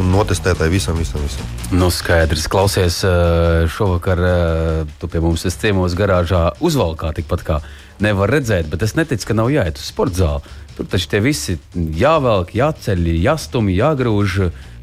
un 0.00 0.12
notestētai 0.12 0.68
visam, 0.72 0.98
visam, 1.00 1.22
visam. 1.24 1.48
Nu, 1.72 1.88
skaidrs, 1.94 2.46
klausies, 2.52 3.00
šovakar 3.72 4.22
tu 5.00 5.08
pie 5.10 5.22
mums 5.24 5.46
esi 5.48 5.66
ciemos 5.66 5.96
garāžā 5.98 6.50
uzvalkā 6.64 7.14
tikpat 7.16 7.44
kā 7.46 7.58
nevar 8.02 8.30
redzēt, 8.32 8.68
bet 8.72 8.84
es 8.84 8.94
neticu, 8.98 9.30
ka 9.30 9.36
nav 9.36 9.50
jāiet 9.52 9.80
uz 9.80 9.88
sporta 9.88 10.20
zāli. 10.20 10.56
Tur 10.76 10.88
taču 10.92 11.08
tie 11.08 11.22
visi 11.24 11.56
jāvelk, 11.74 12.52
jāceļ, 12.56 13.06
jāstumj, 13.24 13.72
jāgrūž 13.78 14.34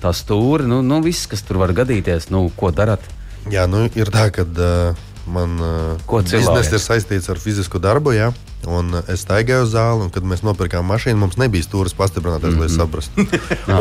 tā 0.01 0.14
stūri. 0.18 0.66
Nu, 0.70 0.82
nu, 0.86 1.01
viss, 1.05 1.30
kas 1.30 1.45
tur 1.45 1.61
var 1.61 1.76
gadīties, 1.78 2.32
nu, 2.34 2.47
ko 2.57 2.72
darat? 2.74 3.05
Jā, 3.53 3.68
nu, 3.70 3.86
ir 3.93 4.09
tā, 4.14 4.30
ka 4.34 4.47
uh, 4.47 5.03
man 5.30 5.59
uh, 5.61 6.24
biznesa 6.24 6.80
ir 6.80 6.82
saistīts 6.82 7.30
ar 7.30 7.41
fizisku 7.41 7.82
darbu. 7.84 8.16
Jā. 8.18 8.32
Un 8.70 8.93
es 9.11 9.24
staigāju 9.26 9.66
uz 9.66 9.74
zāli, 9.74 10.05
un 10.05 10.11
kad 10.14 10.26
mēs 10.28 10.43
nopirkām 10.45 10.86
mašīnu, 10.88 11.20
mums 11.20 11.38
nebija 11.41 11.66
stūris 11.66 11.95
pastiprinātais, 11.97 12.53
mm 12.53 12.59
-hmm. 12.59 12.59
lai 12.59 12.68
mhm. 12.68 12.78
saprastu. 12.78 13.26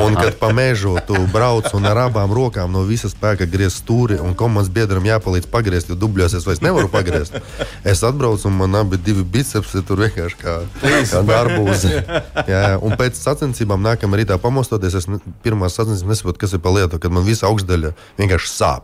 un 0.06 0.14
kad 0.14 0.38
pa 0.38 0.52
mežu 0.52 0.96
tu 1.06 1.16
brauc 1.32 1.68
un 1.74 1.86
ar 1.86 1.98
abām 2.08 2.34
rokām 2.34 2.72
no 2.72 2.82
visas 2.82 3.14
spēka 3.14 3.46
griez 3.46 3.78
stūri, 3.78 4.20
un 4.20 4.34
komandas 4.34 4.72
biedram 4.72 5.04
jāpalīdz 5.04 5.46
pagriezt, 5.50 5.88
jo 5.88 5.94
dubļos 5.94 6.36
es 6.36 6.46
vairs 6.46 6.60
nevaru 6.60 6.88
pagriezt. 6.88 7.38
Es 7.84 8.02
atbraucu, 8.02 8.48
un 8.48 8.56
man 8.56 8.74
abi 8.74 8.96
divi 8.96 9.24
bicepsi 9.24 9.82
tur 9.86 9.98
vienkārši 9.98 10.36
kā, 10.42 10.58
kā 10.82 11.22
darbūzi. 11.22 11.92
Jā, 12.52 12.78
un 12.82 12.96
pēc 12.98 13.18
sacensībām 13.18 13.82
nākamā 13.82 14.20
rītā 14.20 14.38
pamostoties, 14.38 14.94
es 14.94 15.06
pirmās 15.42 15.74
sacensības 15.74 16.08
nesaprotu, 16.08 16.38
kas 16.38 16.52
ir 16.52 16.58
pa 16.58 16.70
lietu, 16.70 16.98
kad 16.98 17.10
man 17.10 17.24
visa 17.24 17.46
augstdaļa 17.46 17.92
vienkārši 18.18 18.48
sāp. 18.52 18.82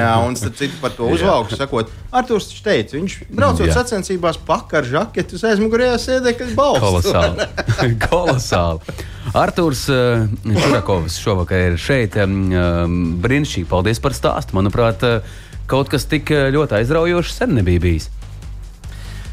Jā, 0.00 0.14
un 0.26 0.36
starp 0.36 0.56
citu 0.56 0.76
par 0.80 0.90
to 0.90 1.10
uzvalku 1.10 1.56
sakot, 1.56 1.90
Artūrs 2.10 2.48
teica, 2.64 2.96
viņš 2.96 3.16
braucot 3.30 3.70
sacensībās 3.70 4.38
pakar 4.46 4.84
žaketi 4.84 5.19
raķetes 5.20 5.36
uz 5.38 5.46
aizmugurējā 5.50 5.96
sēdekļa 6.00 6.54
balsts. 6.56 6.84
Kolosāli. 6.84 7.48
Kolosāli. 8.08 8.94
Arthurs 9.36 9.84
uh, 9.92 10.24
Čurakovs 10.44 11.18
šovakar 11.20 11.70
ir 11.70 11.76
šeit. 11.80 12.16
Brīnišķīgi, 12.16 13.68
paldies 13.70 14.00
par 14.00 14.16
stāstu. 14.16 14.56
Manuprāt, 14.56 15.04
uh, 15.04 15.36
kaut 15.70 15.92
kas 15.92 16.08
tik 16.10 16.32
ļoti 16.32 16.80
aizraujošs 16.80 17.36
sen 17.42 17.54
nebija 17.58 17.84
bijis. 17.84 18.08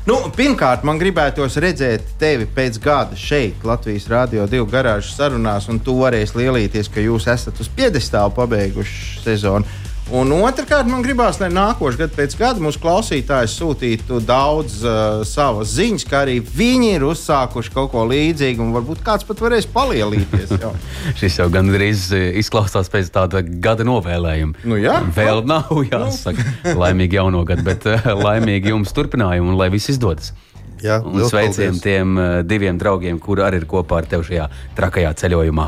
Nu, 0.08 0.22
pirmkārt, 0.32 0.86
man 0.88 1.00
gribētos 1.02 1.58
redzēt 1.60 2.14
tevi 2.20 2.46
pēc 2.48 2.78
gada 2.80 3.18
šeit, 3.20 3.66
Latvijas 3.68 4.06
Rādio 4.08 4.46
2 4.48 4.64
garāžas 4.72 5.18
sarunās, 5.18 5.68
un 5.68 5.82
tu 5.84 5.98
varēsi 6.00 6.40
lielīties, 6.40 6.88
ka 6.94 7.04
jūs 7.04 7.28
esat 7.28 7.60
uz 7.60 7.68
piedestāla 7.76 8.32
pabeiguši 8.38 9.26
sezonu. 9.26 9.68
Un 10.08 10.30
otrkārt, 10.32 10.88
man 10.88 11.02
gribās, 11.04 11.36
lai 11.42 11.50
nākošais 11.52 11.98
gads 12.00 12.16
pēc 12.16 12.36
gada 12.40 12.62
mūsu 12.64 12.80
klausītājs 12.80 13.58
sūtītu 13.60 14.22
daudz 14.24 14.78
uh, 14.86 15.26
savas 15.28 15.74
ziņas, 15.76 16.06
kā 16.08 16.22
arī 16.24 16.38
viņi 16.40 16.94
ir 16.96 17.04
uzsākuši 17.10 17.74
kaut 17.76 17.92
ko 17.92 18.06
līdzīgu, 18.08 18.64
un 18.64 18.72
varbūt 18.78 19.02
kāds 19.04 19.28
pat 19.28 19.44
varēs 19.44 19.68
palielīties. 19.74 20.54
Jau. 20.62 20.72
Šis 21.20 21.42
jau 21.42 21.50
gandrīz 21.52 22.06
uh, 22.16 22.24
izklausās 22.40 22.88
pēc 22.94 23.12
tāda 23.18 23.42
gada 23.44 23.84
novēlējuma. 23.88 24.64
Nu, 24.64 24.80
jā, 24.80 25.02
Vēl 25.18 25.44
nav 25.50 25.74
jāsaka, 25.92 26.46
nu. 26.70 26.78
laimīgi 26.86 27.20
jauno 27.20 27.44
gadu, 27.50 27.68
bet 27.68 27.90
uh, 27.92 28.08
laimīgi 28.16 28.72
jums 28.72 28.96
turpinājumu 28.96 29.52
un 29.52 29.60
lai 29.60 29.68
viss 29.76 29.92
izdodas. 29.92 30.32
Jā, 30.80 31.02
un 31.04 31.20
sveicien 31.28 31.82
tiem 31.84 32.16
uh, 32.16 32.30
diviem 32.48 32.80
draugiem, 32.80 33.20
kuri 33.20 33.44
arī 33.44 33.60
ir 33.60 33.68
kopā 33.68 34.00
ar 34.00 34.08
tevi 34.08 34.32
šajā 34.32 34.48
trakajā 34.78 35.12
ceļojumā. 35.20 35.68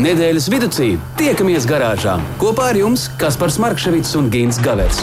Nedēļas 0.00 0.46
vidū 0.48 0.68
tiekamies 1.20 1.66
garāžā 1.68 2.14
kopā 2.40 2.70
ar 2.70 2.78
jums 2.78 3.02
Kaspars 3.20 3.58
Markevits 3.60 4.14
un 4.16 4.30
Gins 4.32 4.56
Gavets. 4.64 5.02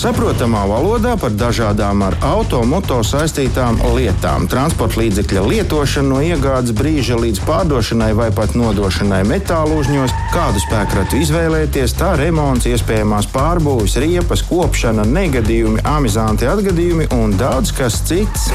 Saprotamā 0.00 0.62
valodā 0.70 1.12
par 1.20 1.34
dažādām 1.36 2.00
ar 2.06 2.16
automoto 2.24 3.02
saistītām 3.04 3.82
lietām, 3.98 4.48
transporta 4.48 5.02
līdzekļa 5.02 5.42
lietošanu 5.50 6.14
no 6.14 6.22
iegādes 6.24 6.72
brīža 6.78 7.20
līdz 7.20 7.42
pārdošanai 7.44 8.10
vai 8.16 8.30
pat 8.32 8.56
nodošanai 8.56 9.20
metālu 9.28 9.82
uzņos, 9.82 10.16
kādu 10.32 10.64
spēkratu 10.64 11.20
izvēlēties, 11.20 11.98
tā 12.00 12.14
remonts, 12.20 12.70
iespējamās 12.72 13.28
pārbūves, 13.34 14.00
riepas, 14.00 14.46
kopšana, 14.48 15.04
negadījumi, 15.04 15.84
amizanti 15.84 16.48
atgadījumi 16.48 17.12
un 17.20 17.36
daudz 17.36 17.76
kas 17.76 18.00
cits. 18.08 18.48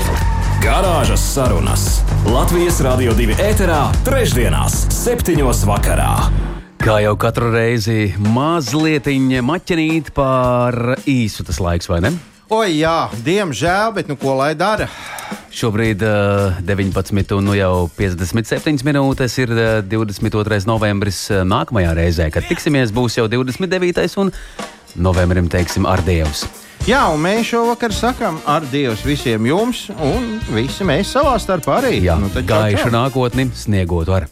Garāžas 0.60 1.22
sarunas 1.24 1.84
Latvijas 2.28 2.82
Rādio 2.84 3.14
2 3.16 3.38
ēterā, 3.40 3.78
trešdienās, 4.04 4.74
septiņos 4.92 5.62
vakarā. 5.70 6.10
Kā 6.84 6.98
jau 7.00 7.14
katru 7.22 7.48
reizi, 7.54 8.10
mazliet 8.20 9.08
maķinīt 9.08 10.12
par 10.12 11.00
īsu 11.08 11.48
tas 11.48 11.62
laiks, 11.64 11.88
vai 11.88 12.02
ne? 12.04 12.12
O, 12.52 12.60
jā, 12.68 13.08
diemžēl, 13.24 13.96
bet 13.96 14.12
nu 14.12 14.20
ko 14.20 14.36
lai 14.42 14.52
dara? 14.60 14.90
Šobrīd 15.56 16.04
uh, 16.04 16.60
19, 16.68 17.36
un 17.40 17.48
nu 17.48 17.56
jau 17.56 17.88
57 17.96 18.84
minūtes 18.84 19.40
ir 19.40 19.56
uh, 19.56 19.68
22. 19.80 20.66
novembris. 20.68 21.30
Uh, 21.32 21.48
nākamajā 21.48 21.96
reizē, 22.04 22.28
kad 22.36 22.44
tiksimies, 22.52 22.92
būs 22.92 23.16
jau 23.22 23.32
29. 23.32 24.12
un 24.20 24.36
novembrim 25.00 25.48
teiksim 25.48 25.88
ar 25.88 26.04
Dievs. 26.04 26.50
Jā, 26.90 27.04
un 27.14 27.20
mēs 27.22 27.52
šovakar 27.52 27.94
sakām 27.94 28.40
ar 28.50 28.64
Dievu 28.72 28.96
visiem 29.06 29.46
jums, 29.46 29.84
un 29.94 30.40
visi 30.56 30.88
mēs 30.90 31.12
savā 31.14 31.36
starpā 31.38 31.76
arī. 31.84 32.00
Jā, 32.02 32.16
nu, 32.18 32.32
gaišu 32.34 32.90
nākotni 32.90 33.46
sniegot 33.54 34.10
var. 34.10 34.26